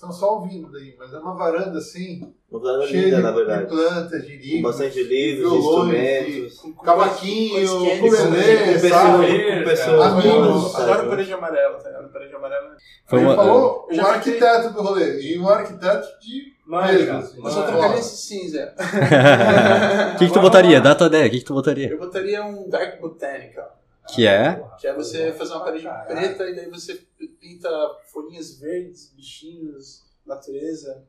Estão 0.05 0.12
só 0.12 0.34
ouvindo 0.34 0.70
daí, 0.70 0.94
mas 0.98 1.12
é 1.12 1.18
uma 1.18 1.34
varanda 1.34 1.78
assim, 1.78 2.32
Uma 2.50 2.61
varanda 2.61 2.86
cheia 2.86 3.05
linda, 3.05 3.16
de, 3.16 3.22
na 3.22 3.30
de 3.30 3.36
verdade. 3.36 3.66
plantas, 3.66 4.22
de 4.26 4.32
Com 4.36 4.42
livros, 4.44 4.62
bastante 4.62 5.02
livros, 5.02 5.50
violões, 5.50 5.64
instrumentos. 6.28 6.59
Com- 6.61 6.72
com- 6.74 6.84
cavaquinho, 6.84 7.68
com 7.68 7.78
Com 7.78 7.86
sabe? 7.86 8.00
pessoas, 8.02 9.30
com 9.59 9.64
pessoas 9.64 10.02
Amigos. 10.12 10.74
adoro 10.74 11.09
parede 11.11 11.32
amarela, 11.32 11.74
tá 11.78 11.88
ligado? 11.88 12.12
Parede 12.12 12.34
amarela. 12.34 12.76
Foi 13.07 13.18
Ele 13.18 13.26
uma- 13.28 13.36
falou 13.36 13.86
Eu 13.90 13.96
já 13.96 14.02
o 14.02 14.07
arquiteto 14.07 14.70
do 14.74 14.82
rolê, 14.82 15.20
e 15.22 15.38
um 15.38 15.48
arquiteto 15.48 16.07
de 16.20 16.55
peso, 16.68 17.11
assim, 17.12 17.42
Eu 17.44 17.50
só 17.50 17.62
trocaria 17.66 17.98
esse 17.98 18.16
cinza. 18.16 18.74
O 20.14 20.18
que, 20.18 20.26
que 20.26 20.32
tu 20.32 20.40
botaria? 20.40 20.80
Dá 20.80 20.92
a 20.92 20.94
tua 20.94 21.07
ideia, 21.09 21.26
o 21.26 21.30
que, 21.30 21.38
que 21.38 21.44
tu 21.44 21.55
botaria? 21.55 21.88
Eu 21.90 21.98
botaria 21.98 22.44
um 22.44 22.68
Dark 22.68 23.00
Botanical. 23.00 23.78
Que 24.09 24.26
é? 24.26 24.62
Que 24.78 24.86
é 24.86 24.94
você 24.94 25.32
fazer 25.32 25.55
uma 25.55 25.64
parede 25.64 25.88
preta 26.07 26.48
e 26.48 26.55
daí 26.55 26.68
você 26.68 26.94
pinta 27.40 27.68
folhinhas 28.12 28.59
verdes, 28.59 29.12
bichinhos, 29.14 30.05
natureza. 30.26 31.07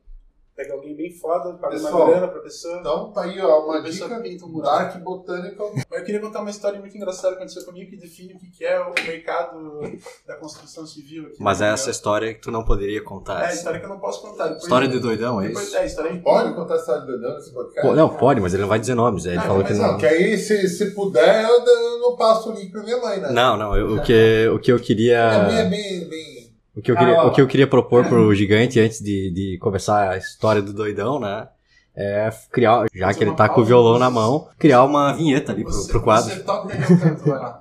Pega 0.56 0.72
alguém 0.72 0.96
bem 0.96 1.10
foda, 1.12 1.52
paga 1.58 1.76
uma 1.76 1.84
Pessoal, 1.84 2.06
grana 2.08 2.28
pra 2.28 2.40
pessoa. 2.40 2.78
Então 2.80 3.12
tá 3.12 3.24
aí 3.24 3.38
ó, 3.42 3.66
uma 3.66 3.82
dica, 3.82 4.20
pinta 4.20 4.46
um. 4.46 4.58
Dark 4.62 4.96
Botanical. 5.02 5.70
Mas 5.74 5.98
eu 6.00 6.04
queria 6.06 6.18
contar 6.20 6.40
uma 6.40 6.48
história 6.48 6.80
muito 6.80 6.96
engraçada 6.96 7.34
que 7.36 7.42
aconteceu 7.42 7.62
comigo 7.66 7.90
que 7.90 7.96
define 7.98 8.32
o 8.32 8.38
que 8.38 8.64
é 8.64 8.80
o 8.80 8.94
mercado 9.06 9.82
da 10.26 10.34
construção 10.36 10.86
civil 10.86 11.26
aqui. 11.26 11.36
Mas 11.38 11.60
no 11.60 11.66
é 11.66 11.68
essa 11.72 11.90
história 11.90 12.32
que 12.32 12.40
tu 12.40 12.50
não 12.50 12.64
poderia 12.64 13.02
contar. 13.04 13.42
É 13.42 13.48
a 13.48 13.52
história 13.52 13.80
que 13.80 13.84
eu 13.84 13.90
não 13.90 14.00
posso 14.00 14.22
contar. 14.22 14.44
Depois, 14.44 14.62
História 14.62 14.88
de 14.88 14.98
doidão, 14.98 15.42
é 15.42 15.48
depois, 15.48 15.66
isso? 15.66 15.76
É, 15.76 15.84
história 15.84 16.12
de 16.14 16.20
Pode 16.20 16.54
contar 16.54 16.74
a 16.74 16.76
história 16.78 17.00
do 17.02 17.06
Doidão 17.08 17.34
nesse 17.34 17.52
podcast? 17.52 17.86
Pô, 17.86 17.94
não, 17.94 18.08
pode, 18.08 18.40
mas 18.40 18.54
ele 18.54 18.62
não 18.62 18.68
vai 18.70 18.78
dizer 18.78 18.94
nomes. 18.94 19.26
Ele 19.26 19.36
Ah, 19.36 19.42
falou 19.42 19.58
mas 19.62 19.72
que 19.72 19.78
Não, 19.78 19.92
não. 19.92 19.98
que 19.98 20.06
aí 20.06 20.38
se, 20.38 20.66
se 20.70 20.90
puder 20.92 21.44
eu, 21.44 21.64
eu 21.64 21.98
não 22.00 22.16
passo 22.16 22.50
o 22.50 22.54
link 22.54 22.72
pra 22.72 22.82
minha 22.82 22.96
mãe, 22.98 23.20
né? 23.20 23.30
Não, 23.30 23.58
não, 23.58 23.76
eu- 23.76 23.96
o, 23.96 24.02
que, 24.02 24.48
o 24.48 24.58
que 24.58 24.72
eu 24.72 24.76
mãe 24.76 24.82
é 24.82 24.86
queria. 24.86 25.64
bem, 25.68 26.08
bem... 26.08 26.35
O 26.76 26.82
que 26.82 26.90
eu 26.92 26.96
queria, 26.96 27.18
Ah, 27.18 27.26
o 27.26 27.32
que 27.32 27.40
eu 27.40 27.46
queria 27.46 27.66
propor 27.66 28.04
pro 28.04 28.34
gigante 28.34 28.78
antes 28.78 29.00
de, 29.00 29.30
de 29.30 29.58
começar 29.58 30.10
a 30.10 30.18
história 30.18 30.60
do 30.60 30.74
doidão, 30.74 31.18
né? 31.18 31.48
É 31.96 32.28
criar, 32.52 32.84
já 32.94 33.14
que 33.14 33.24
ele 33.24 33.32
tá 33.32 33.48
com 33.48 33.62
o 33.62 33.64
violão 33.64 33.98
na 33.98 34.10
mão, 34.10 34.48
criar 34.58 34.84
uma 34.84 35.14
vinheta 35.14 35.52
ali 35.52 35.64
pro, 35.64 35.86
pro 35.86 36.02
quadro. 36.02 36.30
Você 36.34 36.40
toca 36.40 36.76
canto, 36.76 37.24
vai 37.24 37.38
lá. 37.38 37.60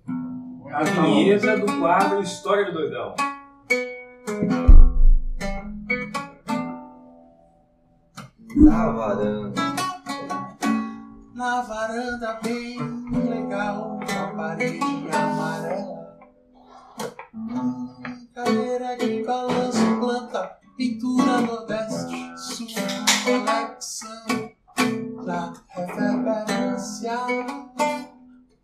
A 0.73 0.83
vinheta 0.83 1.57
do 1.57 1.79
quadro 1.79 2.21
História 2.21 2.65
do 2.65 2.73
Doidão. 2.73 3.15
Na 8.57 8.91
varanda. 8.91 9.61
Na 11.33 11.61
varanda 11.61 12.39
bem 12.43 12.77
legal, 13.29 13.99
uma 14.01 14.27
parede 14.35 14.79
amarela. 15.13 16.17
Cadeira 18.35 18.97
de 18.97 19.23
balanço, 19.23 19.79
planta, 19.97 20.57
pintura 20.75 21.39
nordeste, 21.39 22.37
sul, 22.37 22.67
conexão 23.23 24.51
da 25.25 25.53
reverberância. 25.69 27.13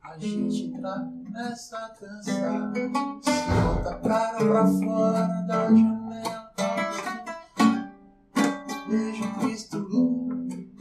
A 0.03 0.19
gente 0.19 0.65
entra 0.65 1.09
nessa 1.29 1.77
dança, 2.01 2.73
se 3.21 3.31
bota 3.63 3.91
a 3.91 3.99
cara 3.99 4.37
pra 4.39 4.67
fora 4.67 5.27
da 5.47 5.69
janela. 5.69 6.51
Vejo 8.89 9.23
Cristo 9.39 9.77
luz. 9.77 10.75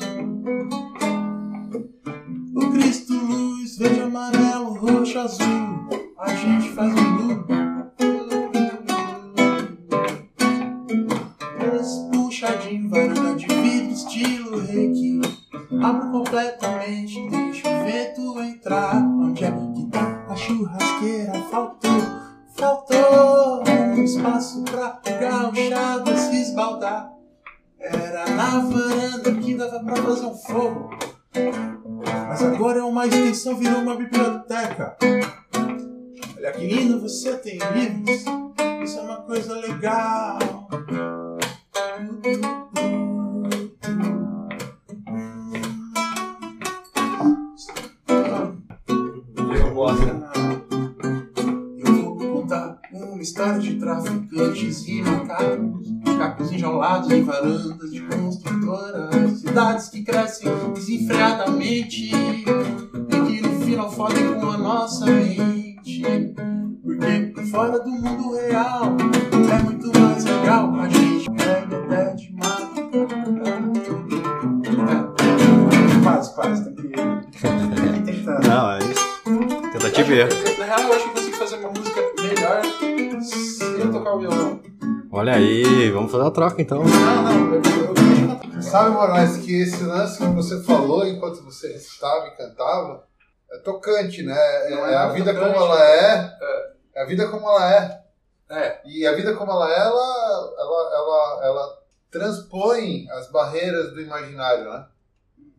O 2.57 2.73
Cristo 2.73 3.13
luz, 3.15 3.79
verde, 3.79 4.01
amarelo, 4.01 4.75
roxo, 4.75 5.17
azul. 5.21 5.89
A 6.19 6.35
gente 6.35 6.73
faz 6.75 6.93
um 6.93 7.17
blue. 7.17 7.60
Abro 15.91 16.09
completamente, 16.13 17.29
deixo 17.31 17.67
o 17.67 17.85
vento 17.85 18.41
entrar. 18.43 18.95
Onde 18.95 19.45
é 19.45 19.51
que 19.51 19.87
tá 19.91 20.25
a 20.29 20.37
churrasqueira? 20.37 21.33
Faltou, 21.51 21.91
faltou 22.55 23.65
um 23.69 24.05
espaço 24.05 24.63
pra 24.63 25.01
chá 25.05 25.99
desse 25.99 26.43
esbaldar. 26.43 27.11
Era 27.81 28.25
na 28.31 28.61
varanda 28.61 29.35
que 29.35 29.57
dava 29.57 29.81
pra 29.81 29.97
fazer 29.97 30.27
um 30.27 30.35
fogo. 30.37 30.91
Mas 32.29 32.41
agora 32.41 32.79
é 32.79 32.85
uma 32.85 33.09
extensão, 33.09 33.57
virou 33.57 33.81
uma 33.81 33.97
biblioteca. 33.97 34.97
Olha 36.37 36.53
que 36.53 36.67
lindo, 36.69 37.01
você 37.01 37.37
tem 37.39 37.59
livros. 37.75 38.25
Isso 38.85 38.97
é 38.97 39.03
uma 39.03 39.23
coisa 39.23 39.55
legal. 39.57 40.39
De 53.71 53.79
traficantes 53.79 54.87
e 54.89 55.03
macacos, 55.03 55.91
macacos 56.05 56.53
enjaulados 56.53 57.11
em 57.11 57.23
varandas 57.23 57.91
de 57.93 58.01
construtoras, 58.01 59.41
cidades 59.41 59.89
que 59.89 60.03
crescem 60.03 60.51
desenfreadamente 60.75 62.11
e 62.11 62.45
que 62.45 63.41
no 63.41 63.61
final 63.61 63.91
fodem 63.91 64.35
com 64.41 64.51
a 64.51 64.59
nossa 64.59 65.07
mente. 65.07 66.35
Porque 66.83 67.47
fora 67.51 67.79
do 67.79 67.91
mundo 67.91 68.35
real 68.35 68.97
é 69.33 69.63
muito 69.63 69.99
mais 69.99 70.25
legal 70.25 70.75
a 70.75 70.89
gente 70.89 71.31
pega 71.31 71.79
até 71.85 72.15
de. 72.15 72.31
É, 74.81 76.03
quase, 76.03 76.35
quase, 76.35 76.65
tem 76.65 76.75
que, 76.75 76.83
tem 76.91 78.03
que 78.03 78.13
tentar. 78.13 78.41
Não, 78.41 78.73
é 78.73 78.79
isso. 78.79 79.71
Tentativa 79.73 80.13
e 80.13 80.19
erro. 80.19 80.31
Na 80.59 80.65
real, 80.65 80.81
eu 80.81 80.93
acho 80.95 81.05
que 81.05 81.11
eu 81.11 81.15
consigo 81.15 81.37
fazer 81.37 81.57
uma 81.57 81.71
música 81.71 82.01
melhor 82.23 82.90
Olha 85.21 85.35
aí, 85.35 85.91
vamos 85.91 86.11
fazer 86.11 86.25
uma 86.25 86.31
troca 86.31 86.63
então. 86.63 86.83
Não, 86.83 87.23
não, 87.23 87.55
eu, 87.55 87.61
eu, 87.63 88.55
eu, 88.57 88.63
Sabe, 88.63 88.93
Moraes, 88.93 89.37
que 89.37 89.61
esse 89.61 89.85
lance 89.85 90.17
que 90.17 90.33
você 90.33 90.63
falou 90.63 91.07
enquanto 91.07 91.45
você 91.45 91.75
recitava 91.75 92.29
e 92.29 92.37
cantava 92.39 93.07
é 93.53 93.59
tocante, 93.59 94.23
né? 94.23 94.35
É, 94.35 94.73
é 94.73 94.93
é 94.93 94.97
a 94.97 95.09
vida 95.09 95.35
tocante. 95.35 95.53
como 95.53 95.67
ela 95.67 95.85
é, 95.85 96.39
é 96.95 97.03
a 97.03 97.05
vida 97.05 97.29
como 97.29 97.47
ela 97.51 97.71
é. 97.71 98.03
É. 98.49 98.81
E 98.87 99.07
a 99.07 99.13
vida 99.13 99.37
como 99.37 99.53
ela 99.53 99.71
é, 99.71 99.79
ela, 99.79 100.55
ela, 100.59 100.91
ela, 100.95 101.41
ela 101.45 101.79
transpõe 102.11 103.07
as 103.11 103.31
barreiras 103.31 103.93
do 103.93 104.01
imaginário, 104.01 104.73
né? 104.73 104.87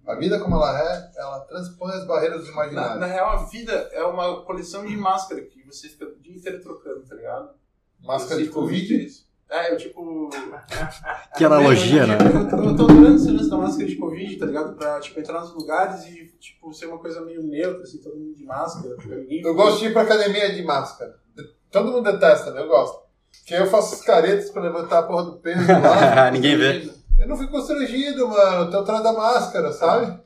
A 0.08 0.16
vida 0.16 0.40
como 0.40 0.56
ela 0.56 0.82
é, 0.82 1.12
ela 1.18 1.40
transpõe 1.42 1.94
as 1.94 2.08
barreiras 2.08 2.42
do 2.42 2.48
na, 2.48 2.54
imaginário. 2.54 3.00
na 3.00 3.06
real, 3.06 3.30
a 3.30 3.46
vida 3.46 3.74
é 3.92 4.02
uma 4.02 4.44
coleção 4.44 4.88
de 4.88 4.98
máscara 4.98 5.40
que 5.42 5.64
você 5.68 5.88
fica 5.88 6.06
o 6.06 6.20
dia 6.20 6.36
inteiro 6.36 6.64
trocando, 6.64 7.06
tá 7.08 7.14
ligado? 7.14 7.52
Máscara 8.00 8.42
de 8.42 8.50
Covid? 8.50 9.06
isso. 9.06 9.30
É, 9.52 9.74
eu 9.74 9.78
tipo. 9.78 10.30
Que 11.38 11.44
analogia, 11.46 12.08
né? 12.08 12.18
Eu, 12.20 12.42
eu, 12.42 12.76
tô 12.76 12.84
adorando 12.86 13.16
esse 13.16 13.32
lance 13.32 13.50
da 13.50 13.58
máscara 13.58 13.88
de 13.88 13.96
Covid, 13.98 14.38
tá 14.38 14.46
ligado? 14.46 14.76
Pra 14.76 15.00
tipo, 15.00 15.20
entrar 15.20 15.42
nos 15.42 15.54
lugares 15.54 16.06
e 16.06 16.34
tipo, 16.40 16.74
ser 16.74 16.86
uma 16.88 16.98
coisa 17.00 17.22
meio 17.22 17.44
neutra, 17.44 17.84
assim, 17.84 17.98
todo 18.00 18.16
mundo 18.18 18.36
de 18.36 18.46
máscara. 18.46 18.96
ninguém- 19.06 19.42
Eu 19.44 19.54
gosto 19.54 19.80
de 19.80 19.88
ir 19.88 19.94
pra 19.94 20.04
academia 20.04 20.54
de 20.54 20.64
máscara. 20.64 21.20
Todo 21.72 21.92
mundo 21.92 22.12
detesta, 22.12 22.52
né? 22.52 22.62
Eu 22.62 22.68
gosto. 22.68 23.02
Porque 23.40 23.54
eu 23.56 23.66
faço 23.68 23.96
as 23.96 24.02
caretas 24.02 24.50
pra 24.50 24.62
levantar 24.62 25.00
a 25.00 25.04
porra 25.04 25.24
do 25.26 25.38
peso 25.38 25.66
lá. 25.68 26.30
Ninguém 26.32 26.58
vê. 26.58 26.90
Eu 27.18 27.28
não 27.28 27.38
fico 27.38 27.52
constrangido, 27.52 28.28
mano. 28.28 28.66
Eu 28.66 28.70
tô 28.72 28.80
atrás 28.80 29.04
da 29.04 29.14
máscara, 29.14 29.72
sabe? 29.72 30.20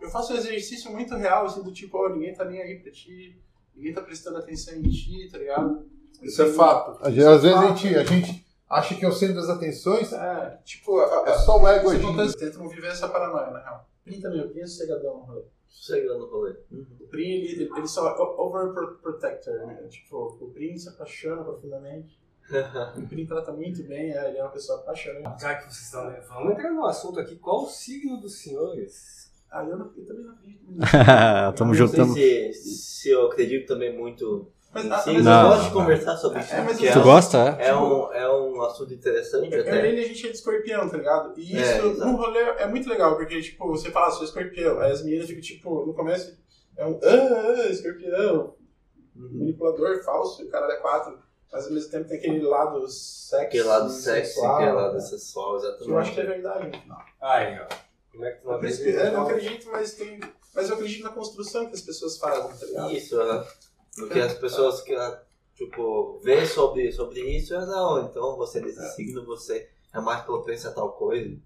Eu 0.00 0.10
faço 0.10 0.32
um 0.32 0.36
exercício 0.36 0.90
muito 0.90 1.14
real, 1.16 1.46
assim, 1.46 1.62
do 1.62 1.72
tipo, 1.72 1.98
ó, 1.98 2.08
ninguém 2.10 2.34
tá 2.34 2.44
nem 2.44 2.60
aí 2.60 2.76
pra 2.78 2.90
ti, 2.90 3.36
ninguém 3.74 3.92
tá 3.92 4.00
prestando 4.00 4.38
atenção 4.38 4.74
em 4.74 4.82
ti, 4.82 5.28
tá 5.30 5.38
ligado? 5.38 5.86
Isso 6.22 6.42
é 6.42 6.46
fato. 6.52 6.98
Às 7.02 7.14
vezes 7.14 7.28
a 7.44 7.66
gente, 7.68 7.94
a 7.96 8.04
gente 8.04 8.44
acha 8.70 8.94
que 8.94 9.04
é 9.04 9.08
o 9.08 9.12
centro 9.12 9.34
das 9.36 9.48
atenções. 9.50 10.12
É, 10.12 10.58
tipo, 10.64 11.00
É 11.02 11.36
só 11.38 11.60
o 11.60 11.66
ego 11.68 11.90
tentam 12.38 12.68
viver 12.68 12.88
essa 12.88 13.08
paranoia, 13.08 13.50
na 13.50 13.58
real. 13.60 13.88
O 14.00 14.04
Prim 14.04 14.20
também, 14.20 14.40
o 14.40 14.48
Prim 14.50 14.60
é 14.60 14.66
sossegadão 14.66 15.18
no 15.18 15.24
rolê. 15.24 15.42
Sossegando 15.68 16.20
no 16.20 16.26
rolê. 16.30 16.54
O 17.00 17.06
Prim, 17.08 17.28
ele, 17.28 17.70
ele 17.76 17.86
só 17.86 18.08
é 18.08 18.18
o- 18.20 18.40
overprotector, 18.46 19.66
né? 19.66 19.74
Tipo, 19.88 20.38
o 20.40 20.50
Prim 20.50 20.76
se 20.78 20.88
apaixona 20.88 21.42
profundamente. 21.44 22.18
O 22.96 23.06
Prim 23.06 23.26
trata 23.26 23.52
muito 23.52 23.82
bem, 23.84 24.10
é, 24.12 24.28
ele 24.28 24.38
é 24.38 24.42
uma 24.42 24.50
pessoa 24.50 24.80
apaixonante. 24.80 25.40
Já 25.40 25.54
que 25.54 25.64
vocês 25.64 25.84
estão 25.84 26.04
né, 26.10 26.20
vamos 26.28 26.52
entrar 26.52 26.72
no 26.72 26.84
assunto 26.84 27.20
aqui. 27.20 27.36
Qual 27.36 27.62
o 27.64 27.68
signo 27.68 28.20
dos 28.20 28.40
senhores? 28.42 29.30
Ah, 29.52 29.64
eu, 29.64 29.76
não, 29.76 29.92
eu 29.96 30.04
também 30.06 30.24
não 30.24 30.32
acredito. 30.32 30.60
Tamo 31.56 31.70
não 31.70 31.74
juntando. 31.74 32.12
sei 32.14 32.52
se, 32.52 32.68
se 32.76 33.10
eu 33.10 33.26
acredito 33.26 33.66
também 33.68 33.96
muito 33.96 34.50
Mas, 34.72 34.84
em 34.84 34.92
ah, 34.92 34.98
si, 34.98 35.12
mas 35.12 35.24
Não. 35.24 35.42
eu 35.42 35.48
gosto 35.48 35.64
de 35.64 35.72
conversar 35.72 36.16
sobre 36.16 36.40
isso. 36.40 36.54
É, 36.54 36.60
mas 36.62 36.78
Tu 36.78 36.86
é, 36.86 37.00
gosta, 37.02 37.56
é? 37.58 37.68
é, 37.68 37.76
um, 37.76 38.12
é 38.12 38.32
um 38.32 38.62
assunto 38.62 38.94
interessante 38.94 39.52
Eu 39.52 39.60
até. 39.62 39.92
e 39.92 40.04
a 40.04 40.08
gente 40.08 40.26
é 40.26 40.30
de 40.30 40.36
escorpião, 40.36 40.88
tá 40.88 40.96
ligado? 40.96 41.34
E 41.36 41.56
É, 41.58 41.60
isso 41.78 41.86
exato. 41.88 42.10
no 42.10 42.16
rolê 42.16 42.38
é 42.38 42.66
muito 42.68 42.88
legal, 42.88 43.16
porque, 43.16 43.40
tipo, 43.40 43.66
você 43.68 43.90
fala, 43.90 44.06
ah, 44.06 44.10
sou 44.12 44.24
escorpião. 44.24 44.78
Aí 44.80 44.92
as 44.92 45.02
meninas 45.02 45.26
ficam, 45.26 45.42
tipo, 45.42 45.86
no 45.86 45.92
começo, 45.92 46.38
é 46.76 46.86
um, 46.86 47.00
ah, 47.02 47.54
ah, 47.64 47.68
escorpião, 47.68 48.54
Uhum. 49.16 49.38
manipulador, 49.40 50.02
falso, 50.04 50.42
o 50.44 50.48
cara 50.48 50.72
é 50.72 50.76
quatro. 50.76 51.18
Mas 51.52 51.66
ao 51.66 51.72
mesmo 51.72 51.90
tempo 51.90 52.08
tem 52.08 52.18
aquele 52.18 52.42
lado 52.42 52.88
sexy. 52.88 53.44
Aquele 53.44 53.64
lado 53.64 53.90
sexy, 53.90 54.34
sensual, 54.34 54.54
aquele 54.54 54.72
lado 54.72 54.94
né? 54.94 55.00
sensual, 55.00 55.56
exatamente. 55.56 55.84
Que 55.84 55.90
eu 55.90 55.98
acho 55.98 56.14
que 56.14 56.20
é 56.20 56.24
verdade 56.26 56.66
no 56.68 56.78
final. 56.80 57.04
Aí, 57.20 57.58
ó. 57.60 57.66
Como 58.12 58.24
é 58.24 58.30
que 58.30 58.40
tu 58.40 58.46
não 58.46 58.54
acredita? 58.54 58.88
eu 58.88 59.12
não 59.12 59.22
acredito, 59.22 59.68
mas 59.72 59.94
tem. 59.94 60.20
Mas 60.54 60.68
eu 60.68 60.74
acredito 60.76 61.02
na 61.02 61.10
construção 61.10 61.66
que 61.66 61.74
as 61.74 61.80
pessoas 61.80 62.18
fazem, 62.18 62.56
tá 62.56 62.66
ligado? 62.66 62.92
Isso, 62.92 63.20
é. 63.20 63.46
O 64.02 64.08
que 64.08 64.20
as 64.20 64.34
pessoas 64.34 64.80
que, 64.82 64.94
tipo, 65.54 66.20
vê 66.22 66.46
sobre, 66.46 66.90
sobre 66.92 67.20
isso 67.20 67.54
é 67.54 67.66
não, 67.66 68.04
então 68.04 68.36
você 68.36 68.58
é 68.58 68.62
desse 68.62 68.94
signo, 68.94 69.24
você 69.24 69.68
é 69.92 70.00
mais 70.00 70.22
propenso 70.22 70.68
a 70.68 70.72
tal 70.72 70.92
coisa. 70.92 71.36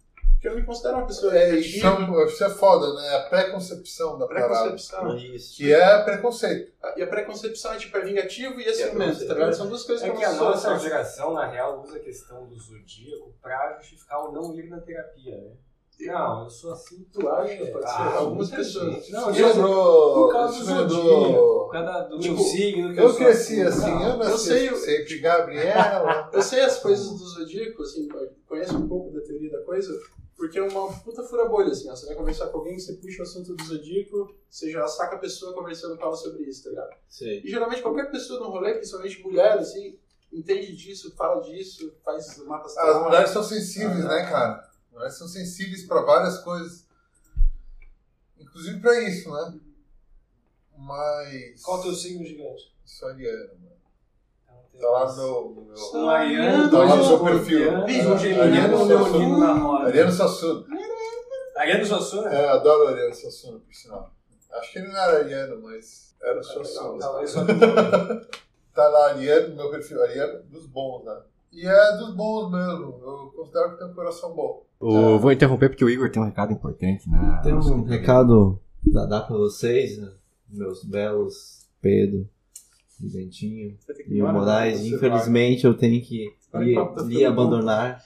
Porque 0.45 0.49
eu 0.49 0.57
me 0.57 0.67
considero 0.67 0.99
uma 0.99 1.07
pessoa 1.07 1.35
É, 1.35 1.51
é, 1.53 1.57
isso 1.57 2.45
é 2.45 2.51
foda, 2.51 2.93
né? 3.01 3.17
A 3.17 3.21
pré-concepção 3.31 4.19
da 4.19 4.27
parada. 4.27 4.49
pré-concepção. 4.49 5.17
Isso. 5.17 5.57
Que 5.57 5.73
é 5.73 6.03
preconceito. 6.03 6.71
E 6.99 7.03
a 7.03 7.07
pré-concepção 7.07 7.73
é 7.73 7.79
tipo, 7.79 7.97
é 7.97 8.01
vingativo 8.03 8.61
e 8.61 8.65
é 8.65 8.69
é 8.69 8.73
ciumento, 8.75 9.27
tá 9.27 9.33
ligado? 9.33 9.49
é. 9.49 9.53
São 9.55 9.69
duas 9.69 9.85
coisas 9.85 10.07
É 10.07 10.11
que 10.11 10.19
que 10.19 10.25
a 10.25 10.33
nossa 10.35 10.79
geração, 10.79 11.33
na 11.33 11.47
real, 11.47 11.81
usa 11.83 11.97
a 11.97 12.01
questão 12.01 12.47
do 12.47 12.59
zodíaco 12.61 13.33
pra 13.41 13.79
justificar 13.79 14.29
o 14.29 14.33
não 14.33 14.55
ir 14.55 14.69
na 14.69 14.81
terapia, 14.81 15.35
né? 15.35 15.53
Não, 16.01 16.45
eu 16.45 16.51
sou 16.51 16.73
assim. 16.73 17.07
Tu 17.13 17.29
acha? 17.29 17.57
Pode 17.67 17.87
ser. 17.87 17.93
Ah, 17.97 18.15
Algumas 18.19 18.51
pessoas. 18.51 19.09
Não, 19.11 19.35
eu- 19.35 19.47
lembrou. 19.49 20.15
por 20.15 20.33
causa 20.33 20.65
do 20.65 20.75
lembrou. 20.97 21.65
por 21.65 21.73
causa 21.73 22.09
do 22.09 22.19
Tipo, 22.19 22.35
meu 22.35 22.45
signo. 22.45 22.95
que 22.95 23.01
Eu 23.01 23.09
sou 23.09 23.17
cresci 23.19 23.61
assim, 23.63 23.91
Não, 23.91 24.03
eu 24.11 24.17
nasci 24.19 24.31
eu 24.33 24.39
sei, 24.39 24.69
eu- 24.71 24.77
sempre 24.77 25.19
Gabriela. 25.21 26.31
Eu 26.35 26.43
sei 26.43 26.61
as 26.61 26.79
coisas 26.81 27.09
do 27.11 27.17
Zodíaco, 27.29 27.83
assim, 27.83 28.09
eu 28.13 28.29
conheço 28.47 28.77
um 28.77 28.89
pouco 28.89 29.13
da 29.13 29.21
teoria 29.21 29.51
da 29.51 29.63
coisa, 29.63 29.97
porque 30.37 30.59
é 30.59 30.63
uma 30.63 30.93
puta 31.01 31.23
fura 31.23 31.47
bolha, 31.49 31.71
assim, 31.71 31.89
ó. 31.89 31.95
Você 31.97 32.07
vai 32.07 32.17
conversar 32.17 32.49
com 32.49 32.59
alguém, 32.59 32.79
você 32.79 32.95
puxa 32.95 33.21
o 33.21 33.23
assunto 33.23 33.55
do 33.55 33.65
Zodíaco, 33.65 34.35
você 34.51 34.71
já 34.71 34.87
saca 34.89 35.17
a 35.17 35.19
pessoa 35.19 35.55
conversando 35.55 35.97
com 35.97 36.03
ela 36.05 36.17
sobre 36.17 36.43
isso, 36.43 36.65
tá 36.65 36.71
ligado? 36.71 36.91
Sim. 37.09 37.41
E 37.45 37.49
geralmente 37.49 37.83
qualquer 37.83 38.11
pessoa 38.11 38.41
no 38.41 38.51
rolê, 38.51 38.75
principalmente 38.75 39.23
mulher, 39.23 39.59
assim, 39.59 39.97
entende 40.33 40.75
disso, 40.77 41.15
fala 41.17 41.41
disso, 41.41 41.93
faz 42.05 42.37
mapa 42.45 42.67
As 42.67 43.03
mulheres 43.03 43.31
são 43.31 43.43
sensíveis, 43.43 44.05
né, 44.05 44.29
cara? 44.29 44.74
As 44.95 44.97
mulheres 44.97 45.19
são 45.19 45.27
sensíveis 45.27 45.85
pra 45.87 46.03
várias 46.03 46.39
coisas. 46.39 46.87
Inclusive 48.39 48.79
pra 48.79 49.01
isso, 49.03 49.29
né? 49.29 49.59
Mas. 50.79 51.61
Qual 51.63 51.79
é 51.79 51.81
o 51.81 51.83
teu 51.83 51.93
signo 51.95 52.25
gigante? 52.25 52.73
Sou 52.85 53.09
ariano, 53.09 53.55
mano. 53.61 53.75
Tá 54.81 54.89
lá 54.89 55.13
no 55.13 55.17
meu. 55.17 55.51
no 55.57 55.65
meu- 55.67 56.09
ariano, 56.11 56.71
Tá 56.71 56.79
lá 56.79 56.97
no 56.97 57.05
seu 57.05 57.25
perfil. 57.25 57.71
Ariano 58.41 58.85
leonino. 58.85 59.77
Ariano 59.79 60.13
Sassuno. 60.13 60.65
Ariano 61.57 61.87
Suassuna? 61.87 62.33
É, 62.33 62.49
adoro 62.51 62.89
Ariano 62.89 63.15
Sassuno, 63.15 63.61
por 63.61 63.75
sinal. 63.75 64.13
Acho 64.53 64.73
que 64.73 64.79
ele 64.79 64.89
não 64.89 64.97
era 64.97 65.19
ariano, 65.19 65.61
mas 65.61 66.15
era 66.23 66.41
sou 66.41 66.63
Tá 68.75 68.89
lá, 68.89 69.11
Ariano, 69.11 69.49
no 69.49 69.57
meu 69.57 69.71
perfil. 69.71 70.01
Ariano 70.03 70.45
dos 70.45 70.67
bons, 70.67 71.05
né? 71.05 71.21
E 71.55 71.67
é 71.67 71.97
dos 71.99 72.15
bons 72.15 72.51
mesmo. 72.51 73.01
Eu 73.03 73.33
considero 73.37 73.71
que 73.73 73.79
tem 73.79 73.87
um 73.89 73.95
coração 73.95 74.35
bom. 74.35 74.65
O- 74.81 75.19
vou 75.19 75.33
interromper 75.33 75.69
porque 75.69 75.85
o 75.85 75.89
Igor 75.91 76.11
tem 76.11 76.21
um 76.21 76.27
recado 76.27 76.53
importante, 76.53 77.09
né? 77.09 77.41
Tem 77.43 77.55
um 77.55 77.85
recado 77.85 78.59
pra 78.93 79.07
dar 79.07 79.23
pra 79.23 79.37
vocês, 79.37 79.99
né? 79.99 80.11
meus 80.51 80.85
belos 80.85 81.67
Pedro 81.81 82.29
e 83.03 83.09
Vai 83.09 83.23
ir 83.23 83.77
e 84.09 84.23
o 84.23 84.33
Moraes. 84.33 84.81
né? 84.83 84.89
Você 84.89 84.95
Infelizmente 84.97 85.65
eu 85.65 85.75
tenho 85.77 86.01
que 86.03 86.33
Vai, 86.53 86.65
lhe, 86.67 86.75
tá 86.75 87.29
abandonar. 87.29 88.03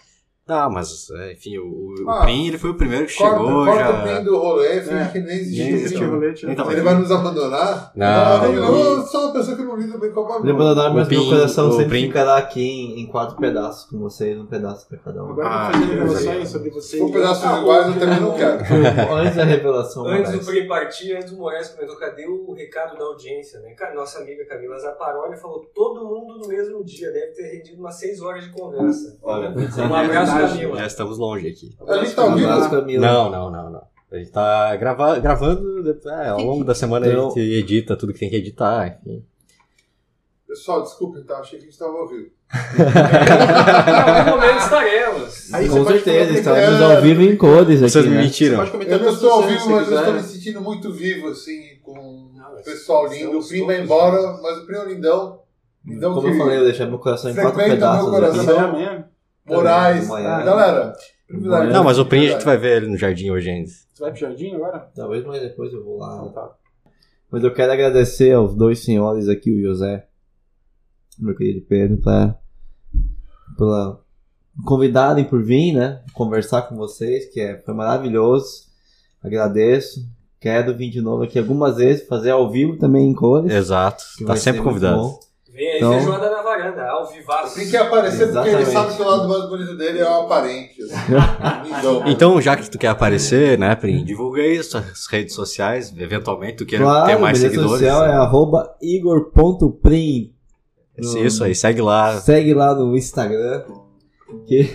Ah, 0.49 0.69
mas, 0.71 1.11
é, 1.11 1.33
enfim, 1.33 1.59
o, 1.59 1.95
o 2.05 2.11
Ah, 2.11 2.23
Prim, 2.23 2.47
ele 2.49 2.57
foi 2.59 2.71
o 2.71 2.75
primeiro 2.75 3.07
que 3.07 3.15
Corta, 3.17 3.37
chegou 3.39 3.65
corta 3.67 3.79
já... 3.81 3.91
o 3.91 4.07
fim 4.17 4.25
do 4.25 4.39
rolê, 4.39 4.81
finge 4.81 4.95
É. 4.97 5.05
que 5.09 5.19
nem 5.21 5.27
Nem 5.27 5.39
existiu. 5.39 5.77
existiu. 6.25 6.51
Então. 6.51 6.71
Ele 6.73 6.81
vai 6.81 6.95
nos 6.95 7.11
abandonar? 7.11 7.93
Não, 7.95 8.45
eu, 8.47 8.55
eu- 8.55 8.75
eu 8.75 9.03
sou 9.03 9.25
uma 9.25 9.33
pessoa 9.35 9.57
que 9.57 9.63
não 9.63 9.77
lida 9.77 9.99
bem 9.99 10.11
com 10.11 10.21
a 10.33 10.39
Lhe 10.39 10.51
abandonar, 10.51 10.95
mas 10.95 11.07
o 11.07 11.11
meu 11.11 11.25
coração 11.27 11.73
sempre 11.73 12.01
ficará 12.07 12.37
aqui 12.39 12.63
em, 12.63 13.01
em 13.01 13.07
quatro 13.07 13.37
pedaços 13.37 13.91
com 13.91 13.99
vocês, 13.99 14.39
um 14.39 14.47
pedaço 14.47 14.89
pra 14.89 14.99
cada 14.99 15.23
um. 15.23 15.31
Agora 15.33 15.49
Ah, 15.49 15.71
eu 15.75 15.79
vou 16.07 16.09
fazer 16.15 16.29
revelações 16.31 16.49
sobre 16.49 16.71
você. 16.71 16.89
Se 16.97 16.99
for 16.99 17.13
pedaços 17.13 17.45
Ah, 17.45 17.61
iguais, 17.61 17.87
eu 17.89 18.01
também 18.01 18.21
não 18.21 18.35
quero. 18.35 18.59
Antes 19.15 19.37
da 19.37 19.45
revelação, 19.45 20.07
Antes 20.07 20.33
do. 20.33 20.39
Prim 20.49 20.67
partir, 20.67 21.15
antes 21.15 21.31
do 21.33 21.37
Moraes 21.37 21.69
comentou, 21.69 21.97
cadê 21.97 22.27
o 22.27 22.53
recado 22.55 22.97
da 22.97 23.05
audiência, 23.05 23.61
né? 23.61 23.71
Cara, 23.75 23.95
nossa 23.95 24.21
amiga 24.21 24.45
Camila 24.47 24.79
Zaparoli 24.79 25.37
falou 25.37 25.61
todo 25.75 26.07
mundo 26.07 26.39
no 26.39 26.49
mesmo 26.49 26.83
dia, 26.85 27.11
deve 27.13 27.33
ter 27.33 27.57
rendido 27.57 27.81
umas 27.81 27.97
6 27.97 28.23
horas 28.23 28.45
de 28.45 28.51
conversa. 28.51 29.19
Olha, 29.23 29.51
um 29.51 29.95
abraço, 29.95 30.38
Camila. 30.47 30.77
Já 30.79 30.87
estamos 30.87 31.19
longe 31.19 31.49
aqui. 31.49 31.77
A 31.87 31.99
gente 32.05 32.15
tá 32.15 32.23
ao 32.23 32.35
vivo? 32.35 32.51
abraço, 32.51 32.71
Camila. 32.71 33.07
Não, 33.07 33.31
não, 33.31 33.51
não, 33.51 33.71
não. 33.71 33.83
A 34.11 34.17
gente 34.17 34.31
tá 34.31 34.75
grava 34.77 35.19
gravando, 35.19 35.99
é, 36.07 36.29
ao 36.29 36.41
longo 36.41 36.65
da 36.65 36.75
semana 36.75 37.07
Então- 37.07 37.27
a 37.27 37.29
gente 37.31 37.41
edita 37.41 37.97
tudo 37.97 38.13
que 38.13 38.19
tem 38.21 38.31
que 38.31 38.37
editar, 38.37 38.87
enfim. 39.05 39.23
Pessoal, 40.47 40.83
desculpem, 40.83 41.23
tá? 41.25 41.39
Achei 41.41 41.59
que 41.59 41.67
a 41.67 41.69
gente 41.69 41.79
tava 41.79 41.93
ao 41.93 42.09
vivo. 42.09 42.31
Em 42.79 43.93
algum 43.93 44.31
momento 44.41 44.59
estaremos. 44.63 45.53
Aí 45.53 45.69
Com 45.69 45.85
certeza, 45.85 46.33
estaremos 46.33 46.81
É, 46.81 46.85
ao 46.97 47.03
vivo 47.03 47.21
em 47.23 47.37
cores 47.37 47.83
aqui, 47.83 47.91
Vocês 47.91 48.07
me 48.07 48.15
né? 48.15 48.23
Mentiram. 48.23 48.67
comentar 48.71 48.99
Eu 48.99 49.05
não 49.05 49.13
estou 49.13 49.31
ao 49.31 49.43
vivo, 49.43 49.71
mas 49.71 49.89
eu 49.91 49.99
estou 49.99 50.15
quiser. 50.15 50.23
me 50.23 50.23
sentindo 50.23 50.61
muito 50.63 50.91
vivo, 50.91 51.29
assim, 51.29 51.61
com 51.83 52.31
Não, 52.35 52.55
o 52.55 52.63
pessoal 52.65 53.07
lindo. 53.09 53.39
O 53.39 53.47
Prim 53.47 53.67
vai 53.67 53.83
embora, 53.83 54.39
mas 54.43 54.57
o 54.59 54.67
Prim 54.67 54.77
é 54.79 54.85
lindão. 54.87 55.41
Lindão 55.87 56.15
Como 56.15 56.27
que 56.27 56.33
eu 56.35 56.39
falei, 56.39 56.59
eu 56.59 56.65
deixei 56.65 56.87
meu 56.87 56.99
coração 56.99 57.31
em 57.31 57.35
quatro 57.35 57.53
pedaços 57.59 58.03
meu 58.11 58.13
coração. 58.21 58.71
aqui. 58.71 59.05
Moraes. 59.49 60.07
Amanhã. 60.11 60.45
Galera, 60.45 60.93
privilégio. 61.27 61.73
Não, 61.73 61.85
mas 61.85 61.99
o 61.99 62.07
Prim 62.07 62.27
a 62.27 62.33
gente 62.33 62.45
vai 62.45 62.57
ver 62.57 62.77
ele 62.83 62.89
no 62.91 62.97
jardim 62.97 63.31
hoje 63.31 63.51
ainda. 63.51 63.69
Você 63.69 64.03
vai 64.03 64.11
pro 64.13 64.21
jardim 64.21 64.55
agora? 64.55 64.79
Talvez 64.95 65.25
mais 65.25 65.43
depois 65.43 65.73
eu 65.73 65.85
vou 65.85 65.99
lá. 65.99 66.29
tá. 66.31 66.51
Mas 67.31 67.45
eu 67.45 67.53
quero 67.53 67.73
agradecer 67.73 68.33
aos 68.33 68.55
dois 68.55 68.79
senhores 68.85 69.29
aqui, 69.29 69.51
o 69.53 69.61
José, 69.63 70.07
meu 71.19 71.35
querido 71.37 71.65
Pedro, 71.69 71.99
pra, 71.99 72.35
pela 73.57 74.01
convidarem 74.65 75.25
por 75.25 75.43
vir, 75.43 75.73
né? 75.73 76.03
Conversar 76.15 76.63
com 76.63 76.77
vocês, 76.77 77.27
que 77.27 77.41
é, 77.41 77.59
foi 77.59 77.75
maravilhoso. 77.75 78.67
Agradeço. 79.23 80.01
Quero 80.41 80.77
vir 80.77 80.89
de 80.91 81.01
novo 81.01 81.25
aqui 81.25 81.39
algumas 81.39 81.77
vezes, 81.77 82.07
fazer 82.07 82.31
ao 82.31 82.49
vivo 82.51 82.79
também 82.79 83.09
em 83.11 83.15
cores. 83.15 83.51
Exato, 83.53 84.05
tá 84.25 84.37
sempre 84.37 84.63
convidado. 84.63 85.19
Vem 85.53 85.69
aí, 85.69 85.77
Então- 85.79 85.93
feijoada 85.95 86.31
na 86.31 86.38
varanda, 86.59 86.89
ao 86.91 87.07
vivaço. 87.07 87.55
Tem 87.55 87.69
que 87.69 87.77
aparecer 87.77 88.27
porque 88.33 88.49
ele 88.49 88.63
Exatamente. 88.63 88.73
sabe 88.73 88.97
que 88.97 89.03
o 89.03 89.07
lado 89.07 89.29
mais 89.29 89.49
bonito 89.49 89.77
dele 89.77 89.99
é 90.01 90.05
o 90.05 90.15
aparente. 90.23 90.83
Assim. 90.83 90.95
Lindão. 91.65 92.03
Então, 92.09 92.41
já 92.41 92.57
que 92.57 92.71
tu 92.71 92.79
quer 92.79 92.89
aparecer, 92.89 93.59
né, 93.59 93.75
Prim, 93.77 94.05
divulga 94.05 94.43
aí 94.43 94.63
suas 94.63 95.07
redes 95.11 95.35
sociais, 95.35 95.95
eventualmente 95.97 96.57
tu 96.59 96.67
queira 96.67 96.85
Claro, 96.85 97.07
ter 97.07 97.19
mais 97.19 97.39
seguidores. 97.39 97.71
social 97.73 98.05
é 98.05 98.13
arroba 98.13 98.75
igor.prim. 98.83 100.33
Isso, 100.99 101.19
isso 101.19 101.45
aí, 101.45 101.55
segue 101.55 101.81
lá. 101.81 102.19
Segue 102.21 102.53
lá 102.55 102.75
no 102.75 102.97
Instagram. 102.97 103.63
Que, 104.47 104.69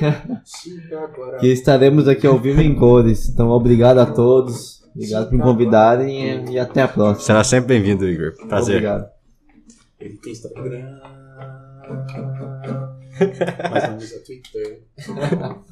que 1.39 1.47
estaremos 1.47 2.07
aqui 2.07 2.25
ao 2.25 2.39
vivo 2.39 2.61
em 2.61 2.73
cores. 2.73 3.29
Então, 3.29 3.49
obrigado 3.49 3.99
a 3.99 4.05
todos. 4.05 4.81
Obrigado 4.95 5.29
por 5.29 5.37
me 5.37 5.43
convidarem 5.43 6.45
e, 6.47 6.51
e 6.53 6.59
até 6.59 6.81
a 6.83 6.87
próxima. 6.87 7.19
Será 7.25 7.43
sempre 7.43 7.67
bem-vindo, 7.79 8.07
Igor. 8.07 8.33
Prazer. 8.47 8.77
Obrigado. 8.77 9.07
Ele 9.99 10.17
tem 10.17 10.31
Instagram. 10.33 10.99
Mas 13.71 13.89
não 13.89 13.97
usa 13.97 14.19
Twitter. 14.25 14.83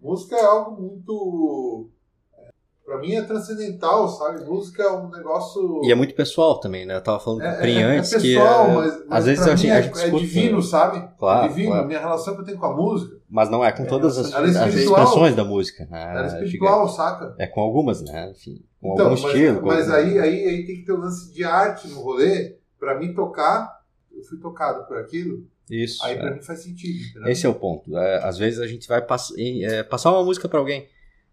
Música 0.00 0.36
é 0.36 0.44
algo 0.44 0.80
muito. 0.80 1.90
é, 2.36 2.48
Pra 2.84 2.98
mim 2.98 3.14
é 3.14 3.22
transcendental, 3.22 4.08
sabe? 4.08 4.44
Música 4.44 4.82
é 4.82 4.90
um 4.92 5.10
negócio. 5.10 5.80
E 5.84 5.90
é 5.90 5.94
muito 5.94 6.14
pessoal 6.14 6.58
também, 6.60 6.86
né? 6.86 6.96
Eu 6.96 7.02
tava 7.02 7.18
falando 7.20 7.40
com 7.40 7.46
o 7.46 7.50
É, 7.50 7.60
Prim 7.60 7.76
é- 7.78 7.80
é 7.80 7.84
antes 7.98 8.10
pessoal, 8.10 8.64
que 8.64 8.70
é, 8.70 8.74
mas, 8.74 8.92
mas 9.06 9.18
às 9.18 9.24
vezes 9.26 9.44
pra 9.44 9.56
mim 9.56 9.70
a 9.70 9.74
é, 9.78 9.82
gente 9.82 9.98
é 9.98 10.04
escuta, 10.04 10.18
divino, 10.24 10.62
sabe? 10.62 11.08
Claro, 11.18 11.44
é 11.46 11.48
divino. 11.48 11.68
claro. 11.70 11.84
A 11.84 11.86
minha 11.86 11.98
relação 12.00 12.34
que 12.34 12.40
eu 12.40 12.44
tenho 12.44 12.58
com 12.58 12.66
a 12.66 12.74
música 12.76 13.18
mas 13.30 13.50
não 13.50 13.62
é 13.62 13.70
com 13.70 13.84
todas 13.84 14.16
as, 14.16 14.32
é 14.32 14.36
as 14.38 14.48
espiritual. 14.56 15.02
expressões 15.02 15.36
da 15.36 15.44
música. 15.44 15.86
né? 15.90 16.10
ela 16.16 16.22
é 16.38 16.42
espiritual, 16.44 16.88
saca? 16.88 17.34
É 17.38 17.46
com 17.46 17.60
algumas, 17.60 18.00
né? 18.00 18.30
Enfim, 18.30 18.64
com 18.80 18.94
Então, 18.94 19.08
algum 19.10 19.20
mas, 19.22 19.34
estilo. 19.34 19.66
mas 19.66 19.90
aí, 19.90 20.18
aí, 20.18 20.46
aí 20.46 20.66
tem 20.66 20.76
que 20.76 20.84
ter 20.86 20.92
um 20.94 20.98
lance 21.00 21.30
de 21.30 21.44
arte 21.44 21.88
no 21.88 22.00
rolê. 22.00 22.56
Pra 22.80 22.98
mim 22.98 23.12
tocar, 23.12 23.77
eu 24.18 24.24
fui 24.24 24.38
tocado 24.38 24.86
por 24.86 24.96
aquilo, 24.98 25.46
Isso. 25.70 26.04
aí 26.04 26.14
é. 26.14 26.18
pra 26.18 26.30
mim 26.32 26.42
faz 26.42 26.60
sentido. 26.62 26.98
entendeu? 27.10 27.28
Esse 27.30 27.46
é 27.46 27.48
o 27.48 27.54
ponto. 27.54 27.96
É, 27.96 28.24
às 28.24 28.36
vezes 28.38 28.60
a 28.60 28.66
gente 28.66 28.86
vai 28.88 29.00
pass 29.02 29.30
em- 29.36 29.64
é, 29.64 29.82
passar 29.82 30.12
uma 30.12 30.24
música 30.24 30.48
pra 30.48 30.58
alguém. 30.58 30.86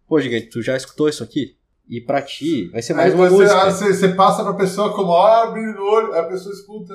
Pô, 0.07 0.19
gigante, 0.19 0.47
tu 0.47 0.61
já 0.61 0.75
escutou 0.77 1.09
isso 1.09 1.23
aqui? 1.23 1.57
E 1.89 2.01
pra 2.01 2.21
ti, 2.21 2.67
vai 2.69 2.81
ser 2.81 2.93
mais 2.93 3.13
Aí 3.13 3.19
uma 3.19 3.29
você, 3.29 3.43
música. 3.43 3.71
você, 3.71 3.93
você 3.93 4.09
passa 4.09 4.43
pra 4.43 4.53
pessoa 4.53 4.93
como, 4.95 5.09
ó, 5.09 5.43
abrindo 5.43 5.79
o 5.79 5.85
olho, 5.91 6.13
aí 6.13 6.19
a 6.19 6.23
pessoa 6.23 6.53
escuta. 6.53 6.93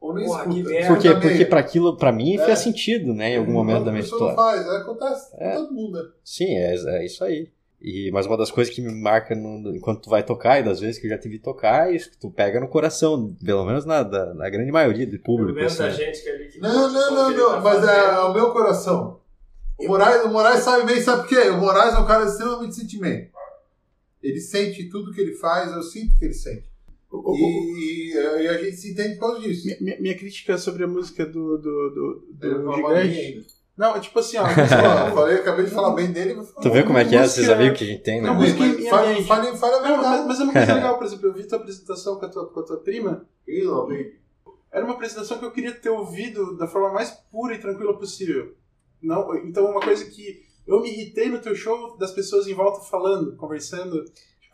Ou 0.00 0.12
nem 0.14 0.24
Porra, 0.26 0.40
escuta. 0.48 0.68
merda. 0.68 0.86
Por 0.88 0.98
quê? 0.98 1.08
escuta 1.08 1.28
Porque 1.28 1.44
pra 1.44 1.60
aquilo, 1.60 1.96
pra 1.96 2.10
mim, 2.10 2.36
É. 2.36 2.44
fez 2.44 2.58
sentido, 2.58 3.14
né? 3.14 3.34
Em 3.34 3.38
algum 3.38 3.52
momento 3.52 3.84
da 3.84 3.92
minha 3.92 4.02
história. 4.02 4.26
não 4.28 4.34
faz, 4.34 4.66
é, 4.66 4.76
acontece 4.78 5.30
É. 5.38 5.50
com 5.52 5.56
todo 5.62 5.72
mundo, 5.74 6.02
né? 6.02 6.08
Sim, 6.24 6.56
é, 6.56 6.74
é 6.74 7.06
isso 7.06 7.22
aí. 7.22 7.48
E, 7.84 8.10
mas 8.12 8.26
uma 8.26 8.36
das 8.36 8.50
coisas 8.50 8.72
que 8.72 8.80
me 8.80 8.92
marca 8.94 9.34
no- 9.34 9.74
enquanto 9.74 10.02
tu 10.02 10.10
vai 10.10 10.22
tocar, 10.22 10.60
e 10.60 10.62
das 10.62 10.78
vezes 10.78 11.00
que 11.00 11.06
eu 11.06 11.10
já 11.10 11.18
te 11.18 11.28
vi 11.28 11.40
tocar, 11.40 11.90
é 11.90 11.96
isso 11.96 12.10
que 12.10 12.16
tu 12.16 12.30
pega 12.30 12.60
no 12.60 12.68
coração, 12.68 13.34
pelo 13.44 13.64
menos 13.66 13.84
na, 13.84 14.04
da- 14.04 14.32
na 14.34 14.48
grande 14.48 14.70
maioria 14.70 15.04
do 15.04 15.12
Pelo 15.18 15.22
público. 15.24 15.54
menos 15.54 15.72
assim. 15.72 15.82
da 15.82 15.90
gente 15.90 16.22
que 16.22 16.28
é 16.28 16.34
ali 16.34 16.46
que 16.48 16.60
Não, 16.60 16.92
não, 16.92 17.10
não, 17.14 17.30
não, 17.32 17.48
tá 17.54 17.60
mas 17.60 17.88
é, 17.88 17.98
é 18.14 18.18
o 18.20 18.32
meu 18.32 18.52
coração. 18.52 19.20
O 19.78 19.88
Moraes, 19.88 20.24
o 20.24 20.28
Moraes 20.28 20.60
sabe 20.62 20.86
bem, 20.86 21.02
sabe 21.02 21.22
por 21.22 21.28
quê? 21.30 21.48
O 21.50 21.56
Moraes 21.58 21.92
é 21.94 21.98
um 21.98 22.06
cara 22.06 22.24
extremamente 22.24 22.76
sentimento. 22.76 23.32
Ele 24.22 24.38
sente 24.40 24.88
tudo 24.88 25.12
que 25.12 25.20
ele 25.20 25.34
faz, 25.34 25.72
eu 25.72 25.82
sinto 25.82 26.16
que 26.16 26.24
ele 26.26 26.34
sente. 26.34 26.70
E, 27.12 28.12
e 28.14 28.48
a 28.48 28.58
gente 28.58 28.76
se 28.76 28.92
entende 28.92 29.14
por 29.16 29.22
causa 29.32 29.40
disso. 29.40 29.66
minha, 29.66 29.76
minha- 29.80 30.00
minha 30.00 30.16
crítica 30.16 30.56
sobre 30.56 30.84
a 30.84 30.86
música 30.86 31.26
do, 31.26 31.58
do, 31.58 31.90
do, 31.90 32.26
do 32.32 32.88
bem 32.88 33.10
Gigante. 33.10 33.46
Não, 33.76 33.96
é 33.96 34.00
tipo 34.00 34.18
assim, 34.18 34.36
ó. 34.36 34.46
Eu 34.46 34.54
falei, 35.14 35.36
acabei 35.36 35.64
de 35.64 35.70
falar 35.70 35.94
bem 35.94 36.12
dele. 36.12 36.40
Tu 36.60 36.70
vê 36.70 36.82
como 36.82 36.98
é 36.98 37.04
que 37.04 37.16
é 37.16 37.24
esses 37.24 37.48
amigos 37.48 37.78
que 37.78 37.84
a 37.84 37.86
gente 37.86 38.02
tem, 38.02 38.20
né? 38.20 38.28
Não, 38.28 38.34
Mas, 38.34 38.56
mas 38.56 38.88
fale, 38.88 39.24
fale, 39.24 39.56
fale 39.56 39.74
a 39.74 39.80
Não, 39.80 40.26
mas, 40.26 40.40
é 40.40 40.42
uma 40.44 40.52
coisa 40.52 40.74
legal, 40.74 40.98
por 40.98 41.06
exemplo, 41.06 41.26
eu 41.26 41.32
vi 41.32 41.44
tua 41.44 41.58
apresentação 41.58 42.18
com 42.18 42.26
a 42.26 42.28
tua, 42.28 42.46
com 42.48 42.60
a 42.60 42.62
tua 42.62 42.76
prima. 42.78 43.26
Era 44.70 44.84
uma 44.84 44.94
apresentação 44.94 45.38
que 45.38 45.44
eu 45.44 45.50
queria 45.50 45.72
ter 45.72 45.90
ouvido 45.90 46.56
da 46.56 46.66
forma 46.66 46.92
mais 46.92 47.10
pura 47.30 47.54
e 47.54 47.60
tranquila 47.60 47.98
possível. 47.98 48.54
Não, 49.02 49.34
então 49.36 49.66
uma 49.66 49.80
coisa 49.80 50.04
que 50.04 50.42
eu 50.66 50.80
me 50.80 50.90
irritei 50.90 51.28
no 51.28 51.40
teu 51.40 51.54
show 51.54 51.96
das 51.98 52.12
pessoas 52.12 52.46
em 52.46 52.54
volta 52.54 52.80
falando, 52.80 53.36
conversando, 53.36 54.04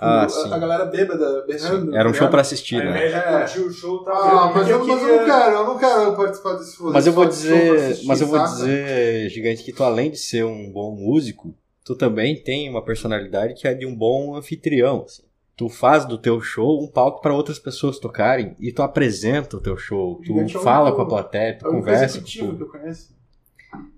Ah, 0.00 0.24
a, 0.24 0.28
sim. 0.28 0.52
a 0.52 0.58
galera 0.58 0.84
bêbada, 0.84 1.44
berrando. 1.46 1.94
Era 1.96 2.08
um 2.08 2.12
tá 2.12 2.18
show 2.18 2.28
pra 2.28 2.40
assistir, 2.42 2.84
né? 2.84 3.06
É. 3.10 3.44
o 3.44 3.70
show, 3.72 4.04
tá 4.04 4.12
Ah, 4.12 4.52
mas 4.54 4.68
eu, 4.68 4.78
mas 4.86 5.02
não 5.02 5.24
quero, 5.24 5.52
eu 5.56 5.64
não 5.66 5.76
quero 5.78 6.16
participar 6.16 6.52
desse 6.54 6.78
rolê. 6.78 6.92
Mas 6.94 7.06
eu 7.08 7.12
vou 7.12 7.24
show 7.24 7.32
dizer, 7.32 7.76
assistir, 7.76 8.06
mas 8.06 8.20
eu 8.20 8.26
vou 8.28 8.38
saca? 8.38 8.50
dizer, 8.52 9.28
gigante, 9.30 9.64
que 9.64 9.72
tu 9.72 9.82
além 9.82 10.10
de 10.12 10.16
ser 10.18 10.44
um 10.44 10.70
bom 10.70 10.94
músico, 10.94 11.52
tu 11.84 11.96
também 11.96 12.40
tem 12.40 12.70
uma 12.70 12.84
personalidade 12.84 13.54
que 13.54 13.66
é 13.66 13.74
de 13.74 13.84
um 13.86 13.94
bom 13.94 14.36
anfitrião. 14.36 15.02
assim. 15.04 15.22
Tu 15.56 15.68
faz 15.68 16.04
do 16.04 16.16
teu 16.16 16.40
show 16.40 16.80
um 16.80 16.86
palco 16.86 17.20
para 17.20 17.34
outras 17.34 17.58
pessoas 17.58 17.98
tocarem 17.98 18.54
e 18.60 18.70
tu 18.70 18.80
apresenta 18.80 19.56
o 19.56 19.60
teu 19.60 19.76
show, 19.76 20.14
tu 20.24 20.26
Gigante 20.26 20.56
é 20.56 20.60
fala 20.60 20.90
único- 20.90 20.96
com 20.98 21.02
a 21.02 21.06
plateia, 21.08 21.58
tu 21.58 21.66
É 21.66 21.68
único 21.70 21.84
conversa, 21.84 22.18
com 22.20 22.24
que 22.24 22.38
público. 22.38 22.62
eu 22.76 22.80
conheço. 22.80 23.17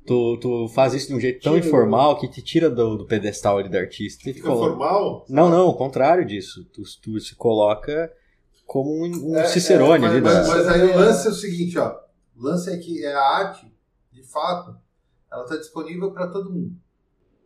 Tu, 0.07 0.37
tu 0.39 0.69
faz 0.69 0.95
isso 0.95 1.09
de 1.09 1.15
um 1.15 1.21
jeito 1.21 1.43
tão 1.43 1.55
Tira 1.55 1.67
informal 1.67 2.19
que 2.19 2.29
te 2.29 2.43
tira 2.43 2.69
do, 2.71 2.97
do 2.97 3.07
pedestal 3.07 3.59
ali 3.59 3.69
do 3.69 3.77
artista 3.79 4.25
Fica 4.25 4.43
coloca. 4.49 4.67
formal? 4.71 5.25
Não, 5.29 5.49
não, 5.49 5.69
o 5.69 5.75
contrário 5.75 6.25
disso. 6.27 6.65
Tu, 6.73 6.83
tu 7.03 7.21
se 7.21 7.35
coloca 7.35 8.13
como 8.67 8.91
um, 9.05 9.33
um 9.33 9.37
É, 9.37 9.45
Cicerone 9.45 10.05
é, 10.05 10.09
ali 10.09 10.21
mas, 10.21 10.35
da. 10.35 10.41
mas, 10.41 10.49
mas 10.49 10.69
aí 10.69 10.83
o 10.83 10.97
lance 10.97 11.27
é 11.27 11.31
o 11.31 11.35
seguinte, 11.35 11.79
ó. 11.79 11.97
O 12.37 12.43
lance 12.43 12.71
é 12.71 12.77
que 12.79 13.05
é 13.05 13.13
a 13.15 13.21
arte, 13.23 13.73
de 14.13 14.23
fato, 14.23 14.77
ela 15.31 15.45
tá 15.45 15.57
disponível 15.57 16.11
para 16.13 16.29
todo 16.29 16.51
mundo. 16.53 16.75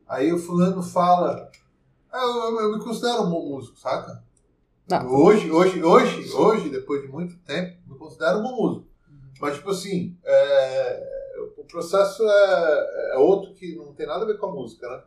Aí 0.07 0.33
o 0.33 0.39
fulano 0.39 0.83
fala, 0.83 1.51
ah, 2.13 2.19
eu, 2.23 2.51
eu- 2.55 2.61
eu 2.61 2.79
me 2.79 2.85
considero 2.85 3.23
um 3.23 3.31
bom 3.31 3.49
músico, 3.49 3.79
saca? 3.79 4.23
Não. 4.89 5.07
Hoje, 5.11 5.51
hoje, 5.51 5.83
hoje, 5.83 6.31
hoje, 6.33 6.69
depois 6.69 7.01
de 7.03 7.09
muito 7.09 7.37
tempo, 7.39 7.79
me 7.87 7.97
considero 7.99 8.39
um 8.39 8.43
bom 8.43 8.57
músico. 8.57 8.87
Mas, 9.41 9.57
tipo 9.57 9.71
assim, 9.71 10.17
é, 10.23 11.03
o 11.57 11.65
processo 11.65 12.23
é, 12.23 13.15
é 13.15 13.19
outro 13.19 13.55
que 13.55 13.75
não 13.77 13.95
tem 13.95 14.07
nada 14.07 14.25
a 14.25 14.27
ver 14.27 14.39
com 14.39 14.47
a 14.47 14.53
música, 14.53 14.89
né? 14.89 15.03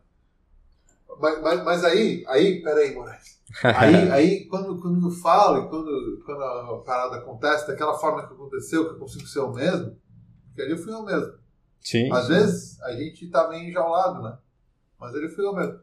Mas, 1.19 1.41
mas, 1.41 1.63
mas 1.63 1.83
aí, 1.83 2.23
aí, 2.27 2.61
peraí, 2.61 2.93
Moraes. 2.93 3.37
Aí, 3.63 4.11
aí 4.11 4.45
quando, 4.47 4.79
quando 4.81 5.07
eu 5.07 5.11
falo 5.11 5.63
e 5.63 5.69
quando, 5.69 6.21
quando 6.25 6.43
a 6.43 6.83
parada 6.83 7.15
acontece 7.15 7.65
daquela 7.65 7.97
forma 7.97 8.27
que 8.27 8.33
aconteceu, 8.33 8.85
que 8.85 8.95
eu 8.95 8.99
consigo 8.99 9.25
ser 9.25 9.39
eu 9.39 9.53
mesmo, 9.53 9.97
porque 10.47 10.61
ali 10.63 10.71
eu 10.71 10.77
fui 10.77 10.93
eu 10.93 11.01
mesmo. 11.01 11.33
Sim. 11.79 12.11
Às 12.11 12.27
vezes 12.27 12.81
a 12.81 12.91
gente 12.91 13.29
tá 13.29 13.47
meio 13.47 13.69
enjaulado, 13.69 14.21
né? 14.21 14.37
Mas 14.99 15.15
ele 15.15 15.29
fui 15.29 15.45
eu 15.45 15.55
mesmo. 15.55 15.79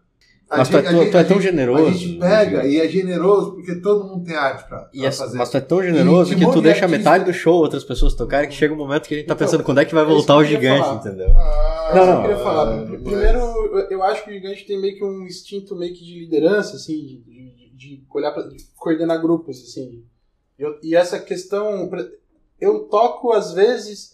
A 0.51 0.59
Mas 0.59 0.69
tu 0.69 0.77
é, 0.77 0.81
gente- 0.83 0.89
a 0.89 0.91
tu- 0.93 0.99
gente- 1.03 1.11
tu 1.11 1.17
é 1.17 1.21
a 1.21 1.25
tão 1.25 1.37
gente- 1.41 1.51
generoso. 1.51 1.87
A 1.87 1.91
gente 1.93 2.19
pega 2.19 2.67
e 2.67 2.79
é 2.81 2.87
generoso 2.89 3.53
porque 3.55 3.75
todo 3.77 4.05
mundo 4.05 4.25
tem 4.27 4.37
arte 4.37 4.69
pra, 4.69 4.91
E 4.93 4.99
pra 4.99 5.09
é- 5.09 5.13
fazer. 5.13 5.39
mas 5.39 5.49
tu 5.51 5.57
é 5.57 5.61
tão 5.61 5.83
generoso 5.83 6.33
E 6.33 6.37
que 6.37 6.45
tu 6.45 6.61
deixa 6.61 6.85
artista- 6.85 6.99
metade 6.99 7.25
do 7.25 7.33
show 7.33 7.55
outras 7.57 7.83
pessoas 7.83 8.15
tocarem 8.15 8.49
que 8.49 8.55
chega 8.55 8.75
um 8.75 8.77
momento 8.77 9.09
que 9.09 9.15
a 9.15 9.17
gente 9.19 9.27
tá 9.27 9.35
Então, 9.35 9.47
pensando 9.47 9.65
quando 9.65 9.79
é 9.81 9.85
que 9.87 9.95
vai 9.95 10.05
é 10.05 10.07
voltar 10.07 10.35
que 10.37 10.41
o 10.43 10.45
gigante, 10.45 10.81
falar. 10.81 11.01
entendeu? 11.01 11.29
Ah, 11.35 11.89
É 11.91 11.93
isso 11.95 12.01
que 12.01 12.07
não. 12.07 12.15
eu 12.17 12.21
queria 12.23 12.37
falar. 12.37 12.77
mas- 12.77 12.89
Primeiro, 13.03 13.39
eu- 13.39 13.91
eu 13.91 14.03
acho 14.03 14.25
que 14.25 14.31
o 14.31 14.35
gigante 14.35 14.67
tem 14.67 14.81
meio 14.81 14.97
que 14.97 15.05
um 15.05 15.23
instinto 15.27 15.75
meio 15.75 15.95
que 15.95 16.05
de 16.05 16.21
liderança, 16.21 16.77
assim, 16.77 16.93
de, 16.95 17.17
de, 17.25 17.77
de 17.77 18.05
olhar 18.15 18.31
pra, 18.33 18.43
de 18.43 18.57
coordenar 18.77 19.21
grupos, 19.21 19.59
assim. 19.61 20.05
Eu- 20.59 20.79
e 20.83 20.95
essa 20.95 21.19
questão, 21.19 21.91
eu 22.61 22.81
toco 22.81 23.33
às 23.33 23.53
vezes 23.55 24.11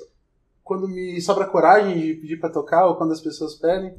quando 0.62 0.88
me 0.88 1.20
sobra 1.20 1.44
coragem 1.46 1.98
de 1.98 2.14
pedir 2.14 2.36
pra 2.38 2.48
tocar 2.48 2.86
ou 2.86 2.94
quando 2.94 3.12
as 3.12 3.20
pessoas 3.20 3.56
pedem. 3.56 3.94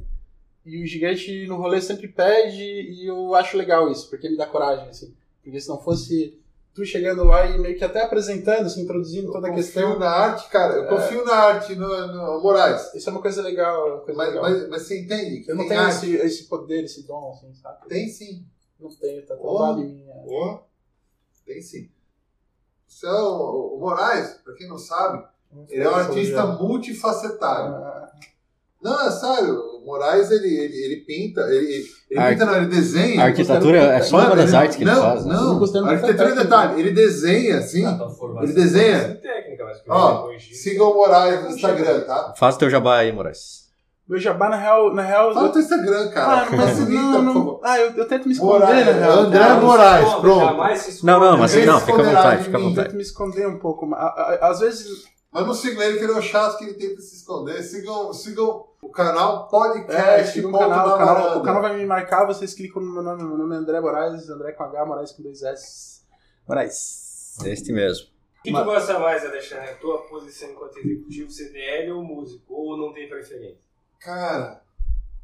E 0.64 0.82
o 0.82 0.86
gigante 0.86 1.46
no 1.46 1.56
rolê 1.56 1.80
sempre 1.80 2.06
pede 2.08 2.62
e 2.62 3.06
eu 3.06 3.34
acho 3.34 3.56
legal 3.56 3.90
isso, 3.90 4.08
porque 4.08 4.28
me 4.28 4.36
dá 4.36 4.46
coragem, 4.46 4.88
assim. 4.88 5.12
Porque 5.42 5.60
se 5.60 5.68
não 5.68 5.78
fosse 5.80 6.38
tu 6.74 6.84
chegando 6.86 7.24
lá 7.24 7.44
e 7.46 7.58
meio 7.58 7.76
que 7.76 7.84
até 7.84 8.02
apresentando, 8.02 8.66
assim, 8.66 8.82
introduzindo 8.82 9.30
toda 9.32 9.48
a 9.48 9.50
Eu 9.50 9.54
questão, 9.56 9.82
confio 9.82 9.98
na 9.98 10.08
arte, 10.10 10.48
cara. 10.48 10.74
Eu 10.74 10.88
confio 10.88 11.24
na 11.24 11.34
arte, 11.34 11.74
no, 11.74 12.06
no 12.06 12.40
Moraes. 12.42 12.94
isso 12.94 13.08
é 13.08 13.12
uma 13.12 13.20
coisa 13.20 13.42
legal. 13.42 13.88
uma 13.88 14.00
coisa 14.00 14.16
Mas, 14.18 14.28
legal. 14.28 14.42
mas, 14.42 14.68
mas 14.68 14.82
você 14.82 15.00
entende 15.00 15.40
que 15.40 15.50
Eu 15.50 15.56
não 15.56 15.66
tem 15.68 15.76
tenho 15.76 15.88
esse, 15.88 16.14
esse 16.16 16.44
poder, 16.44 16.84
esse 16.84 17.02
dom, 17.06 17.32
assim, 17.32 17.52
sabe? 17.54 17.88
Tem 17.88 18.08
sim. 18.08 18.46
Não 18.80 18.88
tenho, 18.88 19.26
tá 19.26 19.34
Oh. 19.38 19.56
travado 19.58 19.82
em 19.82 19.88
mim. 19.88 20.04
é. 20.08 20.58
Tem 21.44 21.60
sim. 21.60 21.90
Você 22.86 23.06
é 23.06 23.10
o, 23.12 23.74
o 23.76 23.80
Moraes, 23.80 24.30
pra 24.44 24.54
quem 24.54 24.68
não 24.68 24.78
sabe, 24.78 25.26
ele 25.68 25.82
é 25.82 25.88
um 25.90 25.94
artista 25.94 26.46
multifacetado. 26.46 27.74
Ah, 27.74 28.12
Não, 28.82 29.06
é 29.06 29.10
sério, 29.10 29.54
o 29.60 29.84
Moraes 29.86 30.30
ele, 30.30 30.48
ele, 30.48 30.76
ele 30.84 30.96
pinta, 31.06 31.40
ele, 31.42 31.84
ele 32.10 32.20
A 32.20 32.28
pinta 32.30 32.44
não, 32.46 32.56
ele 32.56 32.66
desenha. 32.66 33.20
A 33.22 33.24
arquitetura 33.26 33.78
é 33.78 34.02
só 34.02 34.18
uma 34.18 34.34
das 34.36 34.52
artes 34.52 34.76
que 34.76 34.82
ele 34.82 34.90
não, 34.90 35.02
faz. 35.02 35.24
né? 35.24 35.34
Não, 35.34 35.44
não 35.52 35.58
considero 35.58 35.86
a 35.86 35.90
arquitetura 35.90 36.28
é 36.30 36.34
detalhe, 36.34 36.80
ele 36.80 36.90
desenha 36.90 37.58
assim. 37.58 37.84
A 37.84 37.96
tua 37.96 38.10
formação 38.10 38.42
Ele 38.44 38.52
desenha. 38.52 39.14
técnica, 39.22 39.64
mas 39.64 39.78
Ó, 39.88 40.28
sigam 40.52 40.90
o 40.90 40.94
Moraes 40.94 41.42
no 41.44 41.50
Instagram, 41.50 42.00
tá? 42.00 42.34
Faz 42.36 42.56
o 42.56 42.58
teu 42.58 42.70
jabá 42.70 42.98
aí, 42.98 43.12
Moraes. 43.12 43.62
Meu 44.08 44.18
jabá, 44.18 44.48
na 44.48 44.56
real. 44.56 44.92
Na 44.92 45.02
real 45.02 45.32
Fala 45.32 45.46
o 45.46 45.48
eu... 45.48 45.52
teu 45.52 45.62
Instagram, 45.62 46.08
cara. 46.10 46.42
Ah, 46.42 46.50
não, 46.50 46.56
mas 46.58 46.78
não, 46.88 47.22
não, 47.22 47.60
ah 47.62 47.78
eu, 47.78 47.92
eu 47.92 48.08
tento 48.08 48.26
me 48.26 48.34
esconder, 48.34 48.58
Moraes, 48.66 48.86
na 48.86 48.92
real. 48.92 49.18
André 49.20 49.38
tá? 49.38 49.54
Moraes, 49.60 50.06
Esconde, 50.06 50.20
pronto. 50.22 51.04
Não, 51.04 51.20
não, 51.20 51.38
mas 51.38 51.54
não, 51.54 51.60
fica 51.60 51.72
à 51.72 51.78
esconderá 51.78 52.16
vontade, 52.22 52.38
de 52.38 52.44
fica 52.44 52.56
à 52.56 52.60
mim. 52.60 52.64
Eu 52.66 52.70
vontade. 52.70 52.88
tento 52.88 52.96
me 52.96 53.02
esconder 53.02 53.46
um 53.46 53.58
pouco. 53.58 53.86
mas, 53.86 54.00
a- 54.00 54.04
a- 54.42 54.50
Às 54.50 54.60
vezes. 54.60 54.86
Mas 55.32 55.46
não 55.46 55.54
sigam 55.54 55.82
ele, 55.82 55.96
que 55.98 56.04
ele 56.04 56.12
é 56.12 56.16
o 56.16 56.20
chato 56.20 56.58
que 56.58 56.64
ele 56.64 56.74
tenta 56.74 57.00
se 57.00 57.16
esconder. 57.16 57.62
Sigam, 57.62 58.12
sigam 58.12 58.64
o 58.82 58.90
canal 58.90 59.46
É, 59.46 59.50
Podcast. 59.50 60.42
ponto 60.42 60.58
canal, 60.58 60.88
na 60.88 60.94
o 60.94 60.98
canal, 60.98 61.38
o 61.38 61.42
canal 61.42 61.62
vai 61.62 61.76
me 61.76 61.86
marcar, 61.86 62.26
vocês 62.26 62.52
clicam 62.52 62.82
no 62.82 62.92
meu 62.92 63.02
nome. 63.02 63.22
Meu 63.22 63.38
nome 63.38 63.54
é 63.54 63.58
André 63.58 63.80
Moraes, 63.80 64.28
André 64.28 64.52
com 64.52 64.64
H, 64.64 64.84
Moraes 64.84 65.12
com 65.12 65.22
dois 65.22 65.40
S. 65.42 66.02
Moraes. 66.48 67.38
Este 67.44 67.72
mesmo. 67.72 68.08
O 68.40 68.42
que 68.42 68.52
tu 68.52 68.64
gosta 68.64 68.98
mais, 68.98 69.24
Alexandre? 69.24 69.70
A 69.70 69.76
tua 69.76 69.98
posição 70.08 70.50
enquanto 70.50 70.76
executivo, 70.78 71.30
CDL 71.30 71.92
ou 71.92 72.02
músico? 72.02 72.52
Ou 72.52 72.76
não 72.76 72.92
tem 72.92 73.08
preferência? 73.08 73.70
Cara, 74.00 74.60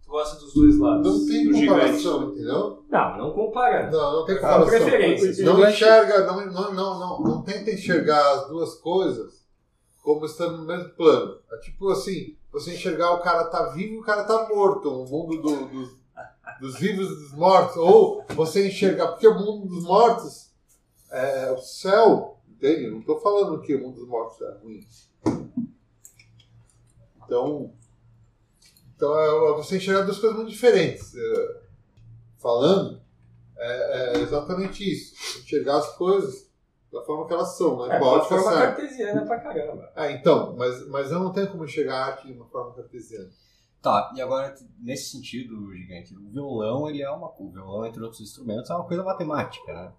Tu 0.04 0.08
gosta 0.08 0.36
dos 0.38 0.54
dois 0.54 0.78
lados? 0.78 1.04
não 1.04 1.26
tem 1.26 1.52
gigante. 1.52 1.66
comparação, 1.66 2.30
entendeu? 2.30 2.84
Não, 2.88 3.18
não 3.18 3.32
comparando. 3.32 3.90
Não, 3.96 4.12
não 4.20 4.24
tem 4.24 4.36
Ah, 4.36 4.40
comparação. 4.40 4.68
preferências. 4.68 5.38
Não 5.40 5.68
enxerga, 5.68 6.24
não, 6.26 6.46
não, 6.46 6.72
não, 6.72 6.98
não, 7.00 7.20
não 7.22 7.42
tenta 7.42 7.72
enxergar 7.72 8.34
as 8.34 8.46
duas 8.48 8.74
coisas 8.76 9.44
como 10.00 10.24
estando 10.24 10.58
no 10.58 10.64
mesmo 10.64 10.90
plano. 10.90 11.40
É 11.52 11.58
tipo 11.58 11.90
assim, 11.90 12.37
você 12.52 12.74
enxergar 12.74 13.12
o 13.12 13.20
cara 13.20 13.44
tá 13.44 13.66
vivo 13.70 14.00
o 14.00 14.04
cara 14.04 14.24
tá 14.24 14.48
morto, 14.48 14.88
o 14.90 15.08
mundo 15.08 15.42
do- 15.42 15.66
dos, 15.68 15.96
dos 16.60 16.78
vivos 16.78 17.06
e 17.10 17.14
dos 17.14 17.32
mortos. 17.34 17.76
Ou 17.76 18.24
você 18.30 18.66
enxergar, 18.68 19.08
porque 19.08 19.28
o 19.28 19.34
mundo 19.38 19.66
dos 19.68 19.84
mortos 19.84 20.50
é 21.10 21.50
o 21.52 21.58
céu, 21.58 22.38
entende? 22.48 22.90
Não 22.90 23.02
tô 23.02 23.18
falando 23.20 23.60
que 23.60 23.74
o 23.74 23.80
mundo 23.82 24.00
dos 24.00 24.08
mortos 24.08 24.40
é 24.42 24.52
ruim. 24.62 24.80
Então, 27.24 27.72
então 28.96 29.18
é 29.18 29.56
você 29.56 29.76
enxergar 29.76 30.02
duas 30.02 30.18
coisas 30.18 30.36
muito 30.36 30.50
diferentes. 30.50 31.14
É, 31.14 31.60
falando, 32.38 33.00
é, 33.56 34.16
é 34.16 34.20
exatamente 34.20 34.90
isso. 34.90 35.14
Enxergar 35.40 35.76
as 35.78 35.94
coisas 35.96 36.47
da 36.92 37.02
forma 37.02 37.26
que 37.26 37.32
elas 37.34 37.56
são, 37.56 37.86
né? 37.86 37.96
É, 37.96 37.98
Qual 37.98 38.10
uma 38.10 38.16
a 38.16 38.20
ótica 38.20 38.36
forma 38.36 38.50
certa. 38.58 38.66
cartesiana 38.76 39.26
pra 39.26 39.40
caramba. 39.40 39.92
Ah, 39.94 40.10
então, 40.10 40.56
mas, 40.56 40.88
mas 40.88 41.10
eu 41.12 41.18
não 41.20 41.32
tenho 41.32 41.48
como 41.50 41.64
enxergar 41.64 41.96
a 41.96 42.06
arte 42.06 42.26
de 42.26 42.32
uma 42.32 42.46
forma 42.46 42.74
cartesiana. 42.74 43.28
Tá, 43.80 44.12
e 44.16 44.20
agora, 44.20 44.54
nesse 44.80 45.10
sentido, 45.10 45.72
gigante, 45.72 46.12
o 46.16 46.28
violão, 46.30 46.88
ele 46.88 47.00
é 47.02 47.10
uma. 47.10 47.28
O 47.38 47.48
violão, 47.50 47.86
entre 47.86 48.02
outros 48.02 48.20
instrumentos, 48.20 48.68
é 48.70 48.74
uma 48.74 48.84
coisa 48.84 49.04
matemática, 49.04 49.72
né? 49.72 49.92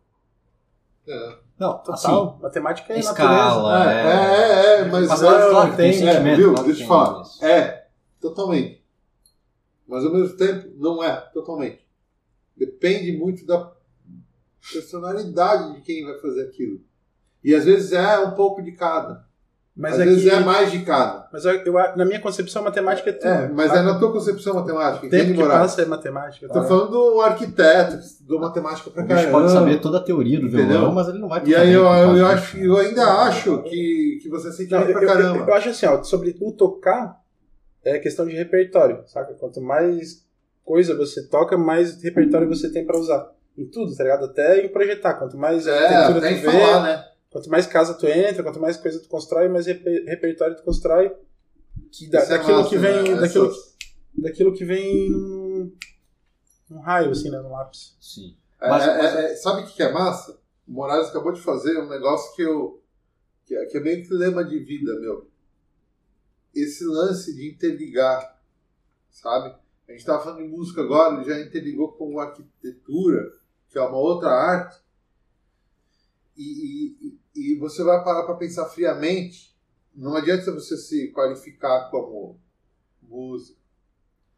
É, 1.08 1.38
Não, 1.58 1.78
Total. 1.78 1.94
assim, 1.94 2.42
matemática 2.42 2.94
é 2.94 3.00
escala, 3.00 3.80
natureza. 3.80 4.00
é, 4.00 4.06
é. 4.06 4.76
é, 4.76 4.80
é, 4.82 4.86
mas, 4.86 5.08
Mas, 5.08 5.24
é, 5.24 5.50
claro, 5.50 5.68
tem 5.76 5.92
tem, 5.92 5.94
sentimento, 5.94 6.38
viu? 6.38 6.54
claro 6.54 6.68
Deixa 6.68 6.84
eu 6.84 6.88
falar. 6.88 7.22
isso. 7.22 7.46
é, 7.46 7.88
totalmente. 8.20 8.86
Mas 9.88 10.06
ao 10.06 10.12
mesmo 10.14 10.38
tempo, 10.38 10.68
não 10.78 11.04
é, 11.04 11.16
totalmente. 11.34 11.88
Depende 12.56 13.18
muito 13.18 13.46
da 13.46 13.72
personalidade 14.74 15.74
de 15.76 15.82
quem 15.82 16.05
vai 16.05 16.18
fazer 16.20 16.43
aquilo. 16.43 16.80
E 17.43 17.55
às 17.55 17.66
vezes 17.66 17.91
é 17.93 18.20
um 18.20 18.32
pouco 18.32 18.62
de 18.62 18.72
cada. 18.74 19.28
Mas 19.76 19.93
às 19.93 19.99
é 20.01 20.05
vezes 20.05 20.24
que- 20.24 20.30
é 20.30 20.39
mais 20.41 20.72
de 20.74 20.80
cada. 20.82 21.30
Mas 21.32 21.45
eu, 21.45 21.53
eu- 21.53 21.74
na 21.95 22.03
minha 22.03 22.20
concepção, 22.20 22.62
matemática 22.62 23.12
é 23.12 23.14
tudo. 23.14 23.28
É, 23.30 23.47
mas 23.47 23.72
é 23.74 23.82
na 23.82 23.97
tua 23.97 24.12
concepção 24.12 24.53
matemática, 24.55 25.07
O 25.07 25.10
tempo 25.10 25.24
entende, 25.24 25.38
que 25.41 25.47
passa 25.47 25.82
é 25.82 25.86
matemática. 25.86 26.45
Eu 26.45 26.49
tá? 26.49 26.62
tô 26.62 26.68
falando 26.68 26.89
de 26.91 26.97
um 26.97 27.22
arquiteto 27.22 27.97
que 27.97 28.03
estudou 28.03 28.39
matemática 28.41 28.89
pra 28.89 29.03
O 29.03 29.05
bicho 29.05 29.16
caramba. 29.22 29.39
pode 29.39 29.51
saber 29.53 29.80
toda 29.80 29.99
a 29.99 30.01
teoria 30.01 30.38
do 30.38 30.47
Entendeu? 30.47 30.68
violão, 30.68 30.91
mas 30.93 31.07
ele 31.07 31.20
não 31.20 31.30
vai 31.30 31.41
E 31.45 31.55
aí 31.55 31.72
eu, 31.72 31.84
eu, 31.86 31.93
eu 31.93 32.14
disso. 32.14 32.26
acho, 32.26 32.57
eu 32.57 32.78
ainda 32.78 33.03
acho 33.24 33.64
que, 33.64 34.20
que 34.22 34.28
você 34.30 34.51
sente 34.51 34.70
Não, 34.72 34.80
bem 34.80 34.88
eu, 34.89 34.93
pra 34.95 35.03
eu- 35.03 35.07
caramba. 35.07 35.45
eu 35.49 35.53
acho 35.53 35.70
assim, 35.70 35.86
ó, 35.86 36.03
sobre 36.03 36.36
o 36.41 36.51
tocar, 36.51 37.18
é 37.82 37.97
questão 37.99 38.26
de 38.28 38.36
repertório, 38.36 39.03
saca? 39.07 39.34
Quanto 39.36 39.62
mais 39.62 40.26
coisa 40.66 40.93
você 40.93 41.26
toca, 41.26 41.57
mais 41.57 42.03
repertório 42.03 42.49
você 42.49 42.70
tem 42.70 42.86
pra 42.86 42.97
usar. 42.99 43.30
Em 43.62 43.68
tudo, 43.70 43.95
tá 43.95 44.03
ligado? 44.03 44.26
Até 44.26 44.66
em 44.66 44.70
projetar. 44.70 45.16
Quanto 45.16 45.38
mais 45.38 45.68
É, 45.68 45.72
arquitetura 45.88 46.30
tu 46.30 46.36
vê, 46.36 46.41
falar, 46.51 46.84
né? 46.84 47.05
quanto 47.30 47.49
mais 47.49 47.66
casa 47.68 47.93
tu 47.93 48.07
entra, 48.07 48.43
quanto 48.43 48.60
mais 48.60 48.78
coisa 48.78 48.99
tu 48.99 49.07
constrói, 49.10 49.47
mais 49.49 49.66
reper- 49.66 50.05
repertório 50.05 50.55
tu 50.55 50.64
constrói. 50.64 51.12
Que 51.91 52.07
da- 52.10 52.20
é 52.22 52.26
daquilo 52.28 52.57
massa, 52.57 52.70
que 52.70 52.78
vem. 52.78 53.03
né? 53.14 53.22
Daquilo, 53.22 53.45
Essas- 53.47 53.76
daquilo 54.16 54.53
que 54.53 54.66
vem 54.66 55.10
num, 55.10 55.72
num 56.70 56.80
raio, 56.80 57.12
assim, 57.12 57.30
né? 57.30 57.39
No 57.39 57.49
lápis. 57.51 57.95
Sim. 57.99 58.36
É, 58.62 58.70
Mas- 58.70 58.84
é, 58.88 58.97
mas- 58.97 59.16
é, 59.16 59.36
sabe 59.38 59.62
o 59.62 59.66
que 59.66 59.74
que 59.76 59.84
é 59.84 59.91
massa? 59.91 60.38
O 60.68 60.72
Moraes 60.74 61.07
acabou 61.07 61.32
de 61.32 61.41
fazer 61.41 61.78
um 61.80 61.89
negócio 61.89 62.36
que 62.36 62.41
eu. 62.43 62.82
que 63.45 63.55
é, 63.55 63.66
que 63.66 63.78
é 63.78 63.80
meio 63.82 64.03
que 64.05 64.14
lema 64.14 64.43
de 64.43 64.60
vida, 64.60 64.93
meu. 64.99 65.28
Esse 66.53 66.84
lance 66.86 67.34
de 67.36 67.49
interligar, 67.49 68.39
sabe? 69.10 69.55
A 69.88 69.91
gente 69.91 70.05
tava 70.05 70.24
falando 70.24 70.43
de 70.43 70.47
música 70.49 70.82
agora, 70.82 71.16
ele 71.16 71.24
já 71.26 71.39
interligou 71.39 71.91
com 71.93 72.20
arquitetura, 72.20 73.32
que 73.70 73.78
é 73.78 73.82
uma 73.82 73.97
outra 73.97 74.30
arte. 74.30 74.80
E, 76.38 76.95
e, 77.01 77.20
e- 77.36 77.59
você 77.59 77.84
vai 77.84 78.03
parar 78.03 78.24
para 78.24 78.36
pensar 78.36 78.65
friamente. 78.65 79.55
Não 79.93 80.15
adianta 80.15 80.51
você 80.51 80.78
se 80.78 81.09
qualificar 81.11 81.89
como 81.89 82.39
músico 83.01 83.59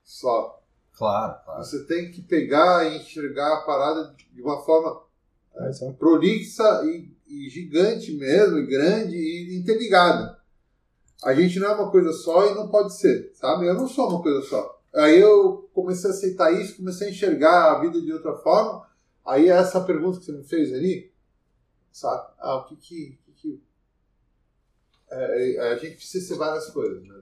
só. 0.03 0.61
Claro, 0.93 1.43
claro. 1.45 1.63
Você 1.63 1.85
tem 1.85 2.11
que 2.11 2.21
pegar 2.21 2.85
e 2.85 2.97
enxergar 2.97 3.53
a 3.57 3.61
parada 3.61 4.15
de 4.33 4.41
uma 4.41 4.61
forma 4.63 5.01
Mas 5.55 5.81
é 5.81 5.91
prolixa 5.93 6.63
e, 6.85 7.11
e 7.27 7.49
gigante 7.49 8.11
mesmo, 8.13 8.57
e 8.57 8.65
grande 8.67 9.15
e 9.15 9.59
interligada. 9.59 10.39
A 11.23 11.33
gente 11.35 11.59
não 11.59 11.67
é 11.69 11.75
uma 11.75 11.91
coisa 11.91 12.11
só 12.13 12.49
e 12.49 12.55
não 12.55 12.67
pode 12.69 12.95
ser, 12.97 13.31
sabe? 13.35 13.67
Eu 13.67 13.75
não 13.75 13.87
sou 13.87 14.09
uma 14.09 14.21
coisa 14.21 14.41
só. 14.41 14.81
Aí 14.93 15.19
eu 15.19 15.69
comecei 15.73 16.09
a 16.09 16.13
aceitar 16.13 16.51
isso, 16.51 16.77
comecei 16.77 17.07
a 17.07 17.11
enxergar 17.11 17.71
a 17.71 17.79
vida 17.79 18.01
de 18.01 18.11
outra 18.11 18.33
forma. 18.37 18.87
Aí 19.31 19.47
essa 19.49 19.81
pergunta 19.81 20.19
que 20.19 20.25
você 20.25 20.31
me 20.31 20.43
fez 20.43 20.73
ali, 20.73 21.11
sabe? 21.91 22.31
Ah, 22.39 22.57
o 22.57 22.65
que 22.65 22.75
que... 22.75 23.19
que 23.25 23.31
que- 23.41 23.61
É, 25.09 25.55
é, 25.55 25.73
a 25.73 25.77
gente 25.77 25.95
precisa 25.97 26.25
ser 26.27 26.35
várias 26.37 26.69
coisas, 26.69 27.03
né? 27.03 27.15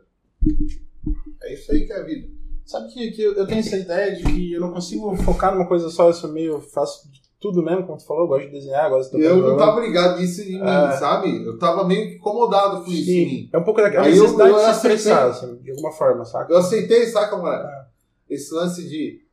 É 1.42 1.54
isso 1.54 1.72
aí 1.72 1.86
que 1.86 1.94
é 1.94 2.00
a 2.00 2.04
vida. 2.04 2.28
Sabe 2.66 2.92
que, 2.94 3.12
que 3.12 3.22
eu 3.24 3.48
tenho 3.48 3.60
essa 3.62 3.78
ideia 3.78 4.16
de 4.16 4.24
que 4.24 4.54
eu 4.54 4.62
não 4.62 4.72
consigo 4.72 5.16
focar 5.18 5.54
numa 5.54 5.68
coisa 5.68 5.90
só, 5.90 6.08
eu 6.08 6.14
sou 6.14 6.32
meio. 6.32 6.62
faço 6.62 7.10
tudo 7.40 7.64
mesmo, 7.64 7.86
como 7.88 7.98
tu 7.98 8.06
falou, 8.06 8.24
eu 8.24 8.28
gosto 8.28 8.46
de 8.48 8.52
desenhar, 8.52 8.90
gosto 8.90 9.16
de 9.18 9.24
Eu 9.24 9.38
não 9.38 9.58
tava 9.58 9.80
ligado 9.80 10.20
nisso 10.20 10.42
em 10.42 10.60
mim, 10.60 10.62
É. 10.62 10.92
sabe? 10.98 11.44
Eu 11.46 11.58
tava 11.58 11.84
meio 11.88 12.10
que 12.10 12.16
incomodado 12.16 12.84
com 12.84 12.92
isso 12.92 13.10
em 13.10 13.26
mim. 13.26 13.30
Sim, 13.44 13.50
é 13.54 13.58
um 13.58 13.64
pouco 13.64 13.82
daquela 13.82 14.06
Aí 14.06 14.12
eu- 14.16 14.24
necessidade 14.24 14.50
eu 14.52 14.56
de 14.58 14.62
se 14.64 14.70
aceitei. 14.70 14.98
expressar, 14.98 15.30
assim, 15.30 15.56
de 15.64 15.72
alguma 15.72 15.92
forma, 15.94 16.26
saca? 16.26 16.52
Eu 16.54 16.58
aceitei, 16.58 17.06
saca, 17.08 17.38
mano? 17.38 17.66
É. 17.68 17.88
Esse 18.30 18.54
lance 18.54 18.88
de. 18.88 19.26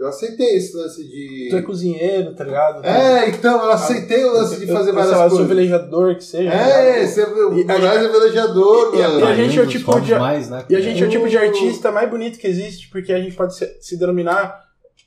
Eu 0.00 0.08
aceitei 0.08 0.56
esse 0.56 0.74
lance 0.74 1.04
de. 1.06 1.48
Tu 1.50 1.56
é 1.58 1.62
cozinheiro, 1.62 2.32
tá 2.34 2.42
ligado? 2.42 2.82
É, 2.86 3.28
então, 3.28 3.62
eu 3.62 3.70
aceitei 3.70 4.24
o 4.24 4.32
lance 4.32 4.56
de 4.58 4.66
Eu- 4.66 4.74
fazer 4.74 4.90
eu, 4.90 4.94
várias 4.94 5.10
sei 5.10 5.18
lá, 5.18 5.24
eu 5.26 5.28
sou 5.30 5.38
coisas. 5.40 5.56
velejador, 5.56 6.16
que 6.16 6.24
seja. 6.24 6.50
tá 6.50 6.56
É, 6.56 7.06
você, 7.06 7.22
o 7.22 7.48
a 7.48 7.78
Moraes 7.78 8.02
é 8.04 8.08
velejador, 8.08 8.94
e 8.96 9.02
a- 9.02 9.08
mano. 9.10 9.20
e 9.20 9.22
a 9.30 9.34
gente 9.34 9.58
é 9.58 9.62
o 9.62 9.66
tipo 9.66 10.00
de- 10.00 10.14
mais, 10.14 10.48
né? 10.48 10.64
E 10.70 10.74
a 10.74 10.80
gente 10.80 11.04
é 11.04 11.06
o 11.06 11.10
tipo 11.10 11.28
de 11.28 11.36
Uh. 11.36 11.40
artista 11.40 11.92
mais 11.92 12.08
bonito 12.08 12.38
que 12.38 12.46
existe, 12.46 12.88
porque 12.88 13.12
a 13.12 13.20
gente 13.20 13.36
pode 13.36 13.54
se, 13.54 13.76
se 13.78 13.98
denominar 13.98 14.58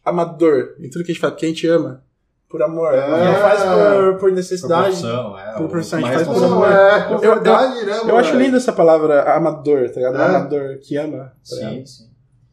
amador 0.05 0.75
em 0.79 0.89
tudo 0.89 1.03
que 1.03 1.11
a 1.11 1.13
gente 1.13 1.21
faz, 1.21 1.33
porque 1.33 1.45
a 1.45 1.49
gente 1.49 1.67
ama. 1.67 2.03
Por 2.47 2.61
amor. 2.61 2.93
É. 2.93 3.07
Não 3.09 3.33
faz 3.41 3.63
por, 3.63 4.11
por 4.11 4.19
Por 4.19 4.31
necessidade. 4.31 4.83
profissão, 5.01 5.39
é. 5.39 5.53
por 5.53 5.65
o 5.65 5.69
profissão, 5.69 5.97
a 5.97 6.01
gente 6.03 6.11
mais 6.13 6.27
faz 6.27 6.37
por 6.37 6.45
amor. 6.45 6.71
é, 6.71 7.05
Eu- 7.07 7.11
eu- 7.13 7.19
verdade, 7.19 7.85
né, 7.85 7.97
mano? 7.97 8.09
Eu 8.11 8.17
acho 8.17 8.35
lindo 8.37 8.57
essa 8.57 8.71
palavra 8.71 9.23
amador, 9.35 9.89
tá 9.89 9.95
ligado? 9.95 10.17
É. 10.21 10.25
Amador 10.25 10.77
que 10.83 10.95
ama. 10.97 11.33
tá 11.49 11.55
ligado? 11.55 11.87
Sim, 11.87 12.03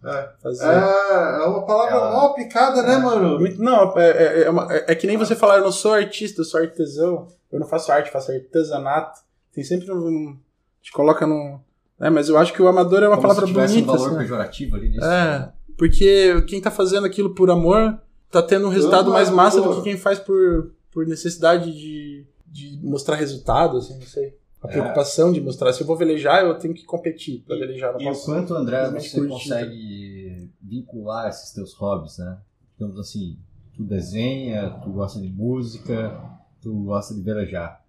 sim. 0.02 0.42
Fazer. 0.42 0.64
É, 0.64 1.42
é 1.42 1.44
uma 1.46 1.66
palavra 1.66 1.94
Ela- 1.96 2.10
mal 2.12 2.26
aplicada, 2.30 2.82
né, 2.82 2.96
mano? 2.98 3.38
Muito- 3.38 3.60
não, 3.62 3.96
é, 3.98 4.10
é, 4.10 4.42
é, 4.44 4.50
uma- 4.50 4.66
é- 4.72 4.84
é 4.88 4.94
que 4.94 5.06
nem 5.06 5.16
você 5.16 5.34
falar, 5.36 5.58
eu 5.58 5.64
não 5.64 5.72
sou 5.72 5.92
artista, 5.92 6.40
eu 6.40 6.44
sou 6.44 6.60
artesão. 6.60 7.26
Eu 7.52 7.58
não 7.60 7.66
faço 7.66 7.90
arte, 7.92 8.10
faço 8.10 8.30
artesanato. 8.32 9.20
Tem 9.52 9.64
sempre 9.64 9.90
um. 9.92 10.36
Te 10.82 10.92
coloca 10.92 11.26
num. 11.26 11.58
É, 12.00 12.08
mas 12.08 12.28
eu 12.28 12.38
acho 12.38 12.52
que 12.52 12.62
o 12.62 12.68
amador 12.68 13.02
é 13.02 13.08
uma 13.08 13.16
Como 13.16 13.22
palavra 13.22 13.46
se 13.46 13.52
tivesse 13.52 13.74
bonita. 13.74 13.90
um 13.92 13.94
valor 13.94 14.06
assim, 14.06 14.16
né? 14.16 14.22
pejorativo 14.22 14.76
ali 14.76 14.88
nisso. 14.90 15.04
É, 15.04 15.52
porque 15.76 16.40
quem 16.48 16.60
tá 16.60 16.70
fazendo 16.70 17.06
aquilo 17.06 17.34
por 17.34 17.50
amor 17.50 17.98
tá 18.30 18.42
tendo 18.42 18.66
um 18.66 18.70
resultado 18.70 19.10
mais 19.10 19.28
massa 19.28 19.60
do 19.60 19.74
que 19.76 19.82
quem 19.82 19.96
faz 19.98 20.18
por, 20.18 20.70
por 20.92 21.04
necessidade 21.06 21.72
de, 21.72 22.24
de 22.46 22.78
mostrar 22.82 23.16
resultado, 23.16 23.76
assim, 23.78 23.94
não 23.98 24.06
sei. 24.06 24.34
A 24.62 24.68
É. 24.68 24.72
preocupação 24.72 25.32
de 25.32 25.40
mostrar. 25.40 25.72
Se 25.72 25.82
eu 25.82 25.86
vou 25.86 25.96
velejar, 25.96 26.44
eu 26.44 26.58
tenho 26.58 26.74
que 26.74 26.84
competir 26.84 27.42
pra 27.46 27.56
velejar. 27.56 27.94
E 28.00 28.06
o 28.08 28.14
quanto, 28.24 28.54
André, 28.54 28.90
você 28.90 29.18
curtir. 29.18 29.28
consegue 29.48 30.50
vincular 30.60 31.28
esses 31.28 31.52
teus 31.52 31.72
hobbies, 31.74 32.18
né? 32.18 32.38
Digamos 32.78 32.98
assim, 32.98 33.38
tu 33.74 33.82
desenha, 33.82 34.70
tu 34.82 34.90
gosta 34.90 35.18
de 35.20 35.28
música, 35.28 36.20
tu 36.60 36.84
gosta 36.84 37.14
de 37.14 37.22
velejar. 37.22 37.82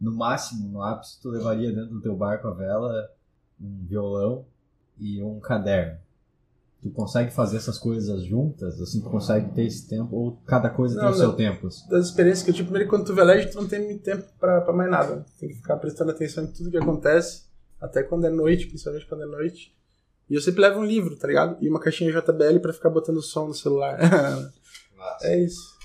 No 0.00 0.12
máximo, 0.12 0.68
no 0.68 0.82
ápice, 0.82 1.20
tu 1.20 1.28
levaria 1.30 1.70
dentro 1.72 1.94
do 1.94 2.00
teu 2.00 2.16
barco 2.16 2.48
a 2.48 2.52
vela 2.54 3.10
um 3.60 3.84
violão 3.86 4.44
e 4.98 5.22
um 5.22 5.38
caderno. 5.40 5.98
Tu 6.86 6.92
consegue 6.92 7.32
fazer 7.32 7.56
essas 7.56 7.78
coisas 7.78 8.22
juntas? 8.22 8.80
Assim, 8.80 9.00
tu 9.00 9.10
consegue 9.10 9.52
ter 9.52 9.66
esse 9.66 9.88
tempo? 9.88 10.14
Ou 10.14 10.36
cada 10.46 10.70
coisa 10.70 10.94
tem 10.94 11.04
Não, 11.04 11.10
o 11.10 11.16
seu 11.16 11.32
tempo? 11.32 11.66
assim? 11.66 11.88
das 11.88 12.06
experiências 12.06 12.44
que 12.44 12.50
eu 12.50 12.54
tive, 12.54 12.68
primeiro 12.68 12.88
quando 12.88 13.04
tu 13.04 13.14
veleja, 13.14 13.48
tu 13.48 13.60
não 13.60 13.66
tem 13.66 13.84
muito 13.84 14.04
tempo 14.04 14.24
pra, 14.38 14.60
pra 14.60 14.72
mais 14.72 14.90
nada. 14.90 15.26
Tem 15.40 15.48
que 15.48 15.56
ficar 15.56 15.76
prestando 15.78 16.12
atenção 16.12 16.44
em 16.44 16.46
tudo 16.46 16.70
que 16.70 16.76
acontece, 16.76 17.42
até 17.80 18.04
quando 18.04 18.24
é 18.24 18.30
noite, 18.30 18.68
principalmente 18.68 19.06
quando 19.06 19.24
é 19.24 19.26
noite. 19.26 19.74
E 20.30 20.34
eu 20.34 20.40
sempre 20.40 20.60
levo 20.60 20.80
um 20.80 20.84
livro, 20.84 21.16
tá 21.16 21.26
ligado? 21.26 21.56
E 21.60 21.68
uma 21.68 21.80
caixinha 21.80 22.12
JBL 22.12 22.60
pra 22.60 22.72
ficar 22.72 22.90
botando 22.90 23.20
som 23.20 23.48
no 23.48 23.54
celular. 23.54 23.98
é 25.22 25.40
isso. 25.42 25.75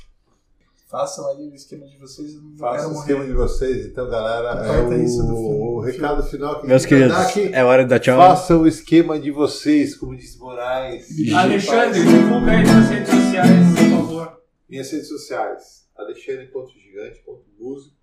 Façam 0.91 1.25
aí 1.29 1.47
o 1.47 1.55
esquema 1.55 1.87
de 1.87 1.97
vocês. 1.97 2.35
eu 2.35 2.41
não 2.41 2.57
Faça 2.57 2.79
quero 2.83 2.89
o 2.89 2.93
esquema 2.99 3.25
de 3.25 3.31
vocês, 3.31 3.85
então, 3.85 4.09
galera. 4.09 4.61
É 4.61 4.67
Corta 4.67 4.95
isso 4.97 5.25
do 5.25 5.35
o, 5.35 5.77
o 5.77 5.79
recado 5.79 6.21
final 6.23 6.59
que 6.59 6.67
Meus 6.67 6.85
queridos, 6.85 7.15
aqui. 7.15 7.49
é 7.53 7.63
hora 7.63 7.83
de 7.83 7.89
dar 7.89 7.99
tchau. 7.99 8.17
Faça 8.17 8.57
o 8.57 8.67
esquema 8.67 9.17
de 9.17 9.31
vocês, 9.31 9.95
como 9.95 10.13
disse 10.17 10.37
Moraes. 10.37 11.07
Alexandre, 11.33 12.03
divulga 12.03 12.51
aí 12.51 12.63
nas 12.65 12.89
redes 12.89 13.09
sociais, 13.09 13.79
por 13.79 13.89
favor. 13.89 14.41
Minhas 14.69 14.91
redes 14.91 15.07
sociais. 15.07 15.87
Alexandre.gigante.músico. 15.95 17.95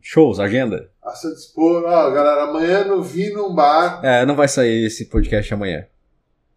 Shows, 0.00 0.40
agenda. 0.40 0.90
A 1.00 1.14
seu 1.14 1.32
dispor. 1.32 1.84
Ó, 1.84 2.10
galera, 2.10 2.50
amanhã 2.50 2.84
no 2.84 3.00
Vi 3.00 3.32
num 3.32 3.54
bar. 3.54 4.04
É, 4.04 4.26
não 4.26 4.34
vai 4.34 4.48
sair 4.48 4.86
esse 4.86 5.04
podcast 5.04 5.54
amanhã. 5.54 5.86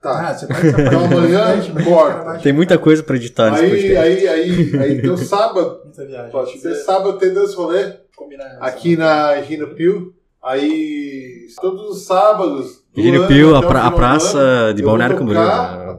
Tá. 0.05 0.29
Ah, 0.29 0.33
você 0.35 0.45
essa 0.51 0.81
Então 0.81 1.05
amanhã 1.05 1.83
corta. 1.83 2.39
Tem 2.39 2.53
muita 2.53 2.77
coisa 2.77 3.01
pra 3.01 3.15
editar 3.15 3.49
nesse 3.49 3.63
Aí, 3.63 3.69
podcast. 3.71 3.97
aí, 3.99 4.27
aí, 4.27 4.77
aí, 4.79 4.97
então 5.01 5.17
sábado. 5.17 5.81
Muita 5.83 6.05
viagem. 6.05 6.31
Pode 6.31 6.59
ser 6.59 6.75
sábado 6.75 7.17
tem 7.17 7.33
dois 7.33 7.55
rolês. 7.55 7.95
combinar 8.15 8.57
aqui 8.61 8.95
na 8.95 9.41
Gino 9.41 9.73
Pio. 9.73 10.13
Aí, 10.43 11.47
todos 11.59 11.89
os 11.89 12.05
sábados. 12.05 12.83
do 12.93 13.01
Gino 13.01 13.25
Pio, 13.27 13.55
a 13.55 13.59
o 13.59 13.67
pra- 13.67 13.87
a 13.87 13.89
praça 13.91 14.37
ano, 14.37 14.73
de 14.75 14.83
Balneário 14.83 15.17
Camboriú? 15.17 15.41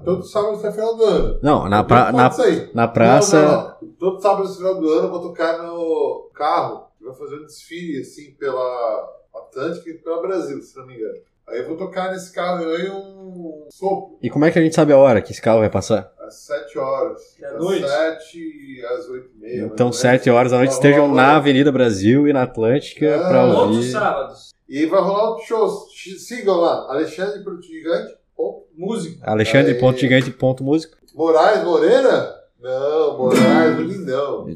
Todos 0.05 0.27
os 0.27 0.31
sábados 0.33 0.61
até 0.61 0.69
o 0.69 0.73
final 0.73 0.97
do 0.97 1.05
ano. 1.05 1.39
Não, 1.43 1.69
na, 1.69 1.83
pra, 1.83 2.13
na, 2.13 2.31
na 2.75 2.87
praça. 2.87 3.43
Não, 3.43 3.49
não, 3.49 3.63
não. 3.83 3.89
Todo 3.99 4.21
sábado 4.21 4.49
no 4.49 4.55
final 4.55 4.81
do 4.81 4.89
ano 4.89 5.07
eu 5.07 5.11
vou 5.11 5.21
tocar 5.21 5.59
no 5.65 6.31
carro. 6.33 6.87
Vai 7.05 7.13
fazer 7.15 7.37
um 7.41 7.45
desfile 7.45 8.01
assim 8.01 8.37
pela 8.39 9.09
Atlântica 9.35 9.91
e 9.91 9.95
pela 9.95 10.23
Brasil, 10.23 10.61
se 10.63 10.77
não 10.79 10.87
me 10.87 10.95
engano. 10.95 11.17
Aí 11.49 11.59
eu 11.61 11.67
vou 11.69 11.77
tocar 11.77 12.11
nesse 12.11 12.33
carro 12.33 12.65
eu 12.65 12.77
ganho 12.77 12.97
um 12.97 13.67
sopro 13.71 14.19
E 14.23 14.29
como 14.29 14.45
é 14.45 14.51
que 14.51 14.59
a 14.59 14.63
gente 14.63 14.75
sabe 14.75 14.93
a 14.93 14.99
hora 14.99 15.23
que 15.23 15.31
esse 15.33 15.41
carro 15.41 15.61
vai 15.61 15.71
passar? 15.71 16.11
às 16.19 16.35
7 16.35 16.77
horas. 16.79 17.21
É 17.41 17.47
à 17.47 17.51
das 17.53 17.61
noite? 17.63 17.87
7 17.89 18.85
às 18.87 19.09
8 19.09 19.31
e 19.37 19.41
meia. 19.41 19.55
Então, 19.59 19.67
mais 19.69 19.81
ou 19.81 19.85
menos. 19.85 19.97
7 19.99 20.31
horas 20.31 20.51
da 20.51 20.59
noite, 20.59 20.71
Vai 20.71 20.77
estejam 20.79 21.07
rolar 21.09 21.23
na 21.23 21.37
Avenida 21.37 21.71
Brasil 21.71 22.27
e 22.27 22.33
na 22.33 22.43
Atlântica 22.43 23.15
Ah, 23.15 23.29
pra 23.29 23.43
Todos 23.53 23.71
os 23.71 23.77
ouvir. 23.77 23.93
sábados. 23.93 24.55
E 24.69 24.79
aí 24.79 24.87
vai 24.87 25.01
rolar 25.01 25.29
outros 25.31 25.47
shows. 25.47 25.85
Sigam 26.27 26.57
lá, 26.57 26.87
Alexandre 26.91 27.45
Pro 27.45 27.63
Gigante. 27.63 28.13
ponto. 28.37 28.67
Músico. 28.77 29.21
Alexandre.gigante.música. 29.23 30.97
Moraes 31.15 31.65
Moreira? 31.65 32.36
Não, 32.63 33.19
Moraes, 33.19 33.79
lindão. 33.79 34.47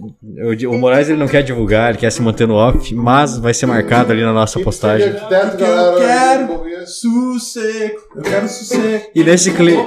O 0.68 0.78
Moraes 0.78 1.08
ele 1.08 1.18
não 1.18 1.28
quer 1.28 1.42
divulgar, 1.42 1.90
ele 1.90 1.98
quer 1.98 2.10
se 2.10 2.22
manter 2.22 2.48
no 2.48 2.54
off, 2.54 2.94
mas 2.94 3.38
vai 3.38 3.52
ser 3.52 3.66
marcado 3.66 4.10
ali 4.10 4.22
na 4.22 4.32
nossa 4.32 4.58
postagem. 4.60 5.08
arquiteto, 5.08 5.56
Que 5.56 5.62
eu 5.62 5.66
galera, 5.66 6.46
quero. 6.46 6.86
Sossego. 6.86 8.00
Eu 8.16 8.22
quero 8.22 8.48
sossego. 8.48 9.04
E 9.14 9.22
nesse 9.22 9.52
clima. 9.52 9.84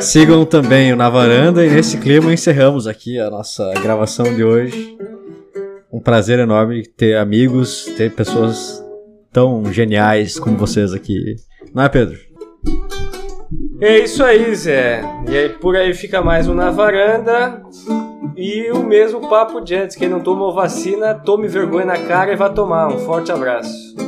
Sigam 0.00 0.44
também 0.44 0.92
o 0.92 0.96
Na 0.96 1.08
Varanda 1.08 1.64
e 1.64 1.70
nesse 1.70 1.96
clima 1.96 2.32
encerramos 2.32 2.86
aqui 2.86 3.18
a 3.18 3.30
nossa 3.30 3.72
gravação 3.82 4.34
de 4.34 4.44
hoje. 4.44 4.96
Um 5.90 6.00
prazer 6.00 6.38
enorme 6.38 6.86
ter 6.86 7.16
amigos, 7.16 7.86
ter 7.96 8.12
pessoas 8.12 8.84
tão 9.32 9.72
geniais 9.72 10.38
como 10.38 10.58
vocês 10.58 10.92
aqui. 10.92 11.36
Não 11.74 11.82
é, 11.82 11.88
Pedro? 11.88 12.18
É 13.80 13.98
isso 13.98 14.24
aí, 14.24 14.52
Zé. 14.56 15.02
E 15.28 15.36
aí 15.36 15.48
por 15.50 15.76
aí 15.76 15.94
fica 15.94 16.20
mais 16.20 16.48
um 16.48 16.54
na 16.54 16.70
varanda. 16.70 17.62
E 18.36 18.70
o 18.72 18.82
mesmo 18.82 19.28
papo 19.28 19.60
de 19.60 19.76
antes. 19.76 19.94
Quem 19.94 20.08
não 20.08 20.20
tomou 20.20 20.52
vacina, 20.52 21.14
tome 21.14 21.46
vergonha 21.46 21.86
na 21.86 21.98
cara 21.98 22.32
e 22.32 22.36
vá 22.36 22.48
tomar. 22.48 22.88
Um 22.88 22.98
forte 22.98 23.30
abraço. 23.30 24.07